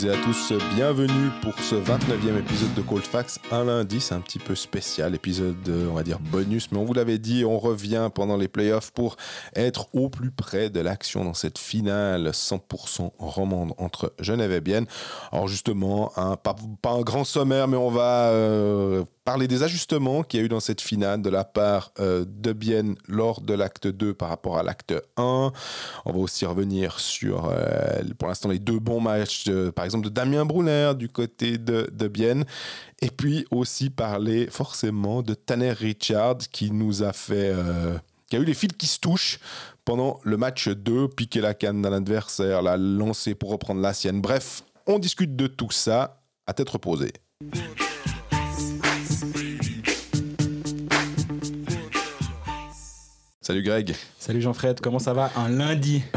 toutes 0.00 0.08
et 0.08 0.12
à 0.12 0.16
tous, 0.22 0.52
bienvenue 0.74 1.30
pour 1.42 1.58
ce 1.58 1.74
29e 1.74 2.38
épisode 2.38 2.72
de 2.74 2.80
Cold 2.80 3.02
Facts. 3.02 3.38
Un 3.50 3.64
lundi, 3.64 4.00
c'est 4.00 4.14
un 4.14 4.20
petit 4.20 4.38
peu 4.38 4.54
spécial, 4.54 5.14
épisode, 5.14 5.56
euh, 5.68 5.88
on 5.90 5.94
va 5.94 6.02
dire 6.02 6.18
bonus, 6.20 6.70
mais 6.70 6.78
on 6.78 6.84
vous 6.84 6.94
l'avait 6.94 7.18
dit, 7.18 7.44
on 7.44 7.58
revient 7.58 8.08
pendant 8.14 8.36
les 8.36 8.48
playoffs 8.48 8.92
pour 8.92 9.16
être 9.54 9.88
au 9.94 10.08
plus 10.08 10.30
près 10.30 10.70
de 10.70 10.80
l'action 10.80 11.24
dans 11.24 11.34
cette 11.34 11.58
finale 11.58 12.28
100% 12.28 13.10
romande 13.18 13.74
entre 13.78 14.14
Genève 14.20 14.52
et 14.52 14.60
Bienne. 14.60 14.86
Alors 15.32 15.48
justement, 15.48 16.12
pas 16.42 16.56
un 16.92 17.00
grand 17.02 17.24
sommaire, 17.24 17.68
mais 17.68 17.76
on 17.76 17.90
va 17.90 18.28
euh, 18.28 19.04
parler 19.24 19.48
des 19.48 19.62
ajustements 19.62 20.22
qu'il 20.22 20.40
y 20.40 20.42
a 20.42 20.46
eu 20.46 20.48
dans 20.48 20.60
cette 20.60 20.80
finale 20.80 21.22
de 21.22 21.30
la 21.30 21.44
part 21.44 21.92
euh, 22.00 22.24
de 22.26 22.52
Bienne 22.52 22.96
lors 23.06 23.40
de 23.40 23.54
l'acte 23.54 23.86
2 23.86 24.14
par 24.14 24.28
rapport 24.28 24.58
à 24.58 24.62
l'acte 24.62 24.94
1. 25.16 25.52
On 26.04 26.12
va 26.12 26.18
aussi 26.18 26.46
revenir 26.46 26.98
sur, 26.98 27.50
euh, 27.50 28.02
pour 28.18 28.28
l'instant, 28.28 28.48
les 28.48 28.58
deux 28.58 28.78
bons 28.78 29.00
matchs, 29.00 29.50
par 29.74 29.84
exemple, 29.84 30.04
de 30.04 30.10
Damien 30.10 30.44
Brunner 30.44 30.92
du 30.96 31.08
côté 31.08 31.58
de, 31.58 31.88
de 31.92 32.08
Bienne. 32.08 32.44
Et 33.02 33.10
puis 33.10 33.46
aussi 33.50 33.90
parler 33.90 34.48
forcément 34.50 35.22
de 35.22 35.34
Tanner 35.34 35.72
Richard 35.72 36.38
qui 36.50 36.70
nous 36.70 37.02
a 37.02 37.12
fait... 37.12 37.52
euh, 37.54 37.96
qui 38.28 38.36
a 38.36 38.38
eu 38.38 38.44
les 38.44 38.54
fils 38.54 38.72
qui 38.78 38.86
se 38.86 39.00
touchent 39.00 39.40
pendant 39.84 40.20
le 40.22 40.36
match 40.36 40.68
2, 40.68 41.08
piquer 41.08 41.40
la 41.40 41.52
canne 41.52 41.82
d'un 41.82 41.92
adversaire, 41.92 42.62
la 42.62 42.76
lancer 42.76 43.34
pour 43.34 43.50
reprendre 43.50 43.80
la 43.80 43.92
sienne. 43.92 44.20
Bref, 44.20 44.62
on 44.86 45.00
discute 45.00 45.34
de 45.34 45.48
tout 45.48 45.72
ça 45.72 46.22
à 46.46 46.52
tête 46.52 46.70
reposée. 46.70 47.12
Salut 53.50 53.62
Greg. 53.64 53.96
Salut 54.16 54.40
Jean-Fred, 54.40 54.78
comment 54.80 55.00
ça 55.00 55.12
va? 55.12 55.28
Un 55.34 55.48
lundi. 55.48 56.04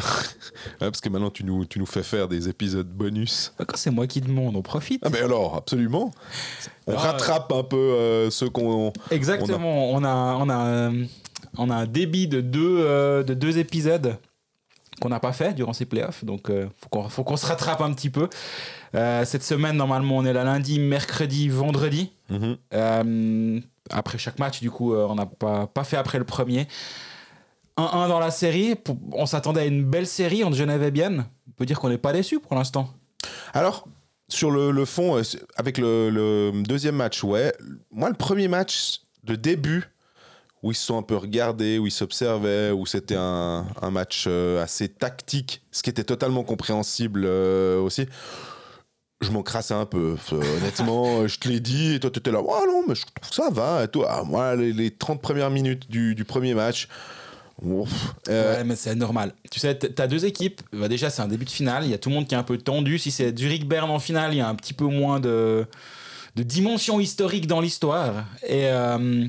Ouais, 0.80 0.88
parce 0.92 1.02
que 1.02 1.10
maintenant 1.10 1.32
tu 1.32 1.44
nous, 1.44 1.66
tu 1.66 1.80
nous 1.80 1.86
fais 1.88 2.04
faire 2.04 2.28
des 2.28 2.48
épisodes 2.48 2.88
bonus. 2.88 3.54
Quand 3.58 3.76
c'est 3.76 3.90
moi 3.90 4.06
qui 4.06 4.22
demande, 4.22 4.56
on 4.56 4.62
profite. 4.62 5.02
Ah 5.04 5.10
mais 5.12 5.20
alors, 5.20 5.56
absolument. 5.56 6.12
On 6.86 6.94
Ah, 6.94 7.00
rattrape 7.00 7.52
un 7.52 7.64
peu 7.64 7.76
euh, 7.76 8.30
ceux 8.30 8.50
qu'on... 8.50 8.94
Exactement, 9.10 9.92
on 9.92 10.04
a, 10.04 10.36
on, 10.40 10.50
a, 10.50 10.66
euh, 10.68 11.06
on 11.58 11.70
a 11.72 11.76
un 11.76 11.86
débit 11.88 12.28
de 12.28 12.40
deux, 12.40 12.78
euh, 12.82 13.24
de 13.24 13.34
deux 13.34 13.58
épisodes 13.58 14.18
qu'on 15.02 15.10
n'a 15.10 15.20
pas 15.20 15.34
fait 15.34 15.54
durant 15.54 15.74
ces 15.74 15.86
playoffs, 15.86 16.24
donc 16.24 16.50
il 16.50 16.68
faut 16.82 16.90
qu'on 16.90 17.10
faut 17.10 17.24
qu'on 17.24 17.38
se 17.38 17.48
rattrape 17.48 17.82
un 17.82 17.94
petit 17.94 18.12
peu. 18.12 18.30
Euh, 18.96 19.26
cette 19.26 19.44
semaine, 19.44 19.76
normalement, 19.76 20.18
on 20.18 20.26
est 20.26 20.34
là 20.34 20.44
lundi, 20.44 20.80
mercredi, 20.80 21.50
vendredi. 21.50 22.12
Mhm. 22.30 22.58
Euh, 22.74 23.60
après 23.90 24.18
chaque 24.20 24.38
match, 24.40 24.62
du 24.62 24.70
coup, 24.70 24.94
euh, 24.94 25.08
on 25.10 25.16
n'a 25.16 25.26
pas, 25.26 25.66
pas 25.68 25.84
fait 25.84 25.98
après 25.98 26.20
le 26.20 26.26
premier. 26.26 26.68
1-1 27.78 28.08
dans 28.08 28.20
la 28.20 28.32
série. 28.32 28.76
On 29.12 29.26
s'attendait 29.26 29.62
à 29.62 29.66
une 29.66 29.84
belle 29.84 30.08
série 30.08 30.44
entre 30.44 30.56
Genève 30.56 30.84
et 30.84 30.92
Bienne. 30.92 31.26
On 31.48 31.52
peut 31.52 31.66
dire 31.66 31.80
qu'on 31.80 31.90
n'est 31.90 31.98
pas 31.98 32.14
déçu 32.14 32.40
pour 32.40 32.56
l'instant. 32.56 32.90
Alors, 33.54 33.88
sur 34.30 34.52
le, 34.52 34.72
le 34.72 34.86
fond, 34.86 35.18
euh, 35.18 35.22
avec 35.56 35.78
le, 35.78 36.10
le 36.10 36.52
deuxième 36.64 36.96
match, 36.96 37.24
ouais. 37.24 37.54
Moi, 37.92 38.10
le 38.10 38.16
premier 38.16 38.48
match 38.48 39.02
de 39.24 39.36
début, 39.36 39.84
où 40.62 40.72
ils 40.72 40.76
se 40.76 40.86
sont 40.86 40.98
un 40.98 41.04
peu 41.04 41.18
regardés, 41.18 41.78
où 41.78 41.88
ils 41.88 41.92
s'observaient, 41.92 42.72
où 42.72 42.86
c'était 42.86 43.18
un, 43.18 43.66
un 43.82 43.92
match 43.92 44.26
euh, 44.28 44.64
assez 44.64 44.88
tactique, 44.90 45.62
ce 45.72 45.84
qui 45.84 45.90
était 45.90 46.06
totalement 46.06 46.44
compréhensible 46.44 47.24
euh, 47.26 47.80
aussi. 47.82 48.08
Je 49.22 49.30
m'en 49.32 49.44
crassais 49.44 49.74
un 49.74 49.86
peu. 49.86 50.18
Honnêtement, 50.32 51.28
je 51.28 51.38
te 51.40 51.48
l'ai 51.48 51.60
dit, 51.60 51.96
et 51.96 52.00
toi, 52.00 52.10
tu 52.10 52.20
étais 52.20 52.32
là, 52.32 52.42
oh 52.42 52.66
non, 52.68 52.84
mais 52.88 52.96
je 52.96 53.04
trouve 53.04 53.34
ça 53.34 53.50
va. 53.50 53.84
Et 53.84 53.88
toi, 53.88 54.08
ah, 54.10 54.24
moi, 54.24 54.56
les, 54.56 54.74
les 54.74 54.92
30 54.92 55.22
premières 55.22 55.50
minutes 55.50 55.90
du, 55.90 56.16
du 56.16 56.26
premier 56.26 56.54
match, 56.54 56.88
ouf, 57.62 58.16
euh, 58.30 58.58
Ouais, 58.58 58.64
mais 58.64 58.76
c'est 58.76 58.96
normal. 58.96 59.34
Tu 59.52 59.60
sais, 59.60 59.76
t'as 59.78 60.08
deux 60.08 60.26
équipes. 60.26 60.62
Bah, 60.74 60.88
déjà, 60.88 61.10
c'est 61.10 61.22
un 61.22 61.28
début 61.28 61.46
de 61.46 61.50
finale. 61.50 61.84
Il 61.86 61.92
y 61.92 61.94
a 61.94 61.98
tout 61.98 62.10
le 62.10 62.16
monde 62.16 62.28
qui 62.28 62.36
est 62.36 62.38
un 62.38 62.44
peu 62.44 62.58
tendu. 62.58 62.98
Si 63.00 63.12
c'est 63.12 63.38
Zurich 63.38 63.68
Bern 63.68 63.90
en 63.90 64.00
finale, 64.00 64.34
il 64.34 64.38
y 64.38 64.42
a 64.42 64.48
un 64.48 64.56
petit 64.56 64.74
peu 64.74 64.86
moins 64.86 65.20
de, 65.20 65.66
de 66.36 66.44
dimension 66.44 67.00
historique 67.00 67.48
dans 67.48 67.62
l'histoire. 67.62 68.26
Et 68.48 68.66
euh, 68.68 69.28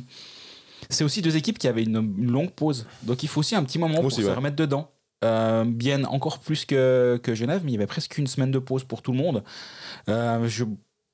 c'est 0.90 1.04
aussi 1.04 1.22
deux 1.22 1.36
équipes 1.36 1.58
qui 1.58 1.68
avaient 1.68 1.82
une, 1.84 2.14
une 2.18 2.30
longue 2.30 2.50
pause. 2.50 2.86
Donc 3.02 3.22
il 3.22 3.28
faut 3.28 3.40
aussi 3.40 3.54
un 3.54 3.64
petit 3.64 3.78
moment 3.78 3.96
pour 3.96 4.06
Aussi, 4.06 4.22
se 4.22 4.26
ouais. 4.26 4.34
remettre 4.34 4.56
dedans. 4.56 4.90
Euh, 5.24 5.64
Bienne 5.64 6.04
encore 6.06 6.40
plus 6.40 6.66
que, 6.66 7.18
que 7.22 7.34
Genève, 7.34 7.62
mais 7.64 7.70
il 7.70 7.74
y 7.74 7.78
avait 7.78 7.86
presque 7.86 8.18
une 8.18 8.26
semaine 8.26 8.50
de 8.50 8.58
pause 8.58 8.84
pour 8.84 9.00
tout 9.00 9.12
le 9.12 9.18
monde. 9.18 9.42
Euh, 10.10 10.46
je, 10.48 10.64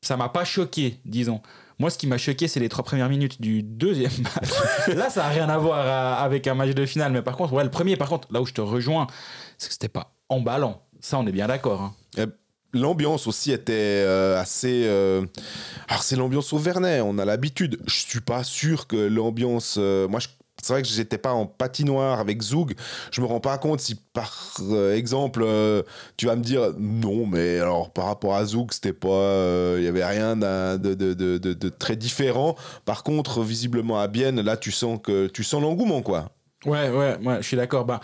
ça 0.02 0.16
m'a 0.16 0.28
pas 0.28 0.44
choqué, 0.44 0.98
disons. 1.04 1.40
Moi, 1.80 1.90
ce 1.90 1.98
qui 1.98 2.06
m'a 2.06 2.18
choqué, 2.18 2.46
c'est 2.46 2.60
les 2.60 2.68
trois 2.68 2.84
premières 2.84 3.08
minutes 3.08 3.40
du 3.40 3.62
deuxième 3.64 4.12
match. 4.22 4.50
Là, 4.96 5.10
ça 5.10 5.22
n'a 5.22 5.28
rien 5.30 5.48
à 5.48 5.58
voir 5.58 5.78
euh, 5.80 6.24
avec 6.24 6.46
un 6.46 6.54
match 6.54 6.70
de 6.74 6.86
finale. 6.86 7.10
Mais 7.10 7.22
par 7.22 7.36
contre, 7.36 7.52
ouais, 7.54 7.64
le 7.64 7.70
premier, 7.70 7.96
par 7.96 8.08
contre, 8.08 8.28
là 8.30 8.40
où 8.40 8.46
je 8.46 8.52
te 8.52 8.60
rejoins, 8.60 9.06
c'est 9.58 9.66
que 9.68 9.72
c'était 9.72 9.88
pas 9.88 10.12
emballant. 10.28 10.82
Ça, 11.00 11.18
on 11.18 11.26
est 11.26 11.32
bien 11.32 11.48
d'accord. 11.48 11.80
hein. 12.18 12.26
L'ambiance 12.72 13.26
aussi 13.26 13.50
était 13.50 13.72
euh, 14.06 14.38
assez. 14.40 14.84
euh, 14.86 15.24
Alors, 15.88 16.04
c'est 16.04 16.14
l'ambiance 16.14 16.52
au 16.52 16.58
Vernet, 16.58 17.00
on 17.00 17.18
a 17.18 17.24
l'habitude. 17.24 17.80
Je 17.88 17.94
suis 17.98 18.20
pas 18.20 18.44
sûr 18.44 18.86
que 18.86 18.96
l'ambiance. 18.96 19.76
Moi, 19.76 20.20
je- 20.20 20.28
c'est 20.62 20.72
vrai 20.72 20.82
que 20.82 20.88
j'étais 20.88 21.18
pas 21.18 21.32
en 21.32 21.46
patinoire 21.46 22.20
avec 22.20 22.42
Zoug. 22.42 22.74
Je 23.10 23.20
me 23.20 23.26
rends 23.26 23.40
pas 23.40 23.56
compte 23.58 23.80
si, 23.80 23.94
par 24.12 24.32
euh, 24.60 24.94
exemple, 24.94 25.42
euh, 25.44 25.82
tu 26.16 26.26
vas 26.26 26.36
me 26.36 26.42
dire 26.42 26.72
non, 26.78 27.26
mais 27.26 27.58
alors 27.58 27.90
par 27.90 28.06
rapport 28.06 28.34
à 28.34 28.44
Zoug, 28.44 28.72
c'était 28.72 28.92
pas. 28.92 29.08
euh, 29.08 29.76
Il 29.78 29.84
y 29.84 29.88
avait 29.88 30.04
rien 30.04 30.36
de, 30.36 30.76
de, 30.76 31.14
de- 31.14 31.38
de 31.38 31.68
très 31.68 31.96
différent. 31.96 32.56
Par 32.84 33.02
contre, 33.02 33.42
visiblement 33.42 33.98
à 34.00 34.06
Bienne, 34.08 34.40
là, 34.40 34.56
tu 34.56 34.70
sens 34.70 34.98
que 35.02 35.26
tu 35.26 35.44
sens 35.44 35.62
l'engouement, 35.62 36.02
quoi. 36.02 36.30
Ouais, 36.66 36.90
ouais, 36.90 37.16
ouais, 37.24 37.36
je 37.40 37.46
suis 37.46 37.56
d'accord. 37.56 37.84
Bah, 37.86 38.00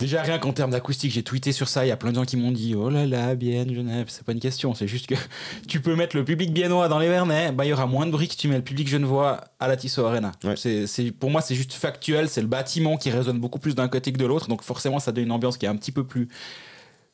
déjà, 0.00 0.22
rien 0.22 0.38
qu'en 0.38 0.52
termes 0.52 0.72
d'acoustique, 0.72 1.12
j'ai 1.12 1.22
tweeté 1.22 1.52
sur 1.52 1.68
ça. 1.68 1.84
Il 1.84 1.88
y 1.88 1.92
a 1.92 1.96
plein 1.96 2.10
de 2.10 2.16
gens 2.16 2.24
qui 2.24 2.36
m'ont 2.36 2.50
dit 2.50 2.74
Oh 2.74 2.90
là 2.90 3.06
là, 3.06 3.34
Bienne, 3.34 3.72
Genève. 3.72 4.06
C'est 4.08 4.24
pas 4.24 4.32
une 4.32 4.40
question. 4.40 4.74
C'est 4.74 4.88
juste 4.88 5.06
que 5.06 5.14
tu 5.68 5.80
peux 5.80 5.94
mettre 5.94 6.16
le 6.16 6.24
public 6.24 6.52
biennois 6.52 6.88
dans 6.88 6.98
les 6.98 7.08
Vernets. 7.08 7.52
Bah, 7.52 7.64
il 7.64 7.68
y 7.68 7.72
aura 7.72 7.86
moins 7.86 8.06
de 8.06 8.10
bruit 8.10 8.26
que 8.26 8.34
tu 8.34 8.48
mets 8.48 8.56
le 8.56 8.64
public 8.64 8.88
genevois 8.88 9.44
à 9.60 9.68
la 9.68 9.76
Tissot 9.76 10.04
Arena. 10.04 10.32
Ouais. 10.42 10.54
C'est, 10.56 11.12
pour 11.12 11.30
moi, 11.30 11.40
c'est 11.42 11.54
juste 11.54 11.74
factuel. 11.74 12.28
C'est 12.28 12.40
le 12.40 12.48
bâtiment 12.48 12.96
qui 12.96 13.10
résonne 13.10 13.38
beaucoup 13.38 13.58
plus 13.58 13.74
d'un 13.74 13.88
côté 13.88 14.12
que 14.12 14.18
de 14.18 14.26
l'autre. 14.26 14.48
Donc, 14.48 14.62
forcément, 14.62 14.98
ça 14.98 15.12
donne 15.12 15.24
une 15.24 15.32
ambiance 15.32 15.58
qui 15.58 15.66
est 15.66 15.70
un 15.70 15.76
petit 15.76 15.92
peu 15.92 16.04
plus 16.04 16.28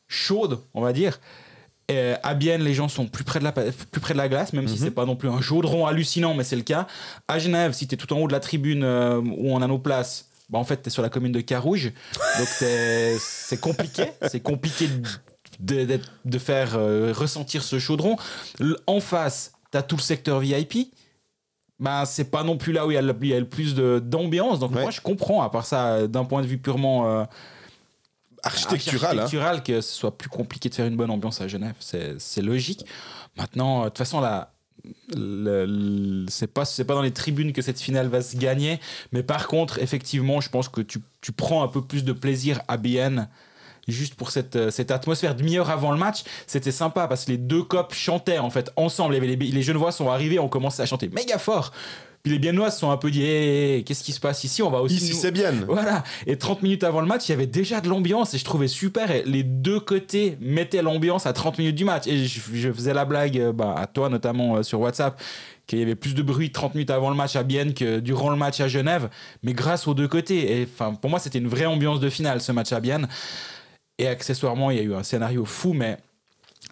chaude, 0.09 0.61
on 0.73 0.81
va 0.81 0.93
dire. 0.93 1.19
Et 1.89 2.15
à 2.23 2.35
Bienne, 2.35 2.63
les 2.63 2.75
gens 2.75 2.89
sont 2.89 3.07
plus 3.07 3.23
près 3.23 3.39
de 3.39 3.45
la, 3.45 3.53
plus 3.53 4.01
près 4.01 4.13
de 4.13 4.19
la 4.19 4.29
glace, 4.29 4.53
même 4.53 4.67
si 4.67 4.77
c'est 4.77 4.91
pas 4.91 5.05
non 5.05 5.15
plus 5.15 5.29
un 5.29 5.41
chaudron 5.41 5.87
hallucinant, 5.87 6.35
mais 6.35 6.43
c'est 6.43 6.57
le 6.57 6.63
cas. 6.63 6.89
À 7.29 7.39
Genève, 7.39 7.75
si 7.75 7.87
tu 7.87 7.95
es 7.95 7.99
tout 7.99 8.13
en 8.13 8.19
haut 8.19 8.27
de 8.27 8.33
la 8.33 8.41
tribune 8.41 8.83
euh, 8.83 9.21
où 9.21 9.53
on 9.53 9.63
a 9.63 9.69
nos 9.69 9.79
places, 9.79 10.26
bah 10.49 10.59
en 10.59 10.65
fait, 10.65 10.83
tu 10.83 10.89
es 10.89 10.91
sur 10.91 11.03
la 11.03 11.09
commune 11.09 11.33
de 11.33 11.41
Carouge. 11.41 11.93
Donc, 12.39 12.47
c'est 12.49 13.61
compliqué. 13.61 14.05
C'est 14.29 14.41
compliqué 14.41 14.89
de, 15.59 15.99
de 16.25 16.39
faire 16.39 16.77
euh, 16.77 17.13
ressentir 17.17 17.63
ce 17.63 17.79
chaudron. 17.79 18.17
En 18.87 19.01
face, 19.01 19.53
tu 19.73 19.79
as 19.79 19.83
tout 19.83 19.97
le 19.97 20.03
secteur 20.03 20.41
VIP. 20.41 20.93
Bah, 21.79 22.05
c'est 22.07 22.31
pas 22.31 22.43
non 22.43 22.57
plus 22.57 22.73
là 22.73 22.87
où 22.87 22.91
il 22.91 22.95
y 22.95 22.97
a 22.97 23.03
le, 23.03 23.15
il 23.21 23.29
y 23.29 23.35
a 23.35 23.41
le 23.41 23.49
plus 23.49 23.75
d'ambiance. 23.75 24.59
Donc, 24.59 24.75
Ouais. 24.75 24.83
moi, 24.83 24.91
je 24.91 25.01
comprends, 25.01 25.43
à 25.43 25.51
part 25.51 25.67
ça, 25.67 26.07
d'un 26.07 26.25
point 26.25 26.43
de 26.43 26.47
vue 26.47 26.59
purement. 26.59 27.07
euh, 27.21 27.25
Architectural, 28.43 29.19
hein. 29.19 29.23
architectural 29.23 29.63
que 29.65 29.81
ce 29.81 29.93
soit 29.93 30.17
plus 30.17 30.29
compliqué 30.29 30.69
de 30.69 30.75
faire 30.75 30.87
une 30.87 30.97
bonne 30.97 31.11
ambiance 31.11 31.41
à 31.41 31.49
Genève. 31.49 31.75
C'est 31.81 32.43
logique. 32.43 32.85
Maintenant, 33.37 33.81
euh, 33.81 33.85
de 33.85 33.89
toute 33.89 33.99
façon, 33.99 34.21
le- 34.21 34.43
c'est 36.29 36.53
pas 36.53 36.65
c'est 36.65 36.85
pas 36.85 36.95
dans 36.95 37.03
les 37.03 37.13
tribunes 37.13 37.53
que 37.53 37.63
cette 37.63 37.81
finale 37.81 38.09
va 38.09 38.23
se 38.23 38.37
gagner 38.37 38.79
mais 39.13 39.23
par 39.23 39.49
contre 39.49 39.79
effectivement 39.79 40.41
je 40.41 40.49
pense 40.49 40.69
que 40.69 40.81
tu, 40.81 41.01
tu 41.21 41.33
prends 41.33 41.63
un 41.63 41.69
peu 41.69 41.83
plus 41.83 42.05
de 42.05 42.13
plaisir 42.13 42.61
à 42.69 42.77
Bienne 42.77 43.29
juste 43.89 44.15
pour 44.15 44.31
cette, 44.31 44.57
euh, 44.57 44.71
cette 44.71 44.91
atmosphère. 44.91 45.35
Demi-heure 45.35 45.71
avant 45.71 45.93
le 45.93 45.99
match 45.99 46.25
c'était 46.47 46.73
sympa 46.73 47.09
parce 47.09 47.25
que 47.25 47.33
les 47.33 47.39
deux 47.39 47.63
copes 47.63 47.95
chantaient 47.95 48.39
en 48.39 48.51
fait 48.51 48.71
ensemble. 48.77 49.15
Avait 49.15 49.27
les, 49.27 49.37
les 49.37 49.63
Genevois 49.63 49.93
sont 49.93 50.11
arrivés 50.11 50.39
ont 50.39 50.49
commencé 50.49 50.83
à 50.83 50.87
chanter 50.87 51.09
méga 51.09 51.39
fort 51.39 51.73
puis 52.27 52.33
les 52.33 52.41
Biennois 52.41 52.73
se 52.73 52.81
sont 52.81 52.91
un 52.91 52.97
peu 52.97 53.09
dit 53.13 53.23
Hey, 53.25 53.85
qu'est-ce 53.85 54.03
qui 54.03 54.11
se 54.11 54.19
passe 54.19 54.43
ici? 54.43 54.61
On 54.61 54.69
va 54.71 54.81
aussi 54.83 54.97
Ici, 54.97 55.13
nous- 55.13 55.21
c'est 55.21 55.31
bien. 55.31 55.53
voilà. 55.69 56.03
Et 56.27 56.37
30 56.37 56.63
minutes 56.63 56.83
avant 56.83 57.01
le 57.01 57.07
match, 57.07 57.29
il 57.29 57.31
y 57.31 57.35
avait 57.35 57.47
déjà 57.47 57.81
de 57.81 57.89
l'ambiance 57.89 58.35
et 58.35 58.39
je 58.39 58.45
trouvais 58.45 58.67
super. 58.67 59.13
Et 59.13 59.23
les 59.25 59.45
deux 59.45 59.79
côtés 59.79 60.37
mettaient 60.41 60.83
l'ambiance 60.83 61.25
à 61.27 61.33
30 61.33 61.59
minutes 61.59 61.77
du 61.77 61.85
match. 61.85 62.09
Et 62.09 62.27
je, 62.27 62.41
je 62.53 62.73
faisais 62.73 62.93
la 62.95 63.05
blague 63.05 63.39
euh, 63.39 63.53
bah, 63.53 63.77
à 63.79 63.87
toi, 63.87 64.09
notamment 64.09 64.57
euh, 64.57 64.63
sur 64.65 64.81
WhatsApp, 64.81 65.21
qu'il 65.69 65.79
y 65.79 65.83
avait 65.83 65.95
plus 65.95 66.15
de 66.17 66.23
bruit 66.23 66.51
30 66.51 66.75
minutes 66.75 66.91
avant 66.91 67.11
le 67.11 67.17
match 67.17 67.37
à 67.37 67.45
Bienne 67.45 67.75
que 67.75 68.01
durant 68.01 68.31
le 68.31 68.37
match 68.37 68.61
à 68.61 68.67
Genève. 68.67 69.09
Mais 69.45 69.53
grâce 69.53 69.87
aux 69.87 69.95
deux 69.95 70.09
côtés. 70.09 70.61
Et 70.61 70.65
enfin, 70.73 70.95
pour 70.95 71.11
moi, 71.11 71.21
c'était 71.21 71.39
une 71.39 71.49
vraie 71.49 71.67
ambiance 71.67 72.01
de 72.01 72.11
finale, 72.11 72.41
ce 72.41 72.51
match 72.51 72.73
à 72.73 72.81
Bienne. 72.81 73.07
Et 73.99 74.09
accessoirement, 74.09 74.71
il 74.73 74.77
y 74.79 74.81
a 74.81 74.83
eu 74.83 74.95
un 74.95 75.05
scénario 75.05 75.45
fou, 75.45 75.73
mais. 75.75 75.97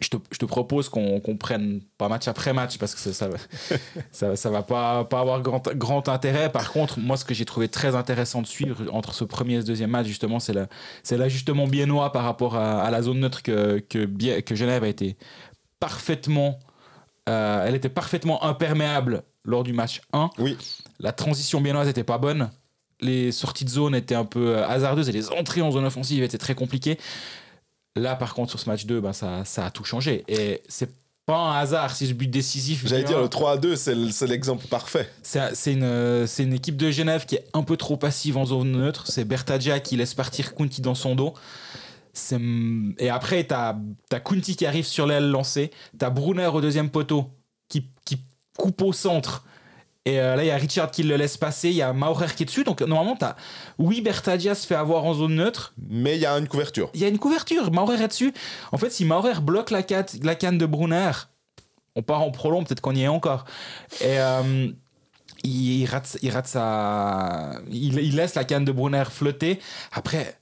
Je 0.04 0.10
te, 0.10 0.16
je 0.30 0.38
te 0.38 0.44
propose 0.44 0.88
qu'on 0.88 1.20
prenne 1.38 1.80
pas 1.98 2.08
match 2.08 2.28
après 2.28 2.52
match 2.52 2.78
parce 2.78 2.94
que 2.94 3.00
ça, 3.00 3.12
ça, 3.12 3.28
va- 3.28 3.38
ça, 4.12 4.36
ça 4.36 4.50
va 4.50 4.62
pas, 4.62 5.04
pas 5.04 5.20
avoir 5.20 5.40
grand, 5.42 5.62
grand 5.74 6.08
intérêt. 6.08 6.50
Par 6.52 6.72
contre, 6.72 6.98
moi, 6.98 7.16
ce 7.16 7.24
que 7.24 7.34
j'ai 7.34 7.44
trouvé 7.44 7.68
très 7.68 7.94
intéressant 7.94 8.42
de 8.42 8.46
suivre 8.46 8.82
entre 8.92 9.14
ce 9.14 9.24
premier 9.24 9.54
et 9.56 9.60
ce 9.62 9.66
deuxième 9.66 9.90
match, 9.90 10.06
justement, 10.06 10.38
c'est 10.40 10.52
la- 10.52 10.68
c'est 11.02 11.16
l'ajustement 11.16 11.66
biennois 11.66 12.12
par 12.12 12.24
rapport 12.24 12.56
à, 12.56 12.82
à 12.82 12.90
la 12.90 13.02
zone 13.02 13.20
neutre 13.20 13.42
que, 13.42 13.78
que, 13.78 14.04
Bien- 14.04 14.40
que 14.42 14.54
Genève 14.54 14.84
a 14.84 14.88
été 14.88 15.16
parfaitement. 15.80 16.58
euh, 17.28 17.64
elle 17.66 17.74
était 17.74 17.88
parfaitement 17.88 18.44
imperméable 18.44 19.22
lors 19.44 19.62
du 19.64 19.72
match 19.72 20.00
1. 20.12 20.30
Oui. 20.38 20.56
La 21.00 21.12
transition 21.12 21.60
biennoise 21.60 21.86
n'était 21.86 22.04
pas 22.04 22.18
bonne. 22.18 22.50
Les 23.00 23.32
sorties 23.32 23.64
de 23.64 23.70
zone 23.70 23.94
étaient 23.94 24.14
un 24.14 24.24
peu 24.24 24.56
euh, 24.56 24.66
hasardeuses 24.66 25.08
et 25.08 25.12
les 25.12 25.30
entrées 25.30 25.62
en 25.62 25.70
zone 25.70 25.84
offensive 25.84 26.22
étaient 26.22 26.38
très 26.38 26.54
compliquées. 26.54 26.98
Là, 27.96 28.16
par 28.16 28.34
contre, 28.34 28.50
sur 28.50 28.58
ce 28.60 28.68
match 28.68 28.86
2, 28.86 29.00
ben, 29.00 29.12
ça, 29.12 29.44
ça 29.44 29.66
a 29.66 29.70
tout 29.70 29.84
changé. 29.84 30.24
Et 30.28 30.62
c'est 30.68 30.90
pas 31.26 31.38
un 31.38 31.58
hasard 31.60 31.94
si 31.94 32.06
ce 32.08 32.12
but 32.12 32.28
décisif. 32.28 32.86
J'allais 32.86 33.04
dire 33.04 33.20
le 33.20 33.28
3 33.28 33.52
à 33.52 33.56
2, 33.56 33.76
c'est 33.76 33.94
le- 33.94 34.10
c'est 34.10 34.26
l'exemple 34.26 34.66
parfait. 34.66 35.08
C'est 35.22 35.72
une, 35.72 36.26
c'est 36.26 36.42
une 36.42 36.52
équipe 36.52 36.76
de 36.76 36.90
Genève 36.90 37.24
qui 37.24 37.36
est 37.36 37.46
un 37.54 37.62
peu 37.62 37.76
trop 37.76 37.96
passive 37.96 38.36
en 38.36 38.44
zone 38.46 38.72
neutre. 38.72 39.06
C'est 39.06 39.24
Bertagia 39.24 39.78
qui 39.80 39.96
laisse 39.96 40.12
partir 40.14 40.54
Kunti 40.54 40.82
dans 40.82 40.94
son 40.96 41.14
dos. 41.14 41.34
C'est- 42.12 42.38
Et 42.98 43.10
après, 43.10 43.44
t'as 43.44 43.76
as 44.12 44.20
Kunti 44.20 44.56
qui 44.56 44.66
arrive 44.66 44.84
sur 44.86 45.06
l'aile 45.06 45.30
lancée. 45.30 45.70
T'as 45.98 46.10
Brunner 46.10 46.50
au 46.52 46.60
deuxième 46.60 46.90
poteau 46.90 47.30
qui, 47.68 47.86
qui 48.04 48.18
coupe 48.58 48.82
au 48.82 48.92
centre. 48.92 49.44
Et 50.06 50.20
euh, 50.20 50.36
là, 50.36 50.44
il 50.44 50.48
y 50.48 50.50
a 50.50 50.56
Richard 50.56 50.90
qui 50.90 51.02
le 51.02 51.16
laisse 51.16 51.36
passer. 51.38 51.70
Il 51.70 51.76
y 51.76 51.82
a 51.82 51.92
Maurer 51.94 52.26
qui 52.36 52.42
est 52.42 52.46
dessus. 52.46 52.62
Donc, 52.64 52.82
normalement, 52.82 53.16
t'as. 53.16 53.36
Oui, 53.78 54.02
Bertagia 54.02 54.54
se 54.54 54.66
fait 54.66 54.74
avoir 54.74 55.04
en 55.04 55.14
zone 55.14 55.34
neutre. 55.36 55.72
Mais 55.88 56.16
il 56.16 56.20
y 56.20 56.26
a 56.26 56.36
une 56.38 56.46
couverture. 56.46 56.90
Il 56.94 57.00
y 57.00 57.04
a 57.04 57.08
une 57.08 57.18
couverture. 57.18 57.72
Maurer 57.72 58.02
est 58.02 58.08
dessus. 58.08 58.34
En 58.72 58.76
fait, 58.76 58.90
si 58.90 59.04
Maurer 59.06 59.40
bloque 59.40 59.70
la, 59.70 59.82
cat- 59.82 60.04
la 60.22 60.34
canne 60.34 60.58
de 60.58 60.66
Brunner, 60.66 61.10
on 61.96 62.02
part 62.02 62.20
en 62.20 62.30
prolong, 62.30 62.64
peut-être 62.64 62.82
qu'on 62.82 62.94
y 62.94 63.02
est 63.02 63.08
encore. 63.08 63.46
Et 64.02 64.18
euh, 64.20 64.68
il, 65.42 65.80
il 65.80 65.86
rate, 65.86 66.18
il 66.20 66.30
rate 66.30 66.48
sa. 66.48 67.52
Il, 67.70 67.98
il 67.98 68.14
laisse 68.16 68.34
la 68.34 68.44
canne 68.44 68.66
de 68.66 68.72
Brunner 68.72 69.04
flotter. 69.10 69.58
Après, 69.92 70.36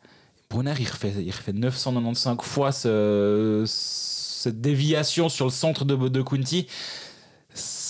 Brunner, 0.50 0.75
il 0.81 0.88
refait, 0.88 1.12
il 1.19 1.31
refait 1.31 1.53
995 1.53 2.38
fois 2.43 2.73
ce- 2.73 3.62
cette 3.67 4.61
déviation 4.61 5.29
sur 5.29 5.44
le 5.44 5.53
centre 5.53 5.85
de, 5.85 5.94
de 6.08 6.23
Kunti. 6.23 6.67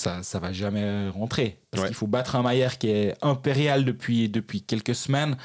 Ça, 0.02 0.22
ça 0.22 0.38
va 0.40 0.52
jamais 0.52 1.08
rentrer. 1.10 1.58
Parce 1.70 1.82
Ouais. 1.82 1.88
qu'il 1.88 1.96
faut 1.96 2.06
battre 2.08 2.34
un 2.34 2.42
Maillard 2.42 2.76
qui 2.78 2.88
est 2.90 3.14
impérial 3.22 3.84
depuis, 3.84 4.28
depuis 4.28 4.62
quelques 4.62 4.94
semaines. 4.96 5.36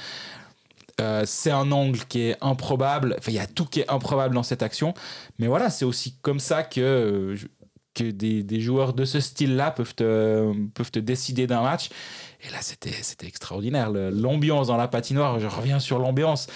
Euh, 1.00 1.24
c'est 1.28 1.52
un 1.52 1.72
angle 1.72 2.00
qui 2.06 2.22
est 2.22 2.38
improbable. 2.42 3.16
Enfin, 3.20 3.32
il 3.32 3.36
y 3.36 3.40
a 3.40 3.46
tout 3.46 3.66
qui 3.66 3.82
est 3.82 3.90
improbable 3.92 4.34
dans 4.34 4.42
cette 4.42 4.64
action. 4.64 4.96
Mais 5.38 5.46
voilà, 5.46 5.70
c'est 5.70 5.86
aussi 5.86 6.16
comme 6.24 6.40
ça 6.40 6.64
que, 6.64 6.82
euh, 6.82 7.36
que 7.94 8.06
des, 8.10 8.42
des 8.42 8.60
joueurs 8.62 8.94
de 8.94 9.06
ce 9.06 9.20
style-là 9.20 9.70
peuvent 9.70 9.94
te, 9.94 10.52
peuvent 10.74 10.90
te 10.90 10.98
décider 11.00 11.46
d'un 11.46 11.62
match. 11.62 11.90
Et 12.42 12.50
là, 12.52 12.58
c'était 12.62 12.90
c'était 12.92 13.28
extraordinaire. 13.28 13.92
L'ambiance 13.92 14.68
dans 14.68 14.78
la 14.78 14.88
patinoire, 14.88 15.40
je 15.40 15.46
reviens 15.48 15.80
sur 15.80 16.00
l'ambiance. 16.00 16.48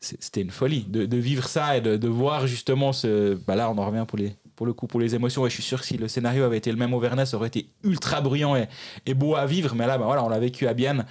C'était 0.00 0.42
une 0.42 0.50
folie 0.50 0.84
de, 0.88 1.06
de 1.06 1.16
vivre 1.16 1.48
ça 1.48 1.76
et 1.76 1.80
de, 1.80 1.96
de 1.96 2.08
voir 2.08 2.46
justement 2.46 2.92
ce. 2.92 3.34
Bah 3.46 3.56
là, 3.56 3.68
on 3.70 3.78
en 3.78 3.86
revient 3.86 4.04
pour, 4.06 4.18
les, 4.18 4.36
pour 4.56 4.66
le 4.66 4.72
coup 4.72 4.86
pour 4.86 4.98
les 4.98 5.14
émotions. 5.14 5.46
Et 5.46 5.50
je 5.50 5.54
suis 5.54 5.62
sûr 5.62 5.80
que 5.80 5.86
si 5.86 5.96
le 5.96 6.08
scénario 6.08 6.44
avait 6.44 6.56
été 6.56 6.70
le 6.72 6.78
même 6.78 6.94
au 6.94 6.98
Vernet, 6.98 7.26
ça 7.26 7.36
aurait 7.36 7.48
été 7.48 7.68
ultra 7.84 8.20
bruyant 8.20 8.56
et, 8.56 8.66
et 9.04 9.14
beau 9.14 9.36
à 9.36 9.46
vivre. 9.46 9.74
Mais 9.74 9.86
là, 9.86 9.98
bah 9.98 10.06
voilà, 10.06 10.24
on 10.24 10.28
l'a 10.28 10.40
vécu 10.40 10.66
à 10.66 10.74
Bienne. 10.74 11.06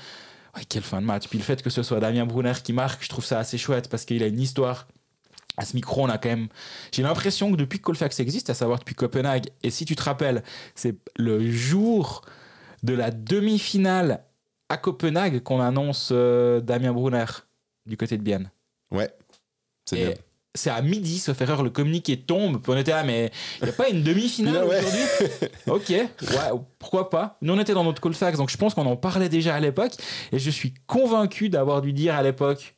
Ouais, 0.55 0.63
quelle 0.67 0.83
fin 0.83 1.01
de 1.01 1.05
match. 1.05 1.27
Puis 1.27 1.37
le 1.37 1.43
fait 1.43 1.61
que 1.61 1.69
ce 1.69 1.83
soit 1.83 1.99
Damien 1.99 2.25
Brunner 2.25 2.53
qui 2.63 2.73
marque, 2.73 3.03
je 3.03 3.09
trouve 3.09 3.23
ça 3.23 3.39
assez 3.39 3.57
chouette 3.57 3.89
parce 3.89 4.05
qu'il 4.05 4.23
a 4.23 4.27
une 4.27 4.39
histoire. 4.39 4.87
À 5.57 5.63
ce 5.63 5.75
micro, 5.75 6.03
on 6.03 6.09
a 6.09 6.17
quand 6.17 6.29
même. 6.29 6.49
J'ai 6.91 7.01
l'impression 7.01 7.49
que 7.51 7.55
depuis 7.55 7.79
que 7.79 7.83
Colfax 7.83 8.19
existe, 8.19 8.49
à 8.49 8.53
savoir 8.53 8.79
depuis 8.79 8.93
Copenhague, 8.93 9.47
et 9.63 9.69
si 9.69 9.85
tu 9.85 9.95
te 9.95 10.03
rappelles, 10.03 10.43
c'est 10.73 10.97
le 11.15 11.49
jour 11.49 12.25
de 12.83 12.93
la 12.93 13.09
demi-finale 13.09 14.25
à 14.67 14.77
Copenhague 14.77 15.41
qu'on 15.43 15.61
annonce 15.61 16.09
euh, 16.11 16.59
Damien 16.59 16.91
Brunner 16.91 17.25
du 17.85 17.95
côté 17.95 18.17
de 18.17 18.23
Bienne. 18.23 18.51
Ouais. 18.91 19.09
C'est 19.85 19.95
bien. 19.95 20.13
C'est 20.55 20.71
à 20.71 20.81
midi, 20.81 21.19
sauf 21.19 21.39
erreur, 21.41 21.61
le 21.61 21.69
communiqué 21.69 22.17
tombe. 22.17 22.59
Puis 22.61 22.71
on 22.71 22.77
était 22.77 22.91
là, 22.91 23.03
mais 23.03 23.31
il 23.61 23.65
n'y 23.65 23.69
a 23.69 23.73
pas 23.73 23.89
une 23.89 24.01
demi-finale 24.03 24.63
aujourd'hui 24.63 25.49
Ok, 25.67 25.89
ouais, 25.89 26.59
pourquoi 26.79 27.09
pas 27.09 27.37
Nous, 27.41 27.53
on 27.53 27.59
était 27.59 27.73
dans 27.73 27.83
notre 27.83 28.01
Colfax, 28.01 28.37
donc 28.37 28.49
je 28.49 28.57
pense 28.57 28.73
qu'on 28.73 28.85
en 28.87 28.95
parlait 28.95 29.29
déjà 29.29 29.53
à 29.55 29.59
l'époque. 29.59 29.93
Et 30.31 30.39
je 30.39 30.49
suis 30.49 30.73
convaincu 30.87 31.49
d'avoir 31.49 31.81
dû 31.81 31.93
dire 31.93 32.15
à 32.15 32.23
l'époque 32.23 32.71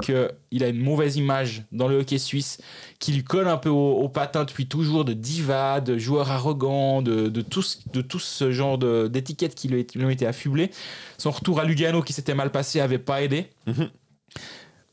qu'il 0.00 0.64
a 0.64 0.68
une 0.68 0.80
mauvaise 0.80 1.16
image 1.16 1.64
dans 1.70 1.86
le 1.86 1.98
hockey 1.98 2.16
suisse, 2.16 2.58
qui 2.98 3.12
lui 3.12 3.22
colle 3.22 3.46
un 3.46 3.58
peu 3.58 3.68
au, 3.68 3.92
au 3.98 4.08
patin 4.08 4.44
depuis 4.44 4.66
toujours, 4.66 5.04
de 5.04 5.12
diva, 5.12 5.82
de 5.82 5.98
joueur 5.98 6.30
arrogant, 6.30 7.02
de, 7.02 7.28
de, 7.28 7.42
tout, 7.42 7.60
ce- 7.60 7.76
de 7.92 8.00
tout 8.00 8.18
ce 8.18 8.52
genre 8.52 8.78
d'étiquettes 8.78 9.54
qui 9.54 9.68
lui, 9.68 9.86
ont 10.02 10.08
été 10.08 10.26
affublées. 10.26 10.70
Son 11.18 11.30
retour 11.30 11.60
à 11.60 11.64
Lugano, 11.64 12.00
qui 12.00 12.14
s'était 12.14 12.34
mal 12.34 12.50
passé, 12.50 12.80
avait 12.80 12.98
pas 12.98 13.20
aidé. 13.22 13.48
Mhm. 13.66 13.90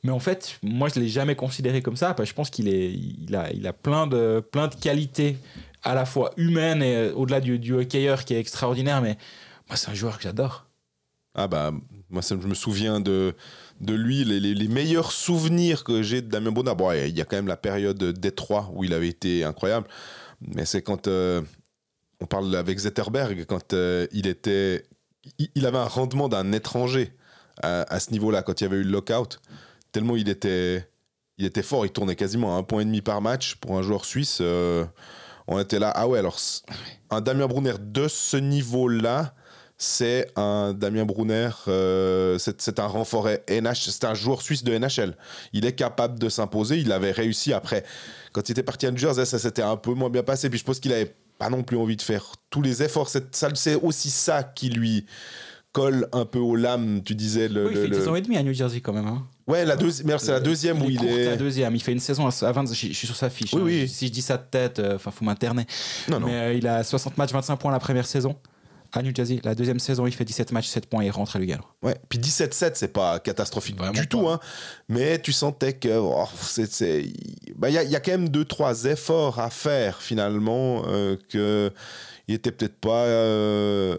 Mais 0.03 0.11
en 0.11 0.19
fait, 0.19 0.59
moi, 0.63 0.87
je 0.87 0.99
ne 0.99 1.03
l'ai 1.03 1.09
jamais 1.09 1.35
considéré 1.35 1.81
comme 1.81 1.97
ça. 1.97 2.15
Je 2.23 2.33
pense 2.33 2.49
qu'il 2.49 2.67
est, 2.69 2.91
il 2.91 3.35
a, 3.35 3.51
il 3.51 3.67
a 3.67 3.73
plein, 3.73 4.07
de, 4.07 4.39
plein 4.39 4.67
de 4.67 4.75
qualités, 4.75 5.37
à 5.83 5.95
la 5.95 6.05
fois 6.05 6.31
humaines 6.37 6.83
et 6.83 6.95
euh, 6.95 7.13
au-delà 7.13 7.41
du, 7.41 7.59
du 7.59 7.73
hockeyeur 7.73 8.25
qui 8.25 8.33
est 8.33 8.39
extraordinaire. 8.39 9.01
Mais 9.01 9.17
moi, 9.67 9.75
c'est 9.77 9.89
un 9.89 9.93
joueur 9.93 10.17
que 10.17 10.23
j'adore. 10.23 10.65
Ah 11.35 11.47
bah, 11.47 11.71
moi, 12.09 12.21
je 12.27 12.35
me 12.35 12.53
souviens 12.53 12.99
de, 12.99 13.33
de 13.81 13.93
lui, 13.93 14.23
les, 14.25 14.39
les- 14.39 14.67
meilleurs 14.67 15.11
souvenirs 15.11 15.83
que 15.83 16.01
j'ai 16.01 16.21
de 16.21 16.27
Damien 16.27 16.51
Brunner. 16.51 16.75
Bon, 16.75 16.91
il 16.91 17.15
y 17.15 17.21
a 17.21 17.25
quand 17.25 17.35
même 17.35 17.47
la 17.47 17.57
période 17.57 18.01
Détroit 18.03 18.69
où 18.73 18.83
il 18.83 18.93
avait 18.93 19.09
été 19.09 19.43
incroyable, 19.43 19.87
mais 20.41 20.65
c'est 20.65 20.81
quand 20.81 21.07
euh, 21.07 21.41
on 22.19 22.25
parle 22.25 22.53
avec 22.55 22.79
Zetterberg, 22.79 23.45
quand 23.45 23.73
euh, 23.73 24.07
il 24.11 24.27
était. 24.27 24.85
Il, 25.53 25.65
avait 25.65 25.77
un 25.77 25.85
rendement 25.85 26.29
d'un 26.29 26.53
étranger 26.53 27.13
à 27.61 27.99
ce 27.99 28.11
niveau-là, 28.11 28.41
quand 28.41 28.61
il 28.61 28.63
y 28.63 28.67
avait 28.67 28.77
eu 28.77 28.83
le 28.83 28.91
lockout, 28.91 29.41
tellement 29.91 30.15
il 30.15 30.29
était, 30.29 30.87
il 31.37 31.45
était 31.45 31.63
fort, 31.63 31.85
il 31.85 31.91
tournait 31.91 32.15
quasiment 32.15 32.55
à 32.55 32.59
un 32.59 32.63
point 32.63 32.81
et 32.81 32.85
demi 32.85 33.01
par 33.01 33.21
match 33.21 33.55
pour 33.55 33.77
un 33.77 33.81
joueur 33.81 34.05
suisse. 34.05 34.39
euh, 34.41 34.85
on 35.47 35.59
était 35.59 35.79
là, 35.79 35.91
ah 35.95 36.07
ouais, 36.07 36.19
alors 36.19 36.37
un 37.09 37.21
Damien 37.21 37.47
Brunner 37.47 37.73
de 37.79 38.07
ce 38.07 38.37
niveau-là, 38.37 39.33
c'est 39.81 40.29
un 40.35 40.73
Damien 40.73 41.05
Brunner, 41.05 41.49
euh, 41.69 42.37
c'est 42.37 42.79
un 42.79 42.85
renfort 42.85 43.29
NH, 43.47 43.89
c'est 43.89 44.03
un 44.03 44.13
joueur 44.13 44.41
suisse 44.41 44.63
de 44.63 44.77
NHL. 44.77 45.15
Il 45.53 45.65
est 45.65 45.71
capable 45.73 46.19
de 46.19 46.27
s'imposer. 46.27 46.77
Il 46.79 46.91
avait 46.91 47.11
réussi 47.11 47.53
après. 47.53 47.85
Quand 48.33 48.47
il 48.49 48.51
était 48.51 48.61
parti 48.63 48.85
à 48.87 48.91
New 48.91 48.97
Jersey, 48.97 49.23
ça 49.25 49.39
s'était 49.39 49.61
un 49.61 49.77
peu 49.77 49.93
moins 49.93 50.09
bien 50.09 50.21
passé. 50.21 50.49
Puis 50.49 50.59
je 50.59 50.65
pense 50.65 50.79
qu'il 50.81 50.91
avait 50.91 51.15
pas 51.37 51.49
non 51.49 51.63
plus 51.63 51.77
envie 51.77 51.95
de 51.95 52.01
faire 52.01 52.33
tous 52.49 52.61
les 52.61 52.83
efforts. 52.83 53.09
C'est 53.53 53.75
aussi 53.75 54.09
ça 54.09 54.43
qui 54.43 54.69
lui 54.69 55.05
colle 55.71 56.09
un 56.11 56.25
peu 56.25 56.39
aux 56.39 56.57
lames. 56.57 57.01
Tu 57.03 57.15
disais 57.15 57.47
le. 57.47 57.65
Oui, 57.67 57.71
il 57.71 57.75
le- 57.77 57.81
fait 57.83 57.87
le- 57.87 57.95
saison 57.99 58.15
et 58.15 58.21
demie 58.21 58.35
à 58.37 58.43
New 58.43 58.53
Jersey 58.53 58.81
quand 58.81 58.91
même. 58.93 59.07
hein. 59.07 59.25
Ouais, 59.49 59.65
la 59.65 59.75
deuxième. 59.75 60.17
C'est 60.19 60.31
la 60.31 60.39
deuxième 60.39 60.81
où 60.81 60.89
il 60.89 61.03
est 61.05 61.25
la 61.25 61.35
deuxième. 61.35 61.75
Il 61.75 61.81
fait 61.81 61.91
une 61.91 61.99
saison 61.99 62.27
à 62.27 62.51
20. 62.51 62.67
Je 62.69 62.73
suis 62.73 62.93
sur 63.07 63.15
sa 63.15 63.29
fiche. 63.29 63.51
Oui, 63.53 63.59
hein. 63.59 63.63
oui. 63.65 63.89
Si 63.89 64.07
je 64.07 64.11
dis 64.11 64.21
ça 64.21 64.37
de 64.37 64.43
tête, 64.49 64.79
euh, 64.79 64.95
enfin, 64.95 65.11
faut 65.11 65.25
m'interner. 65.25 65.65
Non, 66.07 66.19
non. 66.19 66.27
Mais 66.27 66.33
euh, 66.33 66.53
il 66.53 66.67
a 66.67 66.83
60 66.83 67.17
matchs, 67.17 67.31
25 67.31 67.55
points 67.57 67.71
la 67.71 67.79
première 67.79 68.05
saison 68.05 68.35
à 68.91 69.01
New 69.03 69.11
Jersey. 69.15 69.39
La 69.43 69.53
deuxième 69.55 69.79
saison, 69.79 70.07
il 70.07 70.11
fait 70.13 70.25
17 70.25 70.51
matchs, 70.51 70.67
7 70.67 70.87
points 70.87 71.03
et 71.03 71.07
il 71.07 71.11
rentre 71.11 71.35
à 71.35 71.39
Lugano. 71.39 71.63
Ouais. 71.83 71.95
Puis 72.09 72.17
17-7, 72.19 72.71
c'est 72.75 72.87
pas 72.93 73.19
catastrophique 73.19 73.77
Vraiment 73.77 73.91
du 73.93 74.01
pas. 74.01 74.05
tout, 74.07 74.27
hein. 74.27 74.39
Mais 74.87 75.19
tu 75.19 75.31
sentais 75.31 75.73
que 75.73 75.97
oh, 75.99 76.25
c'est, 76.41 77.05
bah, 77.55 77.69
il 77.69 77.73
y, 77.75 77.77
a, 77.77 77.83
il 77.83 77.89
y 77.91 77.95
a 77.95 77.99
quand 77.99 78.11
même 78.11 78.29
deux 78.29 78.45
trois 78.45 78.85
efforts 78.85 79.39
à 79.39 79.49
faire 79.49 80.01
finalement 80.01 80.83
euh, 80.87 81.17
que 81.29 81.71
il 82.27 82.35
était 82.35 82.51
peut-être 82.51 82.79
pas. 82.79 83.05
euh, 83.05 83.97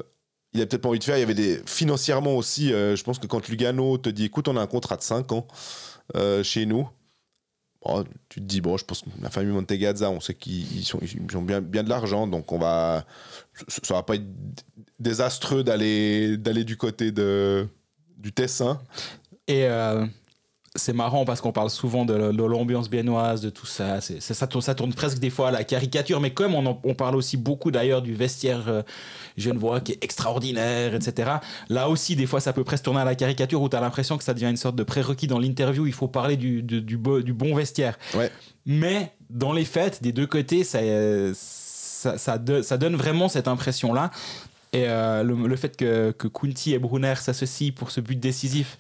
il 0.53 0.61
avait 0.61 0.67
peut-être 0.67 0.83
pas 0.83 0.89
envie 0.89 0.99
de 0.99 1.05
faire. 1.05 1.17
Il 1.17 1.21
y 1.21 1.25
avait 1.25 1.35
des 1.35 1.61
financièrement 1.67 2.37
aussi. 2.37 2.73
euh, 2.73 2.97
je 2.97 3.05
pense 3.05 3.19
que 3.19 3.27
quand 3.27 3.49
Lugano 3.49 3.99
te 3.99 4.09
dit, 4.09 4.25
écoute, 4.25 4.49
on 4.49 4.57
a 4.57 4.61
un 4.61 4.67
contrat 4.67 4.97
de 4.97 5.03
5 5.03 5.33
ans 5.33 5.47
euh, 6.17 6.43
chez 6.43 6.67
nous. 6.67 6.89
tu 8.29 8.41
te 8.41 8.45
dis, 8.45 8.61
bon, 8.61 8.77
je 8.77 8.85
pense 8.85 9.03
que 9.03 9.09
la 9.23 9.31
famille 9.31 9.53
Montegazza, 9.53 10.11
on 10.11 10.21
sait 10.21 10.35
qu'ils 10.35 10.79
ils 10.79 10.85
sont, 10.85 11.01
ont 11.35 11.43
bien, 11.43 11.61
de 11.61 11.89
l'argent, 11.89 12.27
donc 12.27 12.51
on 12.53 12.59
va. 12.59 13.07
Ça, 13.69 13.81
ça 13.83 13.95
va 13.95 14.03
pas 14.03 14.17
être 14.17 14.27
désastreux 14.99 15.63
d'aller 15.63 16.37
d'aller 16.37 16.65
du 16.65 16.77
côté 16.77 17.13
de, 17.13 17.69
du 18.17 18.33
Tessin. 18.33 18.81
Et 19.47 19.65
euh, 19.65 20.05
c'est 20.77 20.93
marrant 20.93 21.25
parce 21.25 21.41
qu'on 21.41 21.51
parle 21.51 21.69
souvent 21.69 22.05
de, 22.05 22.31
de 22.31 22.43
l'ambiance 22.45 22.89
biennoise, 22.89 23.41
de 23.41 23.51
tout 23.51 23.67
ça. 23.67 24.01
C'est, 24.01 24.21
ça, 24.21 24.47
tourne, 24.47 24.63
ça 24.63 24.75
tourne 24.77 24.95
presque 24.95 25.19
des 25.19 25.29
fois 25.31 25.49
à 25.49 25.51
la 25.51 25.65
caricature, 25.65 26.21
mais 26.21 26.31
comme 26.33 26.55
on, 26.55 26.65
en- 26.65 26.81
on 26.85 26.95
parle 26.95 27.17
aussi 27.17 27.37
beaucoup 27.37 27.73
d'ailleurs 27.73 28.03
du 28.03 28.15
vestiaire 28.15 28.69
euh, 28.69 28.83
genevois 29.37 29.81
qui 29.81 29.93
est 29.93 30.05
extraordinaire, 30.05 30.95
etc. 30.95 31.33
Là 31.69 31.89
aussi, 31.89 32.15
des 32.15 32.27
fois, 32.27 32.41
ça 32.41 32.53
peut 32.53 32.63
presque 32.63 32.85
tourner 32.85 33.01
à 33.01 33.05
la 33.05 33.17
caricature 33.17 33.61
où 33.61 33.69
tu 33.69 33.75
as 33.77 33.81
l'impression 33.81 34.17
que 34.17 34.23
ça 34.23 34.33
devient 34.33 34.47
une 34.51 34.57
sorte 34.57 34.77
de 34.77 34.85
prérequis 34.85 35.27
dans 35.27 35.41
l'interview. 35.41 35.87
Il 35.89 35.93
faut 35.93 36.07
parler 36.09 36.37
du, 36.37 36.63
de- 36.63 36.79
du, 36.79 36.97
beau- 36.97 37.21
du 37.23 37.33
bon 37.33 37.53
vestiaire. 37.57 37.99
Ouais. 38.15 38.31
Mais 38.65 39.13
dans 39.29 39.53
les 39.53 39.65
fêtes, 39.65 40.03
des 40.05 40.13
deux 40.13 40.27
côtés, 40.29 40.63
ça, 40.63 40.79
ça, 41.35 42.17
ça, 42.17 42.39
do- 42.39 42.63
ça 42.63 42.79
donne 42.79 42.95
vraiment 42.95 43.29
cette 43.29 43.49
impression-là. 43.49 44.13
Et 44.73 44.85
euh, 44.87 45.25
le, 45.25 45.35
le 45.49 45.57
fait 45.57 45.77
que, 45.77 46.13
que 46.13 46.29
Kunti 46.29 46.75
et 46.75 46.79
Brunner 46.79 47.15
s'associent 47.17 47.73
pour 47.75 47.91
ce 47.91 48.01
but 48.01 48.15
décisif, 48.21 48.79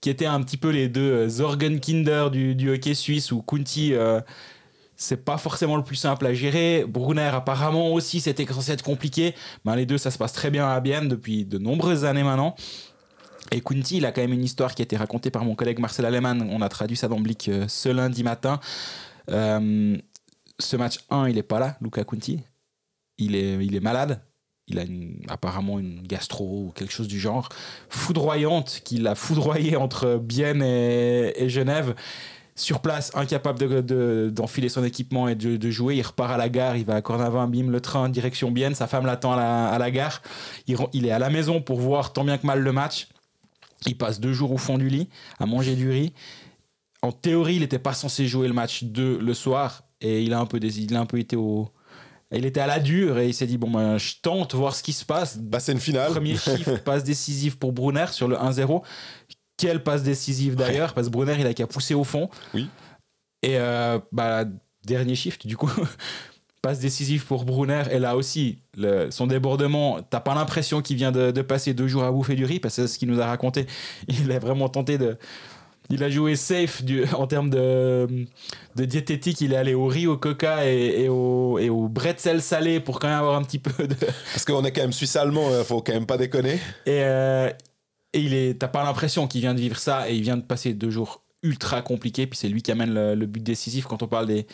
qui 0.00 0.10
étaient 0.10 0.26
un 0.26 0.40
petit 0.42 0.56
peu 0.56 0.70
les 0.70 0.88
deux 0.88 1.10
euh, 1.10 1.28
Zorgenkinder 1.28 2.28
du, 2.30 2.54
du 2.54 2.70
hockey 2.70 2.94
suisse, 2.94 3.32
où 3.32 3.42
Kunti, 3.42 3.94
euh, 3.94 4.20
c'est 4.96 5.24
pas 5.24 5.38
forcément 5.38 5.76
le 5.76 5.84
plus 5.84 5.96
simple 5.96 6.26
à 6.26 6.34
gérer. 6.34 6.84
Brunner, 6.86 7.30
apparemment 7.32 7.92
aussi, 7.92 8.20
c'était 8.20 8.46
censé 8.46 8.72
être 8.72 8.84
compliqué. 8.84 9.34
Ben, 9.64 9.76
les 9.76 9.86
deux, 9.86 9.98
ça 9.98 10.10
se 10.10 10.18
passe 10.18 10.32
très 10.32 10.50
bien 10.50 10.68
à 10.68 10.78
Bienne 10.80 11.08
depuis 11.08 11.44
de 11.44 11.58
nombreuses 11.58 12.04
années 12.04 12.22
maintenant. 12.22 12.54
Et 13.50 13.60
Kunti, 13.60 13.96
il 13.96 14.06
a 14.06 14.12
quand 14.12 14.20
même 14.20 14.32
une 14.32 14.44
histoire 14.44 14.74
qui 14.74 14.82
a 14.82 14.84
été 14.84 14.96
racontée 14.96 15.30
par 15.30 15.44
mon 15.44 15.54
collègue 15.54 15.78
Marcel 15.78 16.04
Alemann. 16.04 16.46
On 16.50 16.60
a 16.60 16.68
traduit 16.68 16.96
ça 16.96 17.08
dans 17.08 17.18
Blick 17.18 17.48
euh, 17.48 17.66
ce 17.68 17.88
lundi 17.88 18.22
matin. 18.22 18.60
Ce 20.60 20.76
match 20.76 20.98
1, 21.10 21.28
il 21.28 21.38
est 21.38 21.42
pas 21.42 21.60
là, 21.60 21.76
Luca 21.80 22.02
Kunti. 22.04 22.40
Il 23.16 23.36
est, 23.36 23.64
il 23.64 23.74
est 23.76 23.80
malade. 23.80 24.20
Il 24.68 24.78
a 24.78 24.84
apparemment 25.32 25.78
une 25.78 26.02
gastro 26.02 26.66
ou 26.66 26.72
quelque 26.74 26.92
chose 26.92 27.08
du 27.08 27.18
genre. 27.18 27.48
Foudroyante, 27.88 28.82
qu'il 28.84 29.06
a 29.06 29.14
foudroyé 29.14 29.76
entre 29.76 30.18
Bienne 30.18 30.62
et, 30.62 31.48
Genève. 31.48 31.94
sur 32.54 32.80
place, 32.80 33.10
incapable 33.14 33.82
d'enfiler 34.32 34.68
de, 34.68 34.72
son 34.72 34.84
équipement 34.84 35.28
et 35.28 35.34
de, 35.34 35.70
jouer. 35.70 35.96
Il 35.96 36.02
repart 36.02 36.32
à 36.32 36.36
la 36.36 36.48
gare, 36.48 36.76
il 36.76 36.84
va 36.84 36.96
à 36.96 37.02
Cornavin, 37.02 37.46
bim, 37.46 37.70
le 37.70 37.80
train, 37.80 38.08
direction 38.08 38.50
Bienne. 38.50 38.74
Sa 38.74 38.86
femme 38.86 39.06
l'attend 39.06 39.32
à 39.32 39.36
la, 39.36 39.78
la, 39.78 39.90
gare. 39.90 40.22
Il, 40.66 40.76
il, 40.92 41.06
est 41.06 41.10
à 41.10 41.18
la 41.18 41.30
maison 41.30 41.60
pour 41.62 41.80
voir 41.80 42.12
tant 42.12 42.24
bien 42.24 42.36
que 42.36 42.46
mal 42.46 42.60
le 42.60 42.72
match. 42.72 43.08
Il 43.86 43.96
passe 43.96 44.20
deux 44.20 44.32
jours 44.32 44.52
au 44.52 44.58
fond 44.58 44.76
du 44.76 44.88
lit 44.88 45.08
à 45.38 45.46
manger 45.46 45.76
du 45.76 45.90
riz. 45.90 46.12
En 47.02 47.12
théorie, 47.12 47.56
il 47.56 47.60
n'était 47.60 47.78
pas 47.78 47.92
censé 47.92 48.26
jouer 48.26 48.48
le 48.48 48.54
match 48.54 48.84
2 48.84 49.18
le 49.18 49.34
soir 49.34 49.84
et 50.00 50.22
il 50.22 50.32
a 50.32 50.40
un 50.40 50.46
peu, 50.46 50.58
il 50.58 50.96
a 50.96 51.00
un 51.00 51.06
peu 51.06 51.18
été 51.18 51.36
au. 51.36 51.68
Il 52.30 52.44
était 52.44 52.60
à 52.60 52.66
la 52.66 52.78
dure 52.78 53.18
et 53.18 53.28
il 53.28 53.34
s'est 53.34 53.46
dit 53.46 53.56
bon 53.56 53.70
ben, 53.70 53.96
je 53.96 54.14
tente 54.22 54.54
voir 54.54 54.74
ce 54.74 54.82
qui 54.82 54.92
se 54.92 55.04
passe. 55.04 55.38
Bah, 55.38 55.60
c'est 55.60 55.72
une 55.72 55.80
finale. 55.80 56.12
Premier 56.12 56.36
chiffre 56.36 56.76
passe 56.76 57.04
décisif 57.04 57.58
pour 57.58 57.72
Brunner 57.72 58.06
sur 58.10 58.28
le 58.28 58.36
1-0. 58.36 58.82
Quelle 59.56 59.82
passe 59.82 60.02
décisive 60.02 60.54
d'ailleurs, 60.54 60.94
parce 60.94 61.08
que 61.08 61.12
Brunner, 61.12 61.36
il 61.38 61.46
a 61.46 61.54
qu'à 61.54 61.66
pousser 61.66 61.94
au 61.94 62.04
fond. 62.04 62.28
Oui. 62.54 62.68
Et 63.42 63.58
euh, 63.58 63.98
bah, 64.12 64.44
dernier 64.84 65.14
shift, 65.14 65.46
du 65.46 65.56
coup, 65.56 65.70
passe 66.62 66.78
décisive 66.80 67.24
pour 67.26 67.44
Brunner. 67.44 67.84
Et 67.90 67.98
là 67.98 68.16
aussi, 68.16 68.58
le, 68.76 69.10
son 69.10 69.26
débordement, 69.26 70.00
t'as 70.02 70.20
pas 70.20 70.34
l'impression 70.34 70.82
qu'il 70.82 70.96
vient 70.96 71.12
de, 71.12 71.30
de, 71.30 71.42
passer 71.42 71.74
deux 71.74 71.88
jours 71.88 72.04
à 72.04 72.12
bouffer 72.12 72.34
du 72.34 72.44
riz, 72.44 72.60
parce 72.60 72.76
que 72.76 72.82
c'est 72.82 72.88
ce 72.88 72.98
qu'il 72.98 73.08
nous 73.08 73.20
a 73.20 73.26
raconté. 73.26 73.66
Il 74.08 74.30
a 74.30 74.38
vraiment 74.38 74.68
tenté 74.68 74.98
de. 74.98 75.16
Il 75.90 76.04
a 76.04 76.10
joué 76.10 76.36
safe 76.36 76.82
du, 76.82 77.04
en 77.14 77.26
termes 77.26 77.50
de, 77.50 78.06
de 78.76 78.84
diététique. 78.84 79.40
Il 79.40 79.52
est 79.52 79.56
allé 79.56 79.74
au 79.74 79.86
riz, 79.86 80.06
au 80.06 80.16
coca 80.18 80.66
et, 80.66 81.02
et, 81.02 81.08
au, 81.08 81.58
et 81.58 81.70
au 81.70 81.88
bretzel 81.88 82.42
salé 82.42 82.80
pour 82.80 83.00
quand 83.00 83.08
même 83.08 83.18
avoir 83.18 83.36
un 83.36 83.42
petit 83.42 83.58
peu 83.58 83.86
de. 83.86 83.94
Parce 84.32 84.44
qu'on 84.44 84.64
est 84.64 84.72
quand 84.72 84.82
même 84.82 84.92
suisse-allemand, 84.92 85.48
il 85.58 85.64
faut 85.64 85.80
quand 85.80 85.94
même 85.94 86.06
pas 86.06 86.18
déconner. 86.18 86.54
Et, 86.86 87.02
euh, 87.02 87.50
et 88.12 88.20
il 88.20 88.34
est, 88.34 88.58
t'as 88.58 88.68
pas 88.68 88.84
l'impression 88.84 89.26
qu'il 89.26 89.40
vient 89.40 89.54
de 89.54 89.60
vivre 89.60 89.78
ça 89.78 90.10
et 90.10 90.14
il 90.14 90.22
vient 90.22 90.36
de 90.36 90.42
passer 90.42 90.74
deux 90.74 90.90
jours 90.90 91.22
ultra 91.42 91.82
compliqués. 91.82 92.26
Puis 92.26 92.38
c'est 92.38 92.48
lui 92.48 92.62
qui 92.62 92.70
amène 92.70 92.92
le, 92.92 93.14
le, 93.14 93.26
but 93.26 93.42
décisif 93.42 93.86
quand 93.86 94.02
on 94.02 94.08
parle 94.08 94.26
des, 94.26 94.46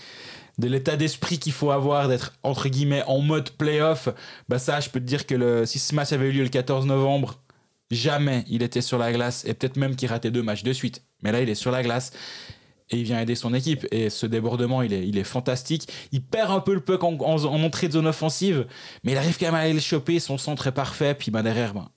de 0.59 0.69
l'état 0.69 0.97
d'esprit 0.97 1.39
qu'il 1.39 1.53
faut 1.53 1.71
avoir, 1.71 2.09
d'être 2.09 2.35
entre 2.43 2.69
guillemets 2.69 3.03
en 3.07 3.21
mode 3.21 3.51
playoff. 3.51 4.09
Bah 4.49 4.59
ça, 4.59 4.81
je 4.81 4.89
peux 4.91 5.01
te 5.01 5.05
dire 5.05 5.27
que 5.27 5.35
le, 5.35 5.67
si 5.67 5.79
ce 5.79 5.95
match 5.95 6.13
avait 6.13 6.29
eu 6.29 6.33
lieu 6.33 6.43
le 6.43 6.49
14 6.49 6.87
novembre, 6.87 7.41
jamais 7.95 8.45
il 8.49 8.63
était 8.63 8.81
sur 8.81 8.99
la 8.99 9.13
glace 9.13 9.45
et 9.47 9.55
peut-être 9.55 9.77
même 9.77 9.97
qu'il 9.97 10.09
ratait 10.09 10.31
deux 10.31 10.43
matchs 10.43 10.63
de 10.63 10.73
suite. 10.73 11.03
Mais 11.23 11.33
là, 11.33 11.41
il 11.41 11.49
est 11.49 11.55
sur 11.55 11.71
la 11.71 11.83
glace 11.83 12.13
et 12.91 12.99
il 12.99 13.05
vient 13.05 13.21
aider 13.21 13.35
son 13.35 13.55
équipe. 13.55 13.87
Et 13.91 14.11
ce 14.11 14.27
débordement, 14.27 14.83
il 14.83 14.93
est, 14.93 15.07
il 15.07 15.19
est 15.19 15.25
fantastique. 15.25 15.89
Il 16.13 16.23
perd 16.23 16.51
un 16.51 16.61
peu 16.61 16.75
le 16.75 16.81
puck 16.81 17.03
en, 17.03 17.15
en, 17.21 17.45
en 17.45 17.63
entrée 17.63 17.89
de 17.89 17.93
zone 17.93 18.07
offensive, 18.07 18.67
mais 19.03 19.13
il 19.13 19.19
arrive 19.19 19.39
quand 19.39 19.47
même 19.47 19.55
à 19.55 19.61
aller 19.61 19.73
le 19.73 19.81
choper. 19.81 20.21
Son 20.21 20.39
centre 20.39 20.67
est 20.67 20.73
parfait. 20.73 21.15
Puis 21.15 21.31
bah, 21.31 21.43
derrière, 21.43 21.75
bah, 21.75 21.91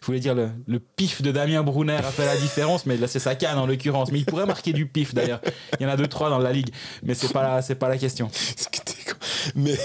je 0.00 0.06
voulais 0.06 0.20
dire 0.20 0.34
le, 0.34 0.78
pif 0.78 1.22
de 1.22 1.32
Damien 1.32 1.62
Brunner 1.62 1.94
a 1.94 2.02
fait 2.02 2.26
la 2.26 2.36
différence, 2.36 2.86
mais 2.86 2.96
là 2.96 3.06
c'est 3.06 3.18
sa 3.18 3.34
canne 3.34 3.58
en 3.58 3.66
l'occurrence. 3.66 4.12
Mais 4.12 4.18
il 4.18 4.24
pourrait 4.24 4.46
marquer 4.46 4.72
du 4.72 4.86
pif 4.86 5.14
d'ailleurs. 5.14 5.40
Il 5.78 5.82
y 5.82 5.86
en 5.86 5.88
a 5.88 5.96
deux 5.96 6.06
trois 6.06 6.30
dans 6.30 6.38
la 6.38 6.52
ligue, 6.52 6.70
mais 7.02 7.14
c'est 7.14 7.32
pas 7.32 7.62
pas 7.62 7.88
la 7.88 7.98
question. 7.98 8.30
Mais 9.54 9.76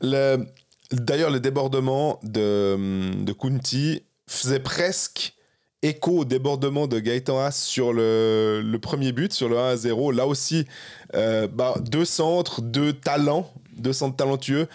le, 0.00 0.46
d'ailleurs 0.92 1.30
le 1.30 1.40
débordement 1.40 2.20
de 2.22 3.12
de 3.22 3.32
Kunti 3.32 4.02
faisait 4.28 4.60
presque 4.60 5.34
écho 5.82 6.20
au 6.20 6.24
débordement 6.24 6.86
de 6.86 6.98
Gaëtan 6.98 7.38
Haas 7.38 7.52
sur 7.52 7.92
le, 7.92 8.62
le, 8.64 8.78
premier 8.78 9.12
but, 9.12 9.32
sur 9.32 9.48
le 9.48 9.58
1 9.58 9.68
à 9.68 9.76
0. 9.76 10.12
Là 10.12 10.26
aussi, 10.26 10.66
euh, 11.14 11.46
bah, 11.46 11.74
deux 11.80 12.04
centres, 12.04 12.62
deux 12.62 12.92
talents, 12.92 13.52
deux 13.76 13.92
centres 13.92 14.16
talentueux. 14.16 14.68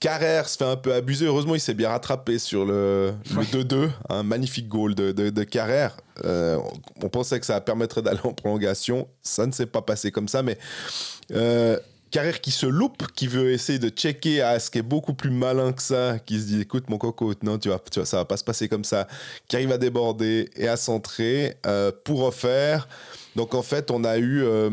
Carrère 0.00 0.48
se 0.48 0.56
fait 0.56 0.64
un 0.64 0.76
peu 0.76 0.92
abuser. 0.94 1.26
Heureusement, 1.26 1.54
il 1.54 1.60
s'est 1.60 1.74
bien 1.74 1.88
rattrapé 1.88 2.40
sur 2.40 2.64
le 2.64 3.14
2-2. 3.30 3.88
Un 4.08 4.24
magnifique 4.24 4.68
goal 4.68 4.96
de, 4.96 5.12
de, 5.12 5.30
de 5.30 5.44
Carrère. 5.44 5.96
Euh, 6.24 6.58
on 7.00 7.08
pensait 7.08 7.38
que 7.38 7.46
ça 7.46 7.60
permettrait 7.60 8.02
d'aller 8.02 8.18
en 8.24 8.32
prolongation. 8.32 9.06
Ça 9.22 9.46
ne 9.46 9.52
s'est 9.52 9.66
pas 9.66 9.80
passé 9.80 10.10
comme 10.10 10.26
ça, 10.26 10.42
mais. 10.42 10.58
Euh, 11.30 11.78
Carrère 12.12 12.42
qui 12.42 12.50
se 12.50 12.66
loupe, 12.66 13.06
qui 13.16 13.26
veut 13.26 13.52
essayer 13.52 13.78
de 13.78 13.88
checker 13.88 14.42
à 14.42 14.60
ce 14.60 14.70
qui 14.70 14.78
est 14.78 14.82
beaucoup 14.82 15.14
plus 15.14 15.30
malin 15.30 15.72
que 15.72 15.80
ça, 15.80 16.18
qui 16.18 16.38
se 16.38 16.44
dit 16.44 16.60
écoute 16.60 16.90
mon 16.90 16.98
coco, 16.98 17.32
non 17.42 17.58
tu 17.58 17.70
vas, 17.70 17.80
tu 17.90 18.04
ça 18.04 18.18
va 18.18 18.26
pas 18.26 18.36
se 18.36 18.44
passer 18.44 18.68
comme 18.68 18.84
ça, 18.84 19.08
qui 19.48 19.56
arrive 19.56 19.72
à 19.72 19.78
déborder 19.78 20.50
et 20.54 20.68
à 20.68 20.76
centrer 20.76 21.56
euh, 21.66 21.90
pour 22.04 22.20
refaire. 22.20 22.86
Donc 23.34 23.54
en 23.54 23.62
fait 23.62 23.90
on 23.90 24.04
a 24.04 24.18
eu 24.18 24.42
euh, 24.44 24.68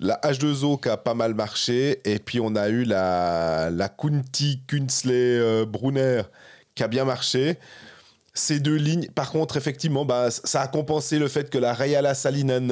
la 0.00 0.18
H2O 0.24 0.80
qui 0.80 0.88
a 0.88 0.96
pas 0.96 1.14
mal 1.14 1.34
marché, 1.34 2.00
et 2.04 2.18
puis 2.18 2.40
on 2.40 2.56
a 2.56 2.68
eu 2.68 2.82
la, 2.82 3.70
la 3.70 3.88
Kunti, 3.88 4.60
Kunsley, 4.66 5.38
euh, 5.38 5.64
Brunner 5.64 6.22
qui 6.74 6.82
a 6.82 6.88
bien 6.88 7.04
marché. 7.04 7.58
Ces 8.34 8.58
deux 8.58 8.76
lignes, 8.76 9.06
par 9.14 9.30
contre, 9.30 9.56
effectivement, 9.56 10.04
bah, 10.04 10.30
ça 10.32 10.62
a 10.62 10.66
compensé 10.66 11.20
le 11.20 11.28
fait 11.28 11.48
que 11.48 11.58
la 11.58 11.74
Rayala 11.74 12.14
Salinen 12.14 12.68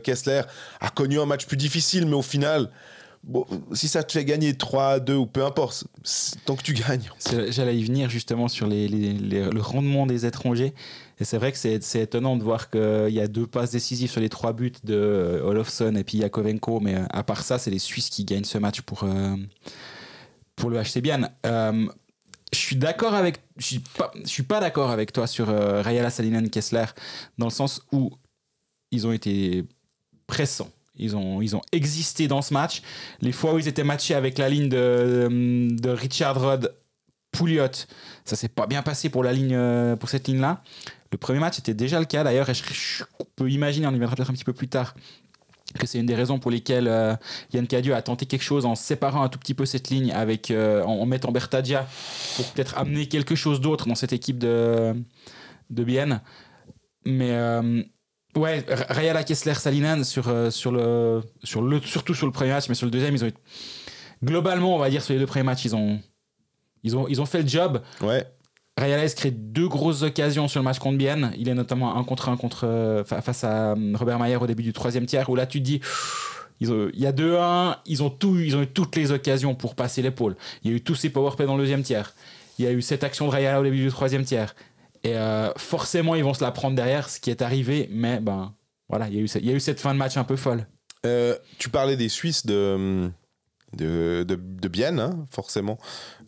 Kessler 0.00 0.42
a 0.80 0.90
connu 0.90 1.18
un 1.18 1.26
match 1.26 1.46
plus 1.46 1.56
difficile, 1.56 2.06
mais 2.06 2.14
au 2.14 2.22
final, 2.22 2.70
bon, 3.24 3.46
si 3.72 3.88
ça 3.88 4.02
te 4.02 4.12
fait 4.12 4.24
gagner 4.24 4.54
3 4.54 5.00
2 5.00 5.14
ou 5.14 5.26
peu 5.26 5.44
importe, 5.44 5.84
tant 6.44 6.56
que 6.56 6.62
tu 6.62 6.74
gagnes. 6.74 7.10
J'allais 7.48 7.76
y 7.76 7.84
venir 7.84 8.10
justement 8.10 8.48
sur 8.48 8.66
le 8.68 9.60
rendement 9.60 10.06
des 10.06 10.26
étrangers. 10.26 10.74
Et 11.20 11.24
c'est 11.24 11.38
vrai 11.38 11.52
que 11.52 11.58
c'est 11.58 12.00
étonnant 12.00 12.36
de 12.36 12.42
voir 12.42 12.68
qu'il 12.68 13.10
y 13.10 13.20
a 13.20 13.28
deux 13.28 13.46
passes 13.46 13.70
décisives 13.70 14.10
sur 14.10 14.20
les 14.20 14.28
trois 14.28 14.52
buts 14.52 14.72
de 14.82 15.40
Olofsson 15.44 15.94
et 15.94 16.02
puis 16.02 16.18
Yakovenko. 16.18 16.80
Mais 16.80 16.96
à 17.10 17.22
part 17.22 17.42
ça, 17.42 17.58
c'est 17.58 17.70
les 17.70 17.78
Suisses 17.78 18.10
qui 18.10 18.24
gagnent 18.24 18.42
ce 18.42 18.58
match 18.58 18.80
pour, 18.80 19.04
euh, 19.04 19.36
pour 20.56 20.68
le 20.68 20.82
HC. 20.82 21.00
Euh, 21.46 21.86
je 22.52 22.58
suis 22.58 22.76
d'accord 22.76 23.14
avec. 23.14 23.38
Je 23.56 23.64
suis 23.66 23.78
pas, 23.78 24.12
pas 24.48 24.60
d'accord 24.60 24.90
avec 24.90 25.12
toi 25.12 25.28
sur 25.28 25.48
euh, 25.48 25.80
Rayala 25.80 26.10
Salinen 26.10 26.50
Kessler, 26.50 26.86
dans 27.38 27.46
le 27.46 27.52
sens 27.52 27.82
où 27.92 28.10
ils 28.90 29.06
ont 29.06 29.12
été 29.12 29.64
pressants. 30.26 30.70
Ils 31.02 31.16
ont, 31.16 31.42
ils 31.42 31.56
ont 31.56 31.60
existé 31.72 32.28
dans 32.28 32.42
ce 32.42 32.54
match. 32.54 32.82
Les 33.20 33.32
fois 33.32 33.54
où 33.54 33.58
ils 33.58 33.68
étaient 33.68 33.84
matchés 33.84 34.14
avec 34.14 34.38
la 34.38 34.48
ligne 34.48 34.68
de, 34.68 35.68
de 35.70 35.90
Richard 35.90 36.40
Rod 36.40 36.74
Pouliot, 37.32 37.66
ça 38.24 38.36
s'est 38.36 38.48
pas 38.48 38.66
bien 38.66 38.82
passé 38.82 39.08
pour 39.08 39.24
la 39.24 39.32
ligne 39.32 39.96
pour 39.96 40.08
cette 40.08 40.28
ligne 40.28 40.40
là. 40.40 40.62
Le 41.10 41.18
premier 41.18 41.40
match 41.40 41.58
était 41.58 41.74
déjà 41.74 41.98
le 41.98 42.06
cas 42.06 42.24
d'ailleurs 42.24 42.48
et 42.48 42.54
je, 42.54 42.62
je, 42.72 43.04
peux 43.36 43.50
imaginer, 43.50 43.86
on 43.86 43.90
y 43.90 43.98
viendra 43.98 44.16
peut-être 44.16 44.30
un 44.30 44.34
petit 44.34 44.44
peu 44.44 44.54
plus 44.54 44.68
tard, 44.68 44.94
que 45.78 45.86
c'est 45.86 45.98
une 45.98 46.06
des 46.06 46.14
raisons 46.14 46.38
pour 46.38 46.50
lesquelles 46.50 46.88
euh, 46.88 47.14
Yann 47.52 47.66
Cadieux 47.66 47.94
a 47.94 48.02
tenté 48.02 48.26
quelque 48.26 48.42
chose 48.42 48.66
en 48.66 48.74
séparant 48.74 49.22
un 49.22 49.28
tout 49.28 49.38
petit 49.38 49.54
peu 49.54 49.66
cette 49.66 49.90
ligne 49.90 50.12
avec 50.12 50.50
euh, 50.50 50.82
en, 50.84 51.00
en, 51.00 51.06
mettant 51.06 51.32
Bertadia 51.32 51.86
pour 52.36 52.46
peut-être 52.52 52.78
amener 52.78 53.08
quelque 53.08 53.34
chose 53.34 53.60
d'autre 53.60 53.86
dans 53.86 53.94
cette 53.94 54.12
équipe 54.12 54.38
de 54.38 54.94
de 55.70 55.84
Bienne. 55.84 56.20
Mais 57.04 57.32
euh, 57.32 57.82
ouais, 58.36 58.64
Rayala 58.68 59.24
Kessler 59.24 59.54
Salinan 59.54 60.04
sur 60.04 60.30
sur 60.52 60.72
le 60.72 61.22
sur 61.42 61.62
le 61.62 61.80
surtout 61.80 62.14
sur 62.14 62.26
le 62.26 62.32
premier 62.32 62.50
match, 62.50 62.68
mais 62.68 62.74
sur 62.74 62.86
le 62.86 62.90
deuxième 62.90 63.14
ils 63.14 63.24
ont 63.24 63.32
globalement 64.24 64.74
on 64.76 64.78
va 64.78 64.90
dire 64.90 65.02
sur 65.02 65.14
les 65.14 65.20
deux 65.20 65.26
premiers 65.26 65.44
matchs 65.44 65.64
ils 65.64 65.76
ont 65.76 66.00
ils 66.82 66.96
ont 66.96 67.08
ils 67.08 67.20
ont 67.20 67.26
fait 67.26 67.42
le 67.42 67.48
job. 67.48 67.82
Ouais. 68.00 68.26
Rayales 68.78 69.14
crée 69.14 69.30
deux 69.30 69.68
grosses 69.68 70.02
occasions 70.02 70.48
sur 70.48 70.60
le 70.60 70.64
match 70.64 70.78
contre 70.78 70.96
Bienne. 70.96 71.32
Il 71.36 71.48
est 71.48 71.54
notamment 71.54 71.96
un 71.96 72.04
contre 72.04 72.30
un 72.30 72.36
contre, 72.36 72.66
euh, 72.66 73.04
face 73.04 73.44
à 73.44 73.74
Robert 73.94 74.18
Mayer 74.18 74.36
au 74.36 74.46
début 74.46 74.62
du 74.62 74.72
troisième 74.72 75.04
tiers, 75.04 75.28
où 75.28 75.36
là 75.36 75.46
tu 75.46 75.58
te 75.58 75.64
dis, 75.64 75.80
il 76.60 76.90
y 76.94 77.06
a 77.06 77.12
2-1, 77.12 77.76
ils, 77.86 78.02
ont 78.02 78.10
tout, 78.10 78.38
ils 78.38 78.56
ont 78.56 78.62
eu 78.62 78.66
toutes 78.66 78.96
les 78.96 79.12
occasions 79.12 79.54
pour 79.54 79.74
passer 79.74 80.00
l'épaule. 80.00 80.36
Il 80.62 80.70
y 80.70 80.74
a 80.74 80.76
eu 80.76 80.80
tous 80.80 80.94
ces 80.94 81.10
powerplays 81.10 81.46
dans 81.46 81.56
le 81.56 81.62
deuxième 81.62 81.82
tiers. 81.82 82.14
Il 82.58 82.64
y 82.64 82.68
a 82.68 82.72
eu 82.72 82.82
cette 82.82 83.04
action 83.04 83.26
de 83.26 83.32
Rayala 83.32 83.60
au 83.60 83.64
début 83.64 83.82
du 83.82 83.90
troisième 83.90 84.24
tiers. 84.24 84.54
Et 85.04 85.16
euh, 85.16 85.52
forcément, 85.56 86.14
ils 86.14 86.24
vont 86.24 86.34
se 86.34 86.44
la 86.44 86.52
prendre 86.52 86.76
derrière, 86.76 87.08
ce 87.08 87.18
qui 87.18 87.30
est 87.30 87.42
arrivé, 87.42 87.88
mais 87.90 88.20
ben 88.20 88.54
voilà, 88.88 89.08
il 89.08 89.14
y 89.14 89.18
a 89.18 89.20
eu, 89.20 89.28
il 89.40 89.46
y 89.46 89.50
a 89.50 89.54
eu 89.54 89.60
cette 89.60 89.80
fin 89.80 89.92
de 89.92 89.98
match 89.98 90.16
un 90.16 90.24
peu 90.24 90.36
folle. 90.36 90.66
Euh, 91.04 91.36
tu 91.58 91.68
parlais 91.68 91.96
des 91.96 92.08
Suisses 92.08 92.46
de 92.46 93.10
de, 93.76 94.22
de, 94.28 94.36
de 94.36 94.68
Bienne, 94.68 95.00
hein, 95.00 95.26
forcément, 95.30 95.78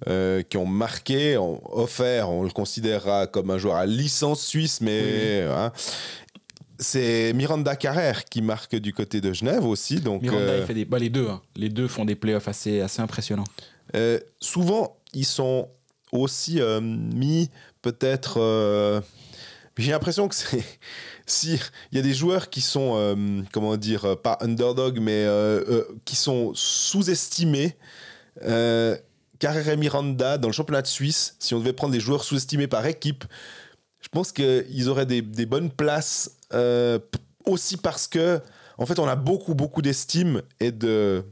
euh, 0.09 0.43
qui 0.43 0.57
ont 0.57 0.67
marqué, 0.67 1.37
ont 1.37 1.61
offert, 1.77 2.31
on 2.31 2.43
le 2.43 2.51
considérera 2.51 3.27
comme 3.27 3.51
un 3.51 3.59
joueur 3.59 3.77
à 3.77 3.85
licence 3.85 4.43
suisse, 4.43 4.81
mais 4.81 5.45
oui. 5.45 5.53
hein, 5.55 5.71
c'est 6.79 7.35
Miranda 7.35 7.77
Carrère 7.77 8.25
qui 8.25 8.41
marque 8.41 8.77
du 8.77 8.95
côté 8.95 9.21
de 9.21 9.35
Genève 9.35 9.67
aussi. 9.67 10.01
Donc, 10.01 10.23
Miranda, 10.23 10.57
il 10.57 10.65
fait 10.65 10.73
des, 10.73 10.85
bah, 10.87 10.99
les 10.99 11.11
deux, 11.11 11.29
hein, 11.29 11.43
les 11.55 11.69
deux 11.69 11.87
font 11.87 12.07
des 12.07 12.15
playoffs 12.15 12.49
assez, 12.49 12.81
assez 12.81 13.03
impressionnants. 13.03 13.45
Souvent, 14.41 14.97
ils 15.13 15.27
sont 15.27 15.69
aussi 16.15 16.61
euh, 16.61 16.81
mis 16.81 17.51
peut-être. 17.85 18.41
euh, 18.41 19.03
j'ai 19.77 19.91
l'impression 19.91 20.27
que 20.27 20.35
c'est 20.35 20.65
si 21.27 21.61
il 21.93 21.97
y 21.97 21.99
a 21.99 22.03
des 22.03 22.15
joueurs 22.15 22.49
qui 22.49 22.63
sont 22.63 22.95
euh, 22.97 23.43
comment 23.53 23.77
dire 23.77 24.05
euh, 24.07 24.17
pas 24.17 24.39
underdog 24.41 24.99
mais 25.01 25.27
qui 26.05 26.17
sont 26.17 26.53
sous-estimés 26.55 27.77
et 28.41 29.77
Miranda 29.77 30.39
dans 30.39 30.49
le 30.49 30.55
championnat 30.55 30.81
de 30.81 30.87
Suisse 30.87 31.37
si 31.39 31.53
on 31.55 31.59
devait 31.59 31.75
prendre 31.75 31.93
des 31.93 32.01
joueurs 32.01 32.25
sous-estimés 32.25 32.69
par 32.69 32.87
équipe 32.87 33.25
je 34.01 34.09
pense 34.09 34.33
qu'ils 34.33 34.89
auraient 34.89 35.07
des, 35.07 35.47
bonnes 35.47 35.71
places 35.71 36.39
aussi 37.45 37.77
parce 37.77 38.07
que 38.07 38.41
en 38.79 38.87
fait 38.87 38.99
on 38.99 39.07
a 39.07 39.17
beaucoup 39.17 39.55
beaucoup 39.55 39.83
d'estime 39.83 40.41
et 40.61 40.73
de, 40.73 41.25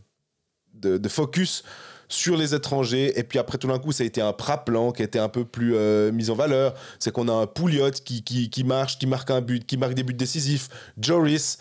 de 0.75 1.09
focus 1.09 1.65
sur 2.13 2.37
les 2.37 2.55
étrangers. 2.55 3.19
Et 3.19 3.23
puis 3.25 3.39
après, 3.39 3.57
tout 3.59 3.69
d'un 3.69 3.79
coup, 3.79 3.91
ça 3.93 4.03
a 4.05 4.07
été 4.07 4.21
un 4.21 4.33
Praplan 4.33 4.93
qui 4.93 5.03
a 5.03 5.05
été 5.07 5.19
un 5.19 5.29
peu 5.29 5.45
plus 5.45 5.75
euh, 5.75 6.13
mis 6.13 6.29
en 6.31 6.35
valeur. 6.35 6.75
C'est 6.99 7.11
qu'on 7.13 7.29
a 7.29 7.33
un 7.33 7.47
Pouliot 7.47 7.91
qui, 8.05 8.23
qui, 8.23 8.51
qui, 8.51 8.65
marche, 8.65 8.99
qui 8.99 9.07
marque 9.07 9.31
un 9.31 9.41
but, 9.41 9.65
qui 9.67 9.77
marque 9.77 9.95
des 9.95 10.03
buts 10.03 10.15
décisifs. 10.15 10.69
Joris. 11.01 11.59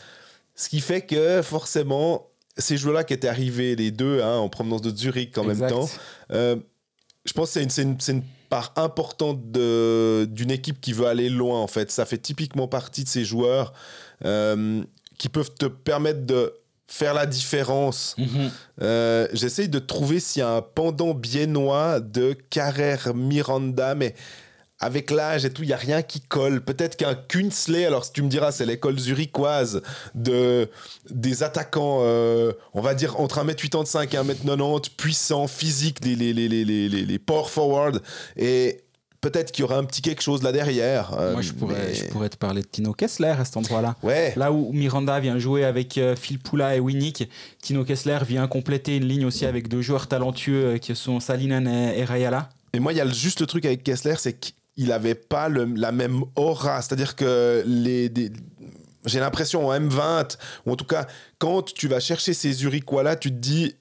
Ce 0.56 0.68
qui 0.70 0.82
fait 0.82 1.02
que 1.02 1.42
forcément, 1.42 2.28
ces 2.58 2.76
joueurs-là 2.78 3.04
qui 3.06 3.14
étaient 3.14 3.30
arrivés, 3.30 3.76
les 3.76 3.92
deux, 3.92 4.22
hein, 4.22 4.36
en 4.38 4.50
provenance 4.50 4.82
de 4.82 4.96
Zurich 4.96 5.38
en 5.38 5.50
Exact. 5.50 5.62
même 5.62 5.70
temps, 5.70 5.90
euh, 6.34 6.56
je 7.26 7.34
pense 7.34 7.48
que 7.48 7.54
c'est 7.54 7.64
une, 7.64 7.70
c'est 7.70 7.84
une- 7.84 8.00
c'est 8.00 8.12
une 8.12 8.24
part 8.50 8.74
importante 8.76 9.52
de- 9.52 10.28
d'une 10.30 10.52
équipe 10.52 10.82
qui 10.82 10.92
veut 10.92 11.08
aller 11.08 11.30
loin, 11.30 11.60
en 11.62 11.68
fait. 11.68 11.90
Ça 11.90 12.06
fait 12.06 12.18
typiquement 12.18 12.68
partie 12.68 13.04
de 13.06 13.10
ces 13.10 13.24
joueurs 13.24 13.72
euh, 14.26 14.84
qui 15.18 15.30
peuvent 15.30 15.54
te 15.54 15.66
permettre 15.68 16.26
de 16.26 16.54
faire 16.92 17.14
la 17.14 17.26
différence. 17.26 18.16
Mhm. 18.18 18.52
Euh, 18.82 19.28
J'essaye 19.34 19.70
de 19.70 19.80
trouver 19.80 20.20
s'il 20.20 20.42
y 20.42 20.44
a 20.44 20.50
un 20.58 20.62
pendant 20.62 21.14
biennois 21.14 22.00
de 22.02 22.36
Carrère 22.50 23.14
Miranda, 23.16 23.96
mais 23.96 24.14
avec 24.84 25.12
l'âge 25.12 25.46
et 25.46 25.52
tout, 25.54 25.62
il 25.64 25.68
n'y 25.68 25.74
a 25.74 25.78
rien 25.78 26.02
qui 26.02 26.20
colle. 26.22 26.60
Peut-être 26.62 26.98
qu'un 26.98 27.14
Künzle, 27.14 27.86
alors 27.86 28.04
si 28.04 28.14
tu 28.14 28.24
me 28.24 28.30
diras, 28.30 28.52
c'est 28.52 28.66
l'école 28.66 28.98
zurichoise 28.98 29.84
de, 30.16 30.70
des 31.10 31.44
attaquants, 31.44 32.00
euh, 32.02 32.52
on 32.74 32.82
va 32.82 32.94
dire 32.96 33.20
entre 33.20 33.40
1m85 33.46 34.04
et 34.06 34.18
1m90, 34.18 34.90
puissants, 34.98 35.48
physiques, 35.48 36.04
les, 36.04 36.16
les, 36.16 36.34
les, 36.34 36.50
les, 36.50 36.66
les, 36.66 36.90
les- 36.90 37.06
les 37.06 37.20
power 37.20 37.46
forward. 37.48 38.02
Et 38.38 38.82
peut-être 39.22 39.52
qu'il 39.52 39.62
y 39.62 39.66
aura 39.66 39.78
un 39.78 39.84
petit 39.84 40.02
quelque 40.02 40.22
chose 40.22 40.42
là 40.44 40.52
derrière. 40.52 41.14
euh, 41.18 41.34
Moi, 41.34 41.42
je 41.42 41.54
pourrais, 41.54 41.76
mais- 41.88 41.94
je 41.94 42.06
pourrais 42.06 42.30
te 42.30 42.38
parler 42.38 42.62
de 42.62 42.68
Tino 42.68 42.94
Kessler 42.94 43.28
à 43.40 43.46
cet 43.46 43.56
endroit-là. 43.58 43.96
Ouais. 44.04 44.34
Là 44.36 44.52
où 44.52 44.72
Miranda 44.74 45.20
vient 45.20 45.38
jouer 45.40 45.64
avec 45.64 45.98
euh, 45.98 46.16
Phil 46.16 46.40
Poula 46.40 46.76
et 46.76 46.80
Winnick, 46.80 47.30
Tino 47.62 47.84
Kessler 47.86 48.20
vient 48.28 48.48
compléter 48.48 48.98
une 48.98 49.06
ligne 49.08 49.26
aussi 49.26 49.46
avec 49.46 49.68
deux 49.68 49.82
joueurs 49.82 50.08
talentueux 50.08 50.66
euh, 50.66 50.78
qui 50.78 50.96
sont 50.96 51.20
Salinen 51.20 51.68
et, 51.68 52.00
et 52.00 52.04
Rayala. 52.04 52.50
Et 52.74 52.80
moi, 52.80 52.94
il 52.94 52.98
y 52.98 53.02
a 53.02 53.08
juste 53.08 53.40
le 53.42 53.46
truc 53.48 53.66
avec 53.66 53.84
Kessler, 53.84 54.16
c'est 54.18 54.34
qu'il 54.40 54.88
n'avait 54.88 55.16
pas 55.16 55.50
le- 55.50 55.66
la 55.76 55.92
même 55.92 56.24
aura. 56.36 56.82
C'est-à-dire 56.82 57.16
que 57.16 57.64
les, 57.66 58.10
des- 58.10 58.32
j'ai 59.06 59.20
l'impression 59.20 59.68
en 59.68 59.74
M20, 59.74 60.38
ou 60.66 60.72
en 60.72 60.76
tout 60.76 60.86
cas, 60.86 61.06
quand 61.38 61.74
tu 61.74 61.88
vas 61.88 62.00
chercher 62.00 62.34
ces 62.34 62.54
Zurichois-là, 62.54 63.16
tu 63.18 63.30
te 63.30 63.36
dis, 63.36 63.76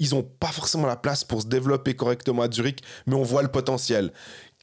ils 0.00 0.10
n'ont 0.14 0.24
pas 0.24 0.48
forcément 0.48 0.86
la 0.88 0.96
place 0.96 1.22
pour 1.24 1.42
se 1.42 1.46
développer 1.46 1.94
correctement 1.94 2.42
à 2.42 2.50
Zurich, 2.50 2.80
mais 3.06 3.14
on 3.14 3.22
voit 3.22 3.42
le 3.42 3.48
potentiel. 3.48 4.12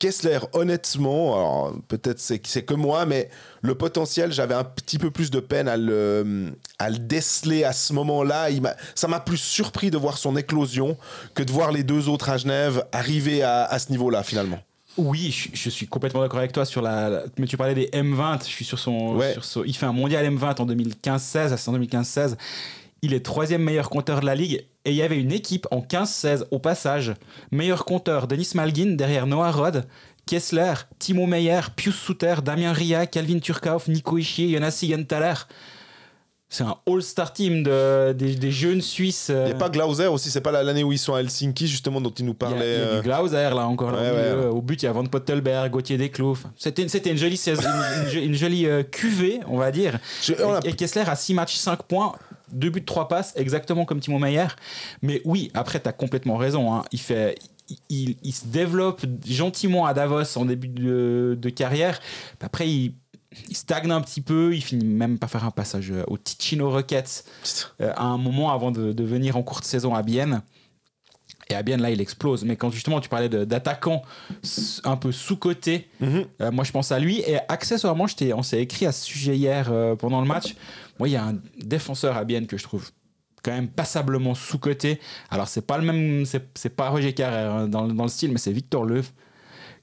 Kessler, 0.01 0.39
honnêtement, 0.53 1.71
peut-être 1.87 2.19
c'est 2.19 2.45
c'est 2.47 2.63
que 2.63 2.73
moi, 2.73 3.05
mais 3.05 3.29
le 3.61 3.75
potentiel, 3.75 4.31
j'avais 4.31 4.55
un 4.55 4.63
petit 4.63 4.97
peu 4.97 5.11
plus 5.11 5.29
de 5.29 5.39
peine 5.39 5.67
à 5.67 5.77
le, 5.77 6.51
à 6.79 6.89
le 6.89 6.97
déceler 6.97 7.63
à 7.63 7.71
ce 7.73 7.93
moment-là. 7.93 8.49
Il 8.49 8.61
m'a- 8.63 8.75
Ça 8.95 9.07
m'a 9.07 9.19
plus 9.19 9.37
surpris 9.37 9.91
de 9.91 9.97
voir 9.97 10.17
son 10.17 10.35
éclosion 10.37 10.97
que 11.35 11.43
de 11.43 11.51
voir 11.51 11.71
les 11.71 11.83
deux 11.83 12.09
autres 12.09 12.29
à 12.29 12.37
Genève 12.37 12.83
arriver 12.91 13.43
à, 13.43 13.63
à 13.65 13.77
ce 13.79 13.91
niveau-là, 13.91 14.23
finalement. 14.23 14.59
Oui, 14.97 15.31
je, 15.31 15.49
je 15.53 15.69
suis 15.69 15.87
complètement 15.87 16.21
d'accord 16.21 16.39
avec 16.39 16.51
toi 16.51 16.65
sur 16.65 16.81
la, 16.81 17.09
la- 17.09 17.23
Mais 17.37 17.45
tu 17.47 17.55
parlais 17.55 17.75
des 17.75 17.87
M20, 17.93 18.39
je 18.43 18.49
suis 18.49 18.65
sur 18.65 18.79
son. 18.79 19.15
Ouais. 19.15 19.33
sur 19.33 19.45
son- 19.45 19.63
il 19.63 19.75
fait 19.75 19.85
un 19.85 19.93
mondial 19.93 20.25
M20 20.25 20.59
en 20.61 20.65
2015-16, 20.65 21.55
c'est 21.55 21.69
en 21.69 21.73
2015-16. 21.77 22.35
Il 23.01 23.13
est 23.13 23.25
troisième 23.25 23.63
meilleur 23.63 23.89
compteur 23.89 24.21
de 24.21 24.25
la 24.25 24.35
ligue. 24.35 24.65
Et 24.85 24.91
il 24.91 24.95
y 24.95 25.01
avait 25.01 25.17
une 25.19 25.31
équipe 25.31 25.67
en 25.71 25.81
15-16 25.81 26.43
au 26.51 26.59
passage. 26.59 27.13
Meilleur 27.51 27.85
compteur, 27.85 28.27
Denis 28.27 28.49
Malgin, 28.55 28.95
derrière 28.95 29.25
Noah 29.27 29.51
Rod, 29.51 29.85
Kessler, 30.25 30.73
Timo 30.99 31.25
Meyer, 31.25 31.61
Pius 31.75 31.95
Souter, 31.95 32.35
Damien 32.43 32.73
Ria, 32.73 33.05
Calvin 33.07 33.39
Turkauf, 33.39 33.87
Nico 33.87 34.17
Ischier, 34.17 34.51
Jonas 34.53 34.71
Sigenthaler. 34.71 35.33
C'est 36.53 36.63
un 36.65 36.75
all-star 36.85 37.31
team 37.31 37.63
de, 37.63 38.11
des, 38.11 38.35
des 38.35 38.51
jeunes 38.51 38.81
Suisses. 38.81 39.27
Il 39.29 39.35
euh, 39.35 39.45
n'y 39.45 39.51
a 39.51 39.55
pas 39.55 39.69
Glauser 39.69 40.07
aussi, 40.07 40.29
c'est 40.29 40.41
pas 40.41 40.51
l'année 40.51 40.83
où 40.83 40.91
ils 40.91 40.97
sont 40.99 41.13
à 41.13 41.21
Helsinki, 41.21 41.65
justement, 41.65 42.01
dont 42.01 42.09
il 42.11 42.25
nous 42.25 42.35
il 42.39 42.43
y 42.43 42.45
a- 42.45 42.49
parlait. 42.49 42.65
il 42.75 42.79
y 42.79 42.83
a, 42.83 42.87
euh, 42.87 42.95
du 42.97 43.03
Glauser 43.07 43.49
là 43.55 43.67
encore. 43.67 43.91
là, 43.91 44.01
Ouais, 44.01 44.09
au, 44.09 44.13
ouais. 44.15 44.35
milieu. 44.35 44.49
Au 44.49 44.61
but, 44.61 44.83
il 44.83 44.85
y 44.85 44.89
a 44.89 44.91
Van 44.91 45.05
Pottelberg, 45.05 45.71
Gauthier 45.71 45.97
Desclos. 45.97 46.31
Enfin, 46.31 46.51
C'était, 46.57 46.81
une 47.11 47.17
jolie, 47.17 47.37
saison- 47.37 47.61
une, 47.63 48.03
une 48.03 48.09
jo- 48.11 48.19
une 48.19 48.33
jolie 48.35 48.65
euh, 48.67 48.83
cuvée, 48.83 49.39
on 49.47 49.57
va 49.57 49.71
dire. 49.71 49.97
je- 50.21 50.33
on 50.43 50.53
a- 50.55 50.59
Et, 50.65 50.69
et 50.69 50.73
Kessler 50.73 51.03
a 51.07 51.15
6 51.15 51.33
matchs, 51.33 51.55
5 51.55 51.83
points, 51.83 52.11
2 52.53 52.69
buts, 52.69 52.83
3 52.85 53.07
passes, 53.07 53.33
exactement 53.35 53.85
comme 53.85 53.99
Timo 53.99 54.19
Meyer. 54.19 54.47
Mais 55.01 55.21
oui, 55.25 55.51
après, 55.53 55.79
tu 55.81 55.87
as 55.89 55.93
complètement 55.93 56.37
raison. 56.37 56.73
hein. 56.73 56.83
Il, 56.91 56.99
fait, 56.99 57.37
il, 57.89 58.17
se 58.33 58.45
développe 58.47 59.05
gentiment 59.25 59.85
à 59.85 59.93
Davos 59.93 60.37
en 60.37 60.45
début 60.45 60.67
de, 60.67 61.37
de 61.39 61.49
carrière. 61.49 61.99
Après, 62.41 62.69
il, 62.69 62.93
il 63.49 63.55
stagne 63.55 63.91
un 63.91 64.01
petit 64.01 64.21
peu. 64.21 64.53
Il 64.55 64.61
finit 64.61 64.85
même 64.85 65.17
par 65.19 65.29
faire 65.29 65.45
un 65.45 65.51
passage 65.51 65.91
euh, 65.91 66.03
au 66.07 66.17
Ticino 66.17 66.69
Rockets 66.69 67.23
euh, 67.81 67.91
à 67.95 68.03
un 68.03 68.17
moment 68.17 68.51
avant 68.51 68.71
de, 68.71 68.91
de 68.91 69.03
venir 69.03 69.37
en 69.37 69.43
courte 69.43 69.63
saison 69.65 69.95
à 69.95 70.01
Bienne. 70.03 70.41
Et 71.49 71.53
à 71.55 71.63
Bienne, 71.63 71.81
là, 71.81 71.89
il 71.89 71.99
explose. 71.99 72.45
Mais 72.45 72.55
quand 72.55 72.69
justement 72.69 73.01
tu 73.01 73.09
parlais 73.09 73.27
s- 74.43 74.81
un 74.85 74.95
peu 74.95 75.11
sous-cotés, 75.11 75.89
Mhm. 75.99 76.25
euh, 76.41 76.51
moi 76.51 76.63
je 76.63 76.71
pense 76.71 76.91
à 76.91 76.99
lui. 76.99 77.19
Et 77.21 77.37
accessoirement, 77.49 78.05
on 78.33 78.43
s'est 78.43 78.61
écrit 78.61 78.85
à 78.85 78.91
ce 78.93 79.03
sujet 79.05 79.35
hier 79.35 79.69
euh, 79.71 79.95
pendant 79.95 80.21
le 80.21 80.27
match. 80.27 80.55
Moi, 81.01 81.09
il 81.09 81.13
y 81.13 81.15
a 81.15 81.25
un 81.25 81.41
défenseur 81.57 82.15
à 82.15 82.23
Bienne 82.25 82.45
que 82.45 82.57
je 82.57 82.63
trouve 82.63 82.91
quand 83.41 83.49
même 83.49 83.69
passablement 83.69 84.35
sous-coté. 84.35 84.99
Alors, 85.31 85.47
c'est 85.47 85.65
pas 85.65 85.79
le 85.79 85.83
même, 85.83 86.25
c'est 86.27 86.69
pas 86.75 86.89
Roger 86.89 87.11
Carrère 87.15 87.51
hein, 87.51 87.67
dans, 87.67 87.87
le 87.87 88.07
style, 88.07 88.31
mais 88.31 88.37
c'est 88.37 88.51
Victor 88.51 88.85
Leuf. 88.85 89.11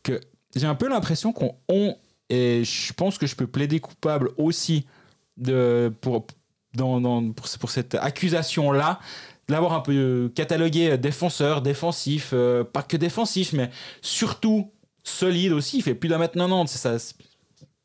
Que 0.04 0.20
j'ai 0.54 0.68
un 0.68 0.76
peu 0.76 0.88
l'impression 0.88 1.32
qu'on. 1.32 1.56
on- 1.68 1.96
et 2.30 2.62
je 2.62 2.92
pense 2.92 3.18
que 3.18 3.26
je 3.26 3.34
peux 3.34 3.48
plaider 3.48 3.80
coupable 3.80 4.30
aussi 4.36 4.86
de, 5.36 5.92
pour, 6.02 6.28
dans, 6.74 7.32
pour, 7.32 7.48
cette 7.68 7.96
accusation-là, 7.96 9.00
l'avoir 9.48 9.72
un 9.72 9.80
peu 9.80 9.92
euh, 9.92 10.28
catalogué 10.28 10.96
défenseur, 10.98 11.62
défensif, 11.62 12.30
euh, 12.32 12.62
pas 12.62 12.84
que 12.84 12.96
défensif, 12.96 13.54
mais 13.54 13.70
surtout 14.02 14.70
solide 15.02 15.50
aussi. 15.50 15.78
Il 15.78 15.82
fait 15.82 15.96
plus 15.96 16.08
d'un 16.08 16.18
mètre 16.18 16.34
90, 16.34 16.70
c'est 16.70 16.78
ça. 16.78 17.14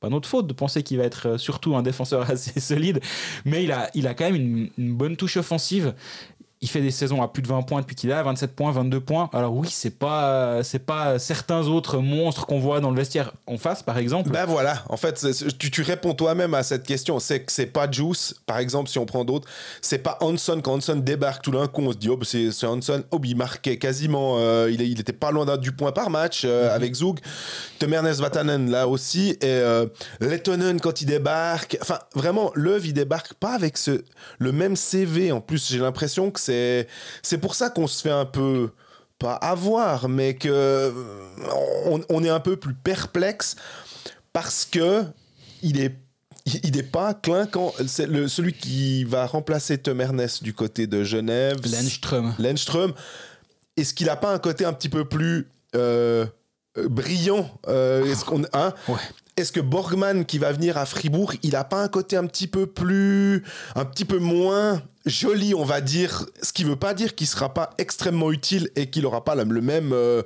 Pas 0.04 0.10
notre 0.10 0.28
faute 0.28 0.48
de 0.48 0.54
penser 0.54 0.84
qu'il 0.84 0.98
va 0.98 1.06
être 1.06 1.30
euh, 1.30 1.38
surtout 1.38 1.78
un 1.78 1.82
défenseur 1.82 2.30
assez 2.30 2.60
solide, 2.60 3.00
mais 3.46 3.63
il 3.63 3.72
a, 3.72 4.13
quand 4.13 4.30
même 4.30 4.70
une 4.78 4.94
bonne 4.94 5.16
touche 5.16 5.38
offensive. 5.38 5.94
Il 6.63 6.69
fait 6.69 6.82
des 6.82 6.91
saisons 6.91 7.21
à 7.21 7.28
plus 7.28 7.43
de 7.43 7.47
20 7.47 7.62
points 7.63 7.82
depuis 7.82 7.93
qu'il 7.95 8.10
est 8.10 8.13
là, 8.13 8.23
27 8.23 8.56
points, 8.56 8.71
22 8.71 9.02
points. 9.02 9.30
Alors 9.34 9.54
oui, 9.54 9.67
c'est 9.69 9.99
pas 9.99 10.63
c'est 10.63 10.80
pas 10.80 11.19
certains 11.19 11.67
autres 11.67 11.97
monstres 11.97 12.45
qu'on 12.45 12.60
voit 12.60 12.80
dans 12.80 12.89
le 12.89 12.95
vestiaire 12.95 13.34
en 13.47 13.58
face, 13.58 13.84
par 13.84 13.97
exemple. 13.97 14.30
Ben 14.30 14.45
voilà, 14.45 14.82
en 14.88 14.95
fait, 14.95 15.28
tu, 15.60 15.69
tu 15.69 15.82
réponds 15.82 16.13
toi-même 16.13 16.54
à 16.54 16.63
cette 16.63 16.84
question. 16.84 17.19
C'est 17.19 17.41
que 17.41 17.52
c'est 17.52 17.65
pas 17.65 17.91
Juice, 17.91 18.34
par 18.45 18.60
exemple, 18.60 18.89
si 18.89 18.97
on 18.97 19.06
prend 19.06 19.26
d'autres. 19.26 19.47
C'est 19.82 19.97
pas 19.97 20.17
Hanson. 20.21 20.62
Quand 20.63 20.76
Hanson 20.76 20.95
débarque 20.95 21.43
tout 21.43 21.52
d'un 21.52 21.67
coup, 21.67 21.82
on 21.82 21.91
se 21.91 21.97
dit, 21.97 22.10
oh, 22.10 22.15
bah, 22.15 22.26
c'est 22.28 22.52
c'est 22.52 22.65
Hanson. 22.65 23.04
Oh, 23.12 23.19
il 23.23 23.36
marquait 23.36 23.78
quasiment. 23.78 24.38
euh, 24.38 24.69
il, 24.71 24.82
il 24.82 24.99
était 25.02 25.12
pas 25.12 25.32
loin 25.32 25.45
d'un 25.45 25.58
du 25.58 25.73
point 25.73 25.91
par 25.91 26.10
match 26.10 26.43
euh, 26.45 26.73
avec 26.73 26.95
Zug. 26.95 27.19
Temernes 27.80 28.08
Vatanen, 28.13 28.71
là 28.71 28.88
aussi. 28.88 29.32
Et 29.41 29.45
euh, 29.45 29.86
Lettonen, 30.21 30.80
quand 30.80 31.02
il 31.02 31.08
débarque. 31.08 31.78
Enfin, 31.82 31.99
vraiment, 32.15 32.52
Leuve, 32.56 32.88
il 32.88 32.93
débarque 32.93 33.34
pas 33.34 33.54
avec 33.54 33.78
ce, 33.78 34.02
le 34.39 34.52
même 34.54 34.78
CV. 34.78 35.34
En 35.34 35.41
plus, 35.41 35.69
j'ai 35.69 35.80
l'impression 35.80 36.32
que 36.32 36.39
c'est 36.39 36.53
c'est 37.22 37.38
pour 37.38 37.56
ça 37.56 37.70
qu'on 37.70 37.88
se 37.88 38.02
fait 38.02 38.12
un 38.12 38.26
peu 38.26 38.72
pas 39.20 39.34
avoir, 39.36 40.10
mais 40.10 40.36
que 40.36 40.94
on, 41.86 42.02
on 42.10 42.24
est 42.24 42.30
un 42.30 42.39
peu 42.39 42.58
plus 42.58 42.74
perplexe 42.74 43.56
parce 44.34 44.66
que 44.66 45.04
il 45.62 45.80
est 45.80 45.96
il 46.46 46.76
n'est 46.76 46.84
pas 46.84 47.13
clinquant. 47.13 47.74
C'est 47.88 48.06
le, 48.06 48.28
celui 48.28 48.54
qui 48.54 49.04
va 49.06 49.26
remplacer 49.26 49.78
Tom 49.78 50.02
Ernest 50.02 50.44
du 50.44 50.54
côté 50.54 50.88
de 50.88 51.04
Genève. 51.04 51.58
Lenström. 51.63 52.34
Lenström. 52.38 52.94
Est-ce 53.78 53.94
qu'il 53.94 54.08
n'a 54.08 54.16
pas 54.16 54.34
un 54.34 54.39
côté 54.39 54.66
un 54.66 54.74
petit 54.74 54.89
peu 54.89 55.06
plus 55.06 55.48
euh, 55.76 56.26
euh, 56.78 56.89
brillant 56.89 57.50
euh, 57.68 58.06
Est-ce 58.06 58.26
qu'on 58.26 58.44
hein? 58.54 58.74
Ouais. 58.88 58.96
Est-ce 59.36 59.52
que 59.52 59.60
Borgman 59.60 60.26
qui 60.26 60.38
va 60.38 60.52
venir 60.52 60.78
à 60.78 60.86
Fribourg, 60.86 61.34
il 61.41 61.52
n'a 61.52 61.63
pas 61.63 61.82
un 61.82 61.88
côté 61.88 62.15
un 62.17 62.26
petit 62.28 62.48
peu 62.48 62.67
plus, 62.67 63.43
un 63.76 63.84
petit 63.86 64.06
peu 64.06 64.19
moins 64.19 64.82
joli, 65.06 65.54
on 65.56 65.63
va 65.65 65.82
dire, 65.82 66.26
ce 66.41 66.54
qui 66.54 66.63
veut 66.63 66.76
pas 66.76 66.93
dire 66.93 67.15
qu'il 67.15 67.26
sera 67.28 67.54
pas 67.54 67.72
extrêmement 67.80 68.32
utile 68.32 68.69
et 68.76 68.89
qu'il 68.91 69.06
aura 69.08 69.24
pas 69.24 69.36
le 69.36 69.43
même, 69.46 69.91
euh, 69.91 70.22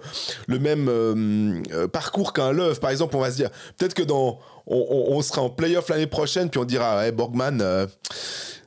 le 0.47 0.59
même 0.59 0.87
euh, 0.89 1.61
euh, 1.71 1.87
parcours 1.87 2.33
qu'un 2.33 2.51
Love. 2.51 2.79
Par 2.81 2.89
exemple, 2.91 3.15
on 3.15 3.21
va 3.21 3.31
se 3.31 3.37
dire, 3.37 3.49
peut-être 3.77 3.93
que 3.93 4.03
dans, 4.03 4.39
on, 4.67 4.85
on- 4.89 5.15
on 5.17 5.21
sera 5.21 5.41
en 5.41 5.49
playoff 5.49 5.87
l'année 5.89 6.05
prochaine, 6.05 6.49
puis 6.49 6.59
on 6.59 6.65
dira, 6.65 6.97
ouais, 6.97 7.11
Borgman, 7.13 7.59
euh, 7.61 7.87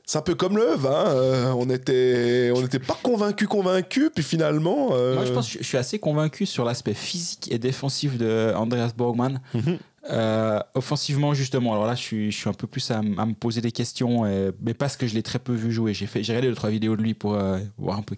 c'est 0.05 0.17
un 0.17 0.21
peu 0.21 0.35
comme 0.35 0.57
Love, 0.57 0.85
hein, 0.87 1.05
euh, 1.09 1.53
on 1.55 1.69
était, 1.69 2.51
on 2.53 2.61
n'était 2.61 2.79
pas 2.79 2.97
convaincu, 3.01 3.47
convaincu, 3.47 4.09
puis 4.13 4.23
finalement. 4.23 4.89
euh, 4.91 5.13
Moi, 5.15 5.23
je 5.25 5.31
pense 5.31 5.49
que 5.53 5.59
je 5.59 5.63
suis 5.63 5.77
assez 5.77 5.99
convaincu 5.99 6.45
sur 6.45 6.65
l'aspect 6.65 6.95
physique 6.95 7.47
et 7.51 7.57
défensif 7.59 8.17
de 8.17 8.51
Andreas 8.55 8.91
Borgman. 8.97 9.39
Mhm. 9.53 9.77
Euh, 10.09 10.59
offensivement, 10.73 11.33
justement, 11.35 11.73
alors 11.73 11.85
là, 11.85 11.93
je 11.93 12.01
suis, 12.01 12.31
je 12.31 12.37
suis 12.37 12.49
un 12.49 12.53
peu 12.53 12.65
plus 12.65 12.89
à, 12.89 12.97
à 12.99 13.01
me 13.01 13.33
poser 13.33 13.61
des 13.61 13.71
questions, 13.71 14.25
euh, 14.25 14.51
mais 14.61 14.73
parce 14.73 14.97
que 14.97 15.05
je 15.05 15.13
l'ai 15.13 15.21
très 15.21 15.37
peu 15.37 15.53
vu 15.53 15.71
jouer. 15.71 15.93
J'ai 15.93 16.07
fait, 16.07 16.23
j'ai 16.23 16.33
regardé 16.33 16.47
deux 16.49 16.55
trois 16.55 16.71
vidéos 16.71 16.95
de 16.95 17.03
lui 17.03 17.13
pour 17.13 17.35
euh, 17.35 17.59
voir 17.77 17.99
un 17.99 18.01
peu 18.01 18.15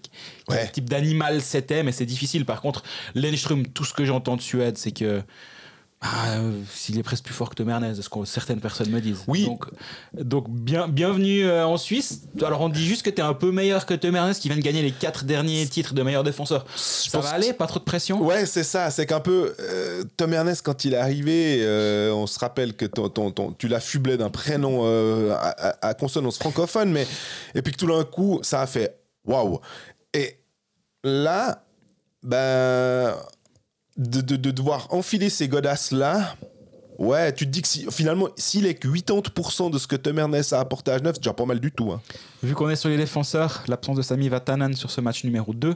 Ouais. 0.49 0.57
quel 0.61 0.71
type 0.71 0.89
d'animal 0.89 1.41
c'était, 1.41 1.83
mais 1.83 1.91
c'est 1.91 2.05
difficile. 2.05 2.45
Par 2.45 2.61
contre, 2.61 2.83
Lenström, 3.15 3.67
tout 3.67 3.83
ce 3.83 3.93
que 3.93 4.05
j'entends 4.05 4.37
de 4.37 4.41
Suède, 4.41 4.77
c'est 4.77 4.91
que 4.91 5.21
Ah, 6.05 6.33
euh, 6.35 6.51
S'il 6.69 6.99
est 6.99 7.03
presque 7.03 7.23
plus 7.23 7.33
fort 7.33 7.49
que 7.49 7.55
Tom 7.55 7.69
Ernest, 7.69 8.01
ce 8.01 8.09
que 8.09 8.25
certaines 8.25 8.59
personnes 8.59 8.89
me 8.89 8.99
disent. 8.99 9.23
Oui. 9.27 9.45
Donc, 9.45 9.65
donc 10.13 10.49
bien, 10.49 10.89
bienvenue 10.89 11.45
euh, 11.45 11.65
en 11.65 11.77
Suisse. 11.77 12.23
Alors 12.45 12.59
on 12.59 12.67
dit 12.67 12.85
juste 12.85 13.03
que 13.03 13.09
tu 13.09 13.21
es 13.21 13.23
un 13.23 13.33
peu 13.33 13.51
meilleur 13.51 13.85
que 13.85 13.93
Tom 13.93 14.13
Ernest 14.15 14.41
qui 14.41 14.49
vient 14.49 14.57
de 14.57 14.61
gagner 14.61 14.81
les 14.81 14.91
quatre 14.91 15.23
derniers 15.23 15.65
titres 15.65 15.93
de 15.93 16.03
meilleur 16.03 16.23
défenseur. 16.25 16.65
Ça 16.75 17.09
pense 17.19 17.23
va 17.29 17.31
aller 17.35 17.53
Pas 17.53 17.67
trop 17.67 17.79
de 17.79 17.85
pression? 17.85 18.21
Ouais, 18.21 18.45
c'est 18.45 18.65
ça. 18.65 18.91
C'est 18.91 19.05
qu'un 19.05 19.21
peu. 19.21 19.55
euh, 19.61 20.03
Tom 20.17 20.33
Ernest, 20.33 20.61
quand 20.61 20.83
il 20.83 20.93
est 20.93 20.97
arrivé, 20.97 21.59
euh, 21.61 22.11
on 22.11 22.27
se 22.27 22.37
rappelle 22.37 22.73
que 22.75 22.85
ton, 22.85 23.07
ton- 23.07 23.31
ton- 23.31 23.53
tu 23.53 23.69
l'affublais 23.69 24.17
d'un 24.17 24.29
prénom 24.29 24.81
euh, 24.83 25.33
à, 25.81 25.93
consonance 25.93 26.37
francophone, 26.37 26.91
mais. 26.91 27.07
Et 27.55 27.61
puis 27.61 27.71
que 27.71 27.77
tout 27.77 27.87
d'un 27.87 28.03
coup, 28.03 28.39
ça 28.43 28.59
a 28.61 28.67
fait 28.67 28.99
waouh. 29.25 29.61
Et 30.13 30.37
là, 31.05 31.63
ben. 32.23 33.13
De, 33.97 34.21
de- 34.21 34.35
de 34.37 34.51
devoir 34.51 34.87
enfiler 34.91 35.29
ces 35.29 35.47
godasses-là. 35.47 36.35
Ouais, 36.99 37.33
tu 37.33 37.45
te 37.45 37.49
dis 37.51 37.61
que 37.63 37.67
si, 37.67 37.87
finalement, 37.91 38.27
s'il 38.37 38.65
est 38.67 38.75
que 38.75 38.87
80% 38.87 39.71
de 39.71 39.77
ce 39.79 39.87
que 39.87 39.95
Tom 39.95 40.17
Ernest 40.19 40.53
a 40.53 40.59
apporté 40.59 40.91
à 40.91 40.97
Genève, 40.99 41.13
c'est 41.15 41.21
déjà 41.23 41.33
pas 41.33 41.45
mal 41.45 41.59
du 41.59 41.71
tout. 41.71 41.91
hein. 41.91 41.99
Vu 42.43 42.53
qu'on 42.53 42.69
est 42.69 42.75
sur 42.75 42.89
les 42.89 42.97
défenseurs, 42.97 43.63
l'absence 43.67 43.97
de 43.97 44.01
Sami 44.03 44.29
Vatanen 44.29 44.75
sur 44.75 44.91
ce 44.91 45.01
match 45.01 45.23
numéro 45.23 45.53
2. 45.53 45.73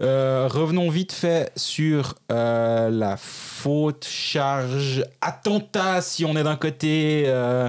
Euh, 0.00 0.48
revenons 0.48 0.88
vite 0.88 1.12
fait 1.12 1.50
sur 1.56 2.14
euh, 2.30 2.88
la 2.88 3.16
faute, 3.16 4.06
charge, 4.08 5.04
attentat 5.20 6.00
si 6.02 6.24
on 6.24 6.36
est 6.36 6.44
d'un 6.44 6.56
côté, 6.56 7.24
euh, 7.26 7.68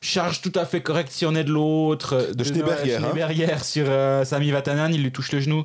charge 0.00 0.40
tout 0.42 0.52
à 0.56 0.64
fait 0.66 0.80
correcte 0.82 1.12
si 1.12 1.26
on 1.26 1.34
est 1.36 1.44
de 1.44 1.52
l'autre. 1.52 2.30
De 2.34 2.44
Schneeberger, 3.00 3.52
hein. 3.54 3.58
Sur 3.58 4.26
Sami 4.26 4.50
Vatanen, 4.50 4.92
il 4.92 5.02
lui 5.02 5.12
touche 5.12 5.30
le 5.32 5.40
genou. 5.40 5.64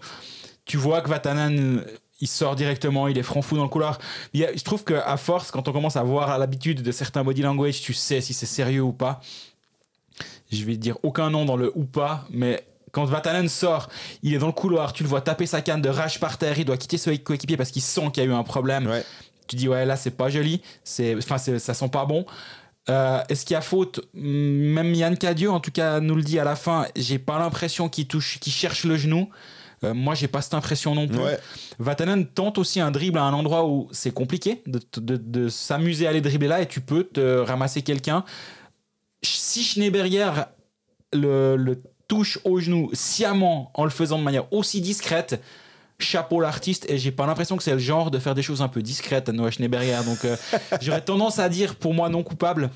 Tu 0.66 0.78
vois 0.78 1.02
que 1.02 1.10
Vatanen, 1.10 1.84
il 2.22 2.28
sort 2.28 2.56
directement, 2.56 3.08
il 3.08 3.18
est 3.18 3.24
franc 3.24 3.42
fou 3.42 3.56
dans 3.56 3.64
le 3.64 3.70
couloir. 3.70 3.98
Il 4.34 4.40
y 4.42 4.46
a- 4.46 4.56
je 4.56 4.64
trouve 4.64 4.84
qu'à 4.84 5.16
force, 5.18 5.52
quand 5.52 5.68
on 5.68 5.72
commence 5.72 5.96
à 5.96 6.04
voir 6.04 6.38
l'habitude 6.38 6.82
de 6.82 6.92
certains 6.92 7.24
body 7.24 7.42
language, 7.42 7.82
tu 7.82 7.94
sais 7.94 8.22
si 8.22 8.34
c'est 8.34 8.46
sérieux 8.46 8.82
ou 8.82 8.92
pas 8.94 9.22
je 10.52 10.66
vais 10.66 10.78
dire 10.78 10.98
aucun 11.04 11.30
nom 11.30 11.46
dans 11.46 11.56
le 11.56 11.72
ou 11.76 11.84
pas, 11.86 12.26
mais 12.32 12.64
quand 12.92 13.06
Vatanen 13.06 13.48
sort, 13.48 13.88
il 14.24 14.34
est 14.34 14.40
dans 14.40 14.48
le 14.48 14.52
couloir, 14.52 14.94
tu 14.94 15.04
le 15.04 15.10
vois 15.10 15.22
taper 15.22 15.46
sa 15.46 15.62
canne 15.62 15.82
de 15.82 15.90
rage 15.90 16.20
par 16.20 16.40
terre, 16.40 16.58
il 16.58 16.66
doit 16.66 16.76
quitter 16.78 16.98
son 16.98 17.16
coéquipier 17.18 17.56
parce 17.56 17.70
qu'il 17.70 17.84
sent 17.84 18.10
qu'il 18.12 18.24
y 18.24 18.26
a 18.26 18.30
eu 18.30 18.34
un 18.34 18.42
problème. 18.44 18.88
Ouais. 18.88 19.04
Tu 19.48 19.56
dis 19.56 19.68
ouais 19.68 19.86
là 19.86 19.96
c'est 19.96 20.10
pas 20.12 20.30
joli, 20.30 20.62
c'est 20.84 21.16
enfin 21.16 21.38
c'est- 21.38 21.60
ça 21.60 21.74
sent 21.76 21.90
pas 21.90 22.06
bon. 22.06 22.26
Euh, 22.90 23.22
Est-ce 23.30 23.46
qu'il 23.46 23.54
y 23.54 23.58
a 23.58 23.62
faute? 23.62 24.00
Même 24.16 24.96
Yann 24.96 25.16
Cadieux 25.18 25.52
en 25.52 25.60
tout 25.60 25.70
cas 25.72 26.00
nous 26.00 26.16
le 26.16 26.24
dit 26.24 26.40
à 26.40 26.44
la 26.44 26.56
fin. 26.56 26.88
J'ai 26.96 27.20
pas 27.20 27.38
l'impression 27.38 27.88
qu'il 27.88 28.08
touche, 28.08 28.40
qu'il 28.40 28.52
cherche 28.52 28.84
le 28.86 28.98
genou. 28.98 29.30
Euh, 29.84 29.94
moi 29.94 30.14
j'ai 30.16 30.28
pas 30.28 30.42
cette 30.42 30.54
impression 30.54 30.94
non 30.96 31.08
plus. 31.08 31.20
Ouais. 31.20 31.40
Vatanen 31.80 32.26
tente 32.28 32.58
aussi 32.58 32.80
un 32.82 32.92
dribble 32.92 33.18
à 33.18 33.24
un 33.24 33.34
endroit 33.34 33.66
où 33.68 33.88
c'est 33.92 34.12
compliqué 34.12 34.62
de, 34.68 34.80
de- 34.98 35.16
de 35.18 35.48
s'amuser 35.50 36.06
à 36.06 36.10
aller 36.10 36.22
dribbler 36.22 36.48
là 36.50 36.62
et 36.62 36.68
tu 36.68 36.82
peux 36.82 37.04
te 37.06 37.40
ramasser 37.40 37.82
quelqu'un. 37.82 38.24
Si 39.22 39.64
Schneeberger 39.64 40.32
le, 41.14 41.56
le 41.56 41.82
touche 42.08 42.40
au 42.44 42.60
genou 42.60 42.90
sciemment 42.94 43.72
en 43.74 43.84
le 43.84 43.90
faisant 43.90 44.18
de 44.18 44.24
manière 44.24 44.52
aussi 44.54 44.82
discrète, 44.82 45.42
chapeau 46.00 46.40
l'artiste 46.40 46.90
et 46.90 46.98
j'ai 46.98 47.12
pas 47.12 47.26
l'impression 47.28 47.58
que 47.58 47.64
c'est 47.64 47.74
le 47.74 47.78
genre 47.80 48.10
de 48.12 48.20
faire 48.20 48.34
des 48.36 48.42
choses 48.42 48.62
un 48.62 48.68
peu 48.70 48.82
discrètes 48.82 49.28
à 49.30 49.32
Noah 49.34 49.52
Schneeberger. 49.52 50.00
Donc 50.06 50.24
euh, 50.26 50.36
j'aurais 50.82 51.02
tendance 51.02 51.40
à 51.40 51.50
dire 51.50 51.76
pour 51.76 51.94
moi 51.94 52.10
non 52.10 52.24
coupable. 52.24 52.70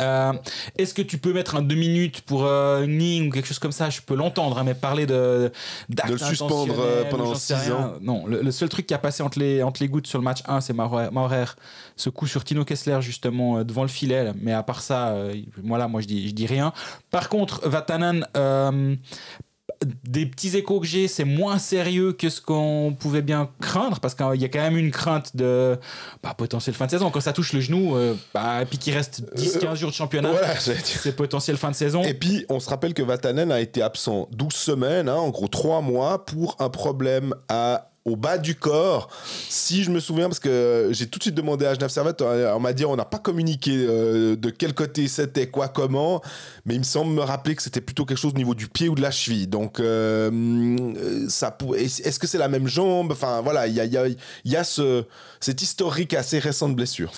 Euh, 0.00 0.32
Est-ce 0.78 0.94
que 0.94 1.02
tu 1.02 1.18
peux 1.18 1.32
mettre 1.32 1.56
un 1.56 1.62
deux 1.62 1.74
minutes 1.74 2.20
pour 2.22 2.44
euh, 2.44 2.86
Ning 2.86 3.28
ou 3.28 3.30
quelque 3.30 3.46
chose 3.46 3.58
comme 3.58 3.72
ça? 3.72 3.90
Je 3.90 4.00
peux 4.00 4.14
l'entendre, 4.14 4.58
hein, 4.58 4.64
mais 4.64 4.74
parler 4.74 5.06
de 5.06 5.50
De 5.88 6.02
le 6.12 6.18
suspendre, 6.18 6.74
euh, 6.78 7.04
pendant 7.10 7.26
j'en 7.26 7.34
sais 7.34 7.54
six 7.56 7.70
rien. 7.70 7.76
ans. 7.76 7.92
Non, 8.00 8.26
le, 8.26 8.42
le 8.42 8.50
seul 8.50 8.68
truc 8.68 8.86
qui 8.86 8.94
a 8.94 8.98
passé 8.98 9.22
entre 9.22 9.38
les, 9.38 9.62
entre 9.62 9.82
les 9.82 9.88
gouttes 9.88 10.06
sur 10.06 10.18
le 10.18 10.24
match 10.24 10.40
1, 10.46 10.60
c'est 10.60 10.72
Maurer, 10.72 11.08
Maurer, 11.12 11.44
ce 11.96 12.10
coup 12.10 12.26
sur 12.26 12.44
Tino 12.44 12.64
Kessler 12.64 12.98
justement 13.00 13.58
euh, 13.58 13.64
devant 13.64 13.82
le 13.82 13.88
filet. 13.88 14.32
Mais 14.40 14.52
à 14.52 14.62
part 14.62 14.80
ça, 14.82 15.16
voilà, 15.62 15.88
moi 15.88 16.00
je 16.00 16.06
dis, 16.06 16.28
je 16.28 16.34
dis 16.34 16.46
rien. 16.46 16.72
Par 17.10 17.28
contre, 17.28 17.68
Vatanen, 17.68 18.26
des 20.04 20.26
petits 20.26 20.56
échos 20.56 20.80
que 20.80 20.86
j'ai, 20.86 21.08
c'est 21.08 21.24
moins 21.24 21.58
sérieux 21.58 22.12
que 22.12 22.28
ce 22.28 22.40
qu'on 22.40 22.96
pouvait 22.98 23.22
bien 23.22 23.50
craindre 23.60 24.00
parce 24.00 24.14
qu'il 24.14 24.40
y 24.40 24.44
a 24.44 24.48
quand 24.48 24.60
même 24.60 24.76
une 24.76 24.90
crainte 24.90 25.36
de 25.36 25.78
bah, 26.22 26.34
potentiel 26.36 26.74
fin 26.74 26.86
de 26.86 26.90
saison. 26.90 27.10
Quand 27.10 27.20
ça 27.20 27.32
touche 27.32 27.52
le 27.52 27.60
genou, 27.60 27.96
euh, 27.96 28.14
bah, 28.32 28.62
et 28.62 28.66
puis 28.66 28.78
qu'il 28.78 28.94
reste 28.94 29.22
10-15 29.36 29.76
jours 29.76 29.90
de 29.90 29.94
championnat, 29.94 30.30
Voilà, 30.30 30.54
c'est 30.58 31.16
potentiel 31.16 31.56
fin 31.56 31.70
de 31.70 31.76
saison. 31.76 32.02
Et 32.02 32.14
puis, 32.14 32.44
on 32.48 32.60
se 32.60 32.68
rappelle 32.68 32.94
que 32.94 33.02
Vatanen 33.02 33.50
a 33.50 33.60
été 33.60 33.82
absent 33.82 34.28
12 34.32 34.52
semaines, 34.52 35.08
hein, 35.08 35.16
en 35.16 35.30
gros 35.30 35.48
3 35.48 35.80
mois, 35.80 36.24
pour 36.24 36.56
un 36.60 36.68
problème 36.68 37.34
à, 37.48 37.90
au 38.04 38.16
bas 38.16 38.36
du 38.38 38.54
corps. 38.54 39.08
Si 39.48 39.82
je 39.82 39.90
me 39.90 39.98
souviens, 40.00 40.28
parce 40.28 40.40
que 40.40 40.88
j'ai 40.92 41.06
tout 41.06 41.18
de 41.18 41.24
suite 41.24 41.34
demandé 41.34 41.64
à 41.64 41.74
Genève 41.74 41.88
Servette, 41.90 42.20
on 42.22 42.60
m'a 42.60 42.72
dit 42.72 42.84
on 42.84 42.96
n'a 42.96 43.04
pas 43.04 43.18
communiqué 43.18 43.72
euh, 43.74 44.36
de 44.36 44.50
quel 44.50 44.74
côté 44.74 45.08
c'était, 45.08 45.48
quoi, 45.48 45.68
comment, 45.68 46.20
mais 46.66 46.74
il 46.74 46.80
me 46.80 46.84
semble 46.84 47.12
me 47.14 47.22
rappeler 47.22 47.54
que 47.54 47.62
c'était 47.62 47.80
plutôt 47.80 48.04
quelque 48.04 48.18
chose 48.18 48.32
au 48.34 48.36
niveau 48.36 48.54
du 48.54 48.68
pied 48.68 48.88
ou 48.88 48.94
de 48.94 49.00
la 49.02 49.10
cheville. 49.10 49.46
Donc, 49.46 49.80
euh, 49.80 50.30
euh, 50.30 51.26
ça 51.28 51.56
est-ce 51.76 52.18
que 52.18 52.26
c'est 52.26 52.38
la 52.38 52.48
même 52.48 52.68
jambe? 52.68 53.12
Enfin, 53.12 53.40
voilà, 53.40 53.66
il 53.66 53.74
y 53.74 53.80
a, 53.80 53.84
y 53.86 53.96
a- 53.96 54.06
y 54.44 54.56
a 54.56 54.64
ce, 54.64 55.04
cet 55.40 55.62
historique 55.62 56.14
assez 56.14 56.38
récent 56.38 56.68
de 56.68 56.74
blessure. 56.74 57.10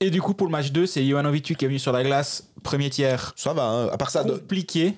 Et 0.00 0.10
du 0.10 0.20
coup, 0.20 0.34
pour 0.34 0.46
le 0.46 0.52
match 0.52 0.72
2, 0.72 0.84
c'est 0.84 1.06
Jovanovic 1.08 1.56
qui 1.56 1.64
est 1.64 1.68
venu 1.68 1.78
sur 1.78 1.92
la 1.92 2.02
glace, 2.04 2.48
premier 2.62 2.90
tiers 2.90 3.32
Ça 3.36 3.54
va, 3.54 3.62
hein, 3.64 3.88
à 3.90 3.96
part 3.96 4.10
ça. 4.10 4.22
de- 4.24 4.32
compliqué, 4.32 4.94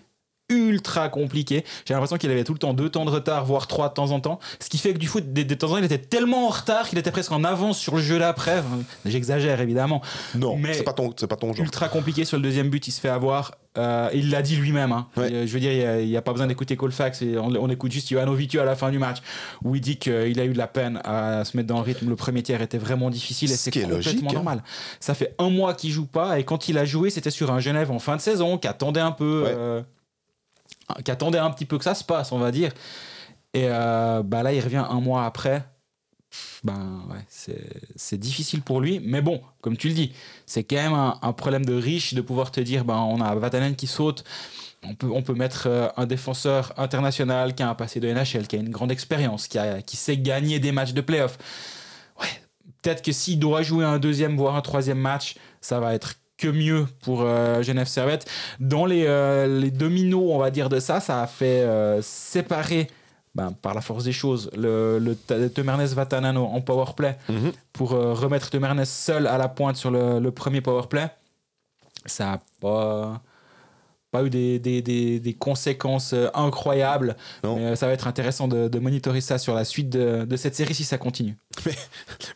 ultra 0.48 1.08
compliqué. 1.08 1.64
J'ai 1.86 1.94
l'impression 1.94 2.16
qu'il 2.16 2.30
avait 2.30 2.44
tout 2.44 2.52
le 2.52 2.58
temps 2.58 2.74
deux 2.74 2.88
temps 2.88 3.04
de 3.04 3.10
retard, 3.10 3.44
voire 3.44 3.66
trois 3.66 3.88
de 3.88 3.94
temps 3.94 4.10
en 4.10 4.20
temps. 4.20 4.38
Ce 4.60 4.68
qui 4.68 4.78
fait 4.78 4.92
que 4.94 4.98
du 4.98 5.06
foot, 5.06 5.32
des, 5.32 5.44
des 5.44 5.56
temps 5.56 5.68
en 5.68 5.70
temps, 5.72 5.76
il 5.78 5.84
était 5.84 5.98
tellement 5.98 6.46
en 6.46 6.50
retard 6.50 6.88
qu'il 6.88 6.98
était 6.98 7.10
presque 7.10 7.32
en 7.32 7.44
avance 7.44 7.78
sur 7.78 7.96
le 7.96 8.02
jeu 8.02 8.18
d'après. 8.18 8.58
Enfin, 8.60 8.78
J'exagère 9.04 9.60
évidemment. 9.60 10.02
Non, 10.34 10.56
Mais- 10.56 10.74
c'est 10.74 10.82
pas 10.84 10.92
ton, 10.92 11.12
c'est 11.16 11.26
pas 11.26 11.36
ton 11.36 11.52
genre. 11.52 11.64
Ultra 11.64 11.88
compliqué 11.88 12.24
sur 12.24 12.36
le 12.36 12.42
deuxième 12.42 12.68
but, 12.70 12.86
il 12.88 12.92
se 12.92 13.00
fait 13.00 13.08
avoir. 13.08 13.52
Euh, 13.76 14.08
il 14.12 14.30
l'a 14.30 14.42
dit 14.42 14.56
lui-même. 14.56 14.90
hein. 14.90 15.06
Ouais. 15.16 15.32
Euh, 15.32 15.46
Je 15.46 15.52
veux 15.52 15.60
dire, 15.60 15.70
il 16.00 16.08
n'y 16.08 16.16
a, 16.16 16.22
pas 16.22 16.32
besoin 16.32 16.48
d'écouter 16.48 16.76
Colfax. 16.76 17.22
Et 17.22 17.36
on, 17.38 17.46
on 17.54 17.68
écoute 17.70 17.92
juste 17.92 18.08
Jovanovic 18.08 18.54
à 18.56 18.64
la 18.64 18.74
fin 18.74 18.90
du 18.90 18.98
match, 18.98 19.18
où 19.62 19.76
il 19.76 19.80
dit 19.80 19.98
qu'il 19.98 20.40
a 20.40 20.44
eu 20.44 20.52
de 20.52 20.58
la 20.58 20.66
peine 20.66 21.00
à 21.04 21.44
se 21.44 21.56
mettre 21.56 21.68
dans 21.68 21.76
le 21.76 21.82
rythme. 21.82 22.08
Le 22.08 22.16
premier 22.16 22.42
tiers 22.42 22.60
était 22.60 22.78
vraiment 22.78 23.08
difficile 23.10 23.50
et 23.50 23.54
Ce 23.54 23.64
c'est 23.64 23.70
complètement 23.70 23.96
logique, 23.96 24.24
hein. 24.28 24.32
normal. 24.34 24.62
Ça 24.98 25.14
fait 25.14 25.34
un 25.38 25.50
mois 25.50 25.74
qu'il 25.74 25.90
joue 25.92 26.06
pas 26.06 26.40
et 26.40 26.44
quand 26.44 26.68
il 26.68 26.76
a 26.78 26.84
joué, 26.84 27.10
c'était 27.10 27.30
sur 27.30 27.52
un 27.52 27.60
Genève 27.60 27.92
en 27.92 28.00
fin 28.00 28.16
de 28.16 28.20
saison 28.20 28.58
qui 28.58 28.66
attendait 28.66 28.98
un 29.00 29.12
peu, 29.12 29.42
Ouais. 29.44 29.54
euh, 29.56 29.82
qui 31.04 31.10
attendait 31.10 31.38
un 31.38 31.50
petit 31.50 31.64
peu 31.64 31.78
que 31.78 31.84
ça 31.84 31.94
se 31.94 32.04
passe, 32.04 32.32
on 32.32 32.38
va 32.38 32.50
dire. 32.50 32.72
Et 33.54 33.66
euh, 33.68 34.22
bah 34.22 34.42
là, 34.42 34.52
il 34.52 34.60
revient 34.60 34.84
un 34.88 35.00
mois 35.00 35.24
après. 35.24 35.64
Ben 36.62 37.04
ouais, 37.10 37.24
c'est 37.96 38.18
difficile 38.18 38.60
pour 38.60 38.82
lui, 38.82 39.00
mais 39.02 39.22
bon, 39.22 39.40
comme 39.62 39.78
tu 39.78 39.88
le 39.88 39.94
dis, 39.94 40.12
c'est 40.44 40.62
quand 40.62 40.76
même 40.76 40.92
un, 40.92 41.18
un 41.22 41.32
problème 41.32 41.64
de 41.64 41.72
riche 41.72 42.12
de 42.12 42.20
pouvoir 42.20 42.50
te 42.50 42.60
dire, 42.60 42.84
ben 42.84 42.98
on 42.98 43.22
a 43.22 43.34
Vatanen 43.34 43.74
qui 43.74 43.86
saute, 43.86 44.24
on 44.82 44.94
peut, 44.94 45.08
on 45.10 45.22
peut 45.22 45.34
mettre 45.34 45.66
euh, 45.66 45.88
un 45.96 46.06
défenseur 46.06 46.72
international 46.76 47.54
qui 47.54 47.62
a 47.62 47.70
un 47.70 47.74
passé 47.74 47.98
de 48.00 48.12
NHL, 48.12 48.46
qui 48.46 48.56
a 48.56 48.58
une 48.58 48.68
grande 48.70 48.92
expérience, 48.92 49.48
qui, 49.48 49.58
a, 49.58 49.82
qui 49.82 49.96
sait 49.96 50.18
gagner 50.18 50.58
des 50.58 50.70
matchs 50.70 50.92
de 50.92 51.00
playoff. 51.00 51.38
Ouais, 52.20 52.28
peut-être 52.82 53.02
que 53.02 53.12
s'il 53.12 53.38
doit 53.38 53.62
jouer 53.62 53.84
un 53.84 53.98
deuxième, 53.98 54.36
voire 54.36 54.54
un 54.56 54.60
troisième 54.60 54.98
match, 54.98 55.36
ça 55.60 55.80
va 55.80 55.94
être 55.94 56.16
que 56.38 56.48
mieux 56.48 56.86
pour 57.02 57.22
euh, 57.22 57.62
Genève 57.62 57.88
Servette. 57.88 58.26
Dans 58.60 58.86
les, 58.86 59.04
euh, 59.06 59.60
les 59.60 59.70
dominos, 59.70 60.30
on 60.32 60.38
va 60.38 60.50
dire, 60.50 60.68
de 60.68 60.80
ça, 60.80 61.00
ça 61.00 61.20
a 61.22 61.26
fait 61.26 61.60
euh, 61.62 62.00
séparer, 62.00 62.88
ben, 63.34 63.52
par 63.60 63.74
la 63.74 63.80
force 63.80 64.04
des 64.04 64.12
choses, 64.12 64.50
le, 64.56 64.98
le, 64.98 65.48
Temernes 65.50 65.84
Vatanen 65.84 66.36
en 66.36 66.60
powerplay 66.60 67.18
Mhm. 67.28 67.52
pour 67.72 67.90
remettre 67.90 68.48
Temernes 68.50 68.84
seul 68.84 69.26
à 69.26 69.36
la 69.36 69.48
pointe 69.48 69.76
sur 69.76 69.90
le, 69.90 70.18
le 70.20 70.30
premier 70.30 70.60
powerplay. 70.60 71.08
Ça 72.06 72.24
n'a 72.24 72.40
pas, 72.60 73.20
pas 74.18 74.24
eu 74.24 74.30
des, 74.30 74.58
des, 74.58 74.82
des, 74.82 75.20
des 75.20 75.34
conséquences 75.34 76.12
euh, 76.12 76.28
incroyables. 76.34 77.16
Non. 77.44 77.56
Mais 77.56 77.64
euh, 77.66 77.76
ça 77.76 77.86
va 77.86 77.92
être 77.92 78.06
intéressant 78.06 78.48
de, 78.48 78.68
de 78.68 78.78
monitorer 78.78 79.20
ça 79.20 79.38
sur 79.38 79.54
la 79.54 79.64
suite 79.64 79.90
de, 79.90 80.24
de 80.24 80.36
cette 80.36 80.54
série 80.54 80.74
si 80.74 80.84
ça 80.84 80.98
continue. 80.98 81.36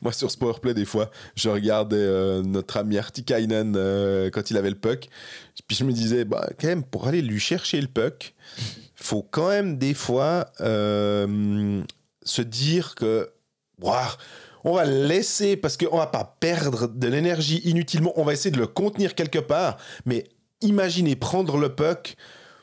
Moi, 0.02 0.12
sur 0.12 0.30
ce 0.30 0.38
powerplay, 0.38 0.74
des 0.74 0.84
fois, 0.84 1.10
je 1.34 1.48
regardais 1.48 1.96
euh, 1.96 2.42
notre 2.42 2.76
ami 2.76 2.98
Artikainen 2.98 3.74
euh, 3.76 4.30
quand 4.30 4.50
il 4.50 4.56
avait 4.56 4.70
le 4.70 4.76
puck. 4.76 5.08
Puis 5.66 5.76
je 5.76 5.84
me 5.84 5.92
disais, 5.92 6.24
bah, 6.24 6.48
quand 6.60 6.68
même, 6.68 6.84
pour 6.84 7.06
aller 7.06 7.22
lui 7.22 7.40
chercher 7.40 7.80
le 7.80 7.88
puck, 7.88 8.34
faut 8.94 9.22
quand 9.22 9.48
même 9.48 9.78
des 9.78 9.94
fois 9.94 10.46
euh, 10.60 11.82
se 12.22 12.42
dire 12.42 12.94
que, 12.94 13.30
on 14.64 14.74
va 14.74 14.84
le 14.84 15.06
laisser 15.06 15.56
parce 15.56 15.76
qu'on 15.76 15.96
va 15.96 16.06
pas 16.06 16.36
perdre 16.38 16.86
de 16.86 17.08
l'énergie 17.08 17.60
inutilement. 17.64 18.12
On 18.14 18.22
va 18.22 18.32
essayer 18.32 18.52
de 18.52 18.60
le 18.60 18.68
contenir 18.68 19.16
quelque 19.16 19.40
part. 19.40 19.76
Mais 20.06 20.24
imaginez 20.62 21.16
prendre 21.16 21.56
le 21.56 21.74
puck, 21.74 22.16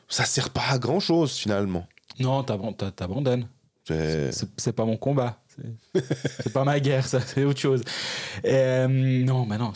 ça 0.08 0.24
sert 0.24 0.50
pas 0.50 0.64
à 0.70 0.78
grand 0.78 1.00
chose 1.00 1.32
finalement. 1.36 1.86
Non, 2.18 2.42
t'abandonnes. 2.42 2.76
t'a- 2.76 2.90
t'abandonnes. 2.90 3.46
C'est- 3.84 4.72
pas 4.72 4.84
mon 4.84 4.96
combat. 4.96 5.40
C'est- 5.94 6.52
pas 6.52 6.64
ma 6.64 6.78
guerre, 6.80 7.06
ça, 7.06 7.20
c'est 7.20 7.44
autre 7.44 7.58
chose. 7.60 7.82
Euh, 8.44 8.86
non, 8.88 9.46
mais 9.46 9.58
non, 9.58 9.72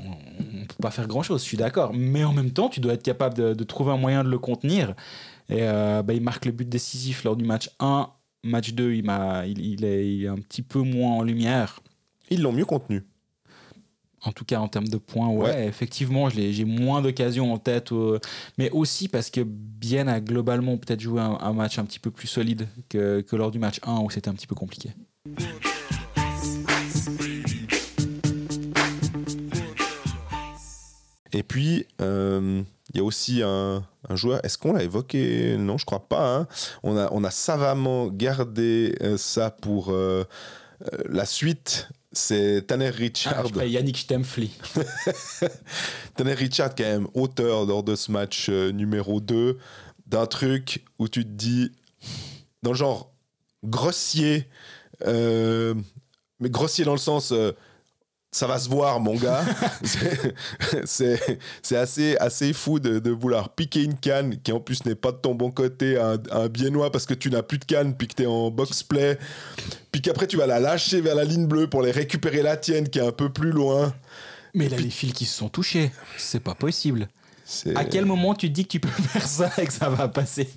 on 0.00 0.02
on 0.04 0.66
peut 0.66 0.74
pas 0.82 0.90
faire 0.92 1.08
grand 1.08 1.22
chose, 1.22 1.40
je 1.42 1.46
suis 1.46 1.56
d'accord. 1.56 1.92
Mais 1.94 2.22
en 2.24 2.32
même 2.32 2.50
temps, 2.52 2.68
tu 2.68 2.78
dois 2.80 2.92
être 2.94 3.02
capable 3.02 3.34
de, 3.34 3.54
de 3.54 3.64
trouver 3.64 3.90
un 3.92 3.96
moyen 3.96 4.22
de 4.22 4.28
le 4.28 4.38
contenir. 4.38 4.90
Et 5.48 5.62
euh, 5.62 6.02
bah, 6.02 6.12
il 6.14 6.22
marque 6.22 6.44
le 6.44 6.52
but 6.52 6.68
décisif 6.68 7.24
lors 7.24 7.34
du 7.36 7.44
match 7.44 7.70
1. 7.80 8.10
Match 8.44 8.72
2, 8.74 8.92
il, 8.94 9.04
m'a- 9.04 9.44
il, 9.46 9.58
il 9.60 9.84
est, 9.84 10.14
il 10.14 10.24
est 10.24 10.28
un 10.28 10.36
petit 10.36 10.62
peu 10.62 10.80
moins 10.80 11.14
en 11.14 11.22
lumière. 11.22 11.80
Ils 12.30 12.42
l'ont 12.42 12.52
mieux 12.52 12.64
contenu. 12.66 13.02
En 14.24 14.32
tout 14.32 14.44
cas, 14.44 14.58
en 14.60 14.68
termes 14.68 14.88
de 14.88 14.96
points, 14.98 15.28
ouais, 15.28 15.44
Ouais. 15.50 15.66
effectivement, 15.66 16.28
j'ai 16.28 16.64
moins 16.64 17.02
d'occasions 17.02 17.52
en 17.52 17.58
tête. 17.58 17.92
euh, 17.92 18.18
mais 18.58 18.70
aussi 18.70 19.08
parce 19.08 19.30
que 19.30 19.40
Bien 19.44 20.08
a 20.08 20.20
globalement 20.20 20.76
peut-être 20.76 21.00
joué 21.00 21.20
un, 21.20 21.38
un 21.40 21.52
match 21.52 21.78
un 21.78 21.84
petit 21.84 22.00
peu 22.00 22.10
plus 22.10 22.26
solide 22.26 22.66
que, 22.88 23.20
que 23.20 23.36
lors 23.36 23.50
du 23.52 23.58
match 23.60 23.78
1 23.84 24.00
où 24.00 24.10
c'était 24.10 24.28
un 24.28 24.34
petit 24.34 24.48
peu 24.48 24.56
compliqué. 24.56 24.90
Et 31.32 31.42
puis, 31.42 31.86
euh, 32.00 32.62
il 32.92 32.96
y 32.96 33.00
a 33.00 33.04
aussi 33.04 33.42
un, 33.42 33.84
un 34.08 34.16
joueur, 34.16 34.42
est-ce 34.44 34.56
qu'on 34.56 34.72
l'a 34.72 34.82
évoqué? 34.82 35.56
Non, 35.58 35.76
je 35.76 35.84
crois 35.84 36.08
pas. 36.08 36.36
hein. 36.36 36.46
On, 36.82 36.96
a, 36.96 37.08
on 37.12 37.22
a 37.22 37.30
savamment 37.30 38.06
gardé 38.08 38.94
euh, 39.02 39.18
ça 39.18 39.50
pour 39.50 39.90
euh, 39.90 40.24
la 41.08 41.26
suite. 41.26 41.88
C'est 42.12 42.66
Tanner 42.66 42.90
Ah, 42.92 42.96
Richard. 42.96 43.46
je 43.46 43.52
croyais 43.52 43.70
Yannick 43.70 43.98
Stempfli. 43.98 44.50
Tanner 46.16 46.32
Richard, 46.34 46.74
quand 46.74 46.84
même, 46.84 47.08
auteur 47.14 47.66
lors 47.66 47.82
de 47.82 47.94
ce 47.96 48.10
match 48.10 48.48
euh, 48.48 48.70
numéro 48.72 49.20
2, 49.20 49.58
d'un 50.06 50.26
truc 50.26 50.84
où 50.98 51.08
tu 51.08 51.24
te 51.24 51.28
dis, 51.30 51.70
dans 52.62 52.70
le 52.70 52.76
genre 52.76 53.12
grossier, 53.62 54.48
euh, 55.06 55.74
mais 56.40 56.48
grossier 56.50 56.84
dans 56.84 56.92
le 56.92 56.98
sens, 56.98 57.32
euh, 57.32 57.52
ça 58.30 58.46
va 58.46 58.58
se 58.58 58.68
voir, 58.68 59.00
mon 59.00 59.14
gars. 59.14 59.42
C'est- 60.84 61.76
assez, 61.76 62.16
assez 62.18 62.52
fou 62.52 62.78
de, 62.78 62.98
de 62.98 63.10
vouloir 63.10 63.50
piquer 63.50 63.82
une 63.84 63.96
canne 63.96 64.38
qui 64.40 64.52
en 64.52 64.60
plus 64.60 64.84
n'est 64.84 64.94
pas 64.94 65.12
de 65.12 65.16
ton 65.16 65.34
bon 65.34 65.50
côté 65.50 65.96
à 65.96 66.10
un, 66.10 66.16
à 66.30 66.38
un 66.42 66.48
biennois 66.48 66.90
parce 66.92 67.06
que 67.06 67.14
tu 67.14 67.30
n'as 67.30 67.42
plus 67.42 67.58
de 67.58 67.64
canne 67.64 67.94
puis 67.96 68.08
que 68.08 68.14
tu 68.14 68.22
es 68.24 68.26
en 68.26 68.50
box-play. 68.50 69.18
Puis 69.92 70.02
qu'après 70.02 70.26
tu 70.26 70.36
vas 70.36 70.46
la 70.46 70.60
lâcher 70.60 71.00
vers 71.00 71.14
la 71.14 71.24
ligne 71.24 71.46
bleue 71.46 71.68
pour 71.68 71.82
les 71.82 71.90
récupérer 71.90 72.42
la 72.42 72.56
tienne 72.56 72.88
qui 72.88 72.98
est 72.98 73.06
un 73.06 73.12
peu 73.12 73.30
plus 73.32 73.50
loin. 73.50 73.94
Mais 74.54 74.68
là, 74.68 74.76
les 74.76 74.90
fils 74.90 75.12
qui 75.12 75.24
se 75.24 75.36
sont 75.36 75.48
touchés, 75.48 75.90
c'est 76.16 76.40
pas 76.40 76.54
possible. 76.54 77.08
À 77.74 77.84
quel 77.84 78.04
moment 78.04 78.34
tu 78.34 78.48
te 78.48 78.52
dis 78.54 78.64
que 78.64 78.72
tu 78.72 78.80
peux 78.80 78.88
faire 79.02 79.26
ça 79.26 79.50
et 79.58 79.66
que 79.66 79.72
ça 79.72 79.88
va 79.88 80.08
passer? 80.08 80.48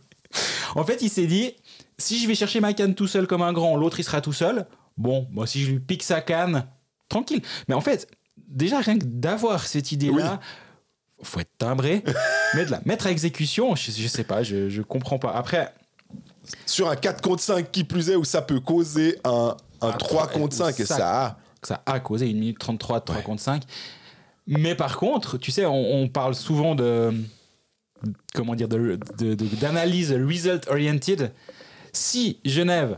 En 0.75 0.83
fait, 0.83 1.01
il 1.01 1.09
s'est 1.09 1.27
dit 1.27 1.53
si 1.97 2.19
je 2.19 2.27
vais 2.27 2.35
chercher 2.35 2.59
ma 2.59 2.73
canne 2.73 2.95
tout 2.95 3.07
seul 3.07 3.27
comme 3.27 3.41
un 3.41 3.53
grand, 3.53 3.77
l'autre 3.77 3.99
il 3.99 4.03
sera 4.03 4.21
tout 4.21 4.33
seul. 4.33 4.65
Bon, 4.97 5.27
moi 5.31 5.47
si 5.47 5.63
je 5.63 5.71
lui 5.71 5.79
pique 5.79 6.03
sa 6.03 6.19
canne, 6.21 6.65
tranquille. 7.11 7.41
Mais 7.67 7.75
en 7.75 7.81
fait, 7.81 8.07
déjà 8.47 8.79
rien 8.79 8.97
que 8.97 9.05
d'avoir 9.05 9.67
cette 9.67 9.91
idée-là, 9.91 10.39
faut 11.23 11.39
être 11.39 11.55
timbré, 11.59 12.03
mais 12.55 12.65
de 12.65 12.71
la 12.71 12.81
mettre 12.85 13.05
à 13.07 13.11
exécution, 13.11 13.75
je, 13.75 13.91
je 13.91 14.07
sais 14.07 14.23
pas, 14.23 14.41
je, 14.43 14.69
je 14.69 14.81
comprends 14.81 15.19
pas. 15.19 15.31
Après, 15.33 15.71
sur 16.65 16.89
un 16.89 16.95
4 16.95 17.21
contre 17.21 17.43
5 17.43 17.71
qui 17.71 17.83
plus 17.83 18.09
est 18.09 18.15
où 18.15 18.23
ça 18.23 18.41
peut 18.41 18.59
causer 18.59 19.19
un, 19.23 19.55
un 19.81 19.87
Un 19.89 19.91
3 19.91 19.97
trois- 19.97 20.27
contre 20.27 20.55
5 20.55 20.79
et 20.79 20.85
ça- 20.85 20.97
ça 20.97 21.25
a. 21.25 21.37
ça 21.61 21.83
a 21.85 21.99
causé 21.99 22.27
une 22.29 22.39
minute 22.39 22.57
33 22.59 22.99
de 23.01 23.05
3 23.05 23.17
Ouais. 23.17 23.23
contre 23.23 23.41
5. 23.41 23.63
Mais 24.47 24.73
par 24.75 24.97
contre, 24.97 25.37
tu 25.37 25.51
sais, 25.51 25.65
on, 25.65 26.01
on 26.01 26.07
parle 26.09 26.33
souvent 26.33 26.73
de. 26.75 27.13
Comment 28.33 28.55
dire 28.55 28.67
D'analyse 28.67 30.11
result 30.11 30.67
oriented. 30.69 31.31
Si 31.93 32.39
Genève 32.43 32.97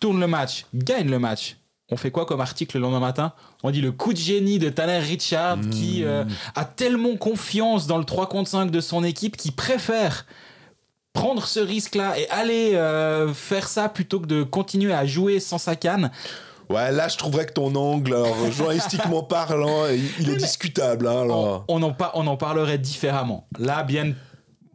tourne 0.00 0.18
le 0.18 0.26
match, 0.26 0.64
gagne 0.74 1.10
le 1.10 1.18
match, 1.18 1.58
on 1.90 1.96
fait 1.96 2.10
quoi 2.10 2.26
comme 2.26 2.40
article 2.40 2.76
le 2.76 2.82
lendemain 2.82 3.00
matin? 3.00 3.32
On 3.62 3.70
dit 3.70 3.80
le 3.80 3.92
coup 3.92 4.12
de 4.12 4.18
génie 4.18 4.58
de 4.58 4.68
Tanner 4.68 4.98
Richard 4.98 5.58
qui 5.70 6.04
euh, 6.04 6.24
a 6.54 6.64
tellement 6.64 7.16
confiance 7.16 7.86
dans 7.86 7.98
le 7.98 8.04
3 8.04 8.28
contre 8.28 8.50
5 8.50 8.70
de 8.70 8.80
son 8.80 9.04
équipe 9.04 9.36
qu'il 9.36 9.52
préfère 9.52 10.26
prendre 11.12 11.46
ce 11.46 11.60
risque-là 11.60 12.18
et 12.18 12.28
aller 12.30 12.74
euh, 12.74 13.32
faire 13.32 13.66
ça 13.68 13.88
plutôt 13.88 14.20
que 14.20 14.26
de 14.26 14.42
continuer 14.42 14.92
à 14.92 15.06
jouer 15.06 15.40
sans 15.40 15.58
sa 15.58 15.74
canne. 15.76 16.10
Ouais, 16.68 16.92
là, 16.92 17.08
je 17.08 17.16
trouverais 17.16 17.46
que 17.46 17.54
ton 17.54 17.74
angle, 17.74 18.14
alors, 18.14 18.50
journalistiquement 18.52 19.22
parlant, 19.22 19.86
il, 19.86 20.04
il 20.20 20.28
est 20.30 20.36
discutable. 20.36 21.08
hein, 21.08 21.22
alors. 21.22 21.64
on, 21.68 21.82
on 21.82 21.82
en 21.82 21.92
par- 21.92 22.12
on 22.14 22.26
en 22.26 22.36
parlerait 22.36 22.76
différemment. 22.78 23.48
Là, 23.58 23.82
bien, 23.82 24.12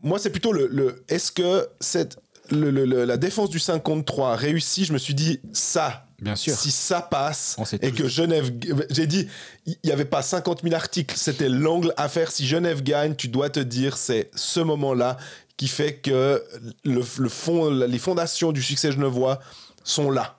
Moi, 0.01 0.17
c'est 0.17 0.31
plutôt 0.31 0.51
le. 0.51 0.67
le 0.71 1.05
Est-ce 1.07 1.31
que 1.31 1.67
cette, 1.79 2.17
le- 2.49 2.71
le- 2.71 2.85
le- 2.85 3.05
la 3.05 3.17
défense 3.17 3.51
du 3.51 3.59
5 3.59 3.81
contre 3.83 4.05
3 4.05 4.35
réussit 4.35 4.85
Je 4.85 4.93
me 4.93 4.97
suis 4.97 5.13
dit, 5.13 5.39
ça. 5.53 6.07
Bien 6.23 6.35
sûr. 6.35 6.55
Si 6.55 6.71
ça 6.71 7.01
passe 7.01 7.55
et 7.81 7.91
que 7.91 8.07
Genève. 8.07 8.51
J'ai 8.89 9.07
dit, 9.07 9.27
il 9.65 9.75
n'y 9.83 9.91
avait 9.91 10.05
pas 10.05 10.21
50 10.21 10.61
000 10.63 10.73
articles, 10.73 11.15
c'était 11.17 11.49
l'angle 11.49 11.93
à 11.97 12.07
faire. 12.09 12.31
Si 12.31 12.47
Genève 12.47 12.81
gagne, 12.81 13.15
tu 13.15 13.27
dois 13.27 13.49
te 13.49 13.59
dire, 13.59 13.97
c'est 13.97 14.29
ce 14.35 14.59
moment-là 14.61 15.17
qui 15.57 15.67
fait 15.67 15.95
que 15.95 16.43
le, 16.83 17.01
le 17.19 17.29
fond, 17.29 17.69
les 17.69 17.99
fondations 17.99 18.51
du 18.51 18.61
succès 18.63 18.91
genevois 18.91 19.39
sont 19.83 20.09
là. 20.09 20.37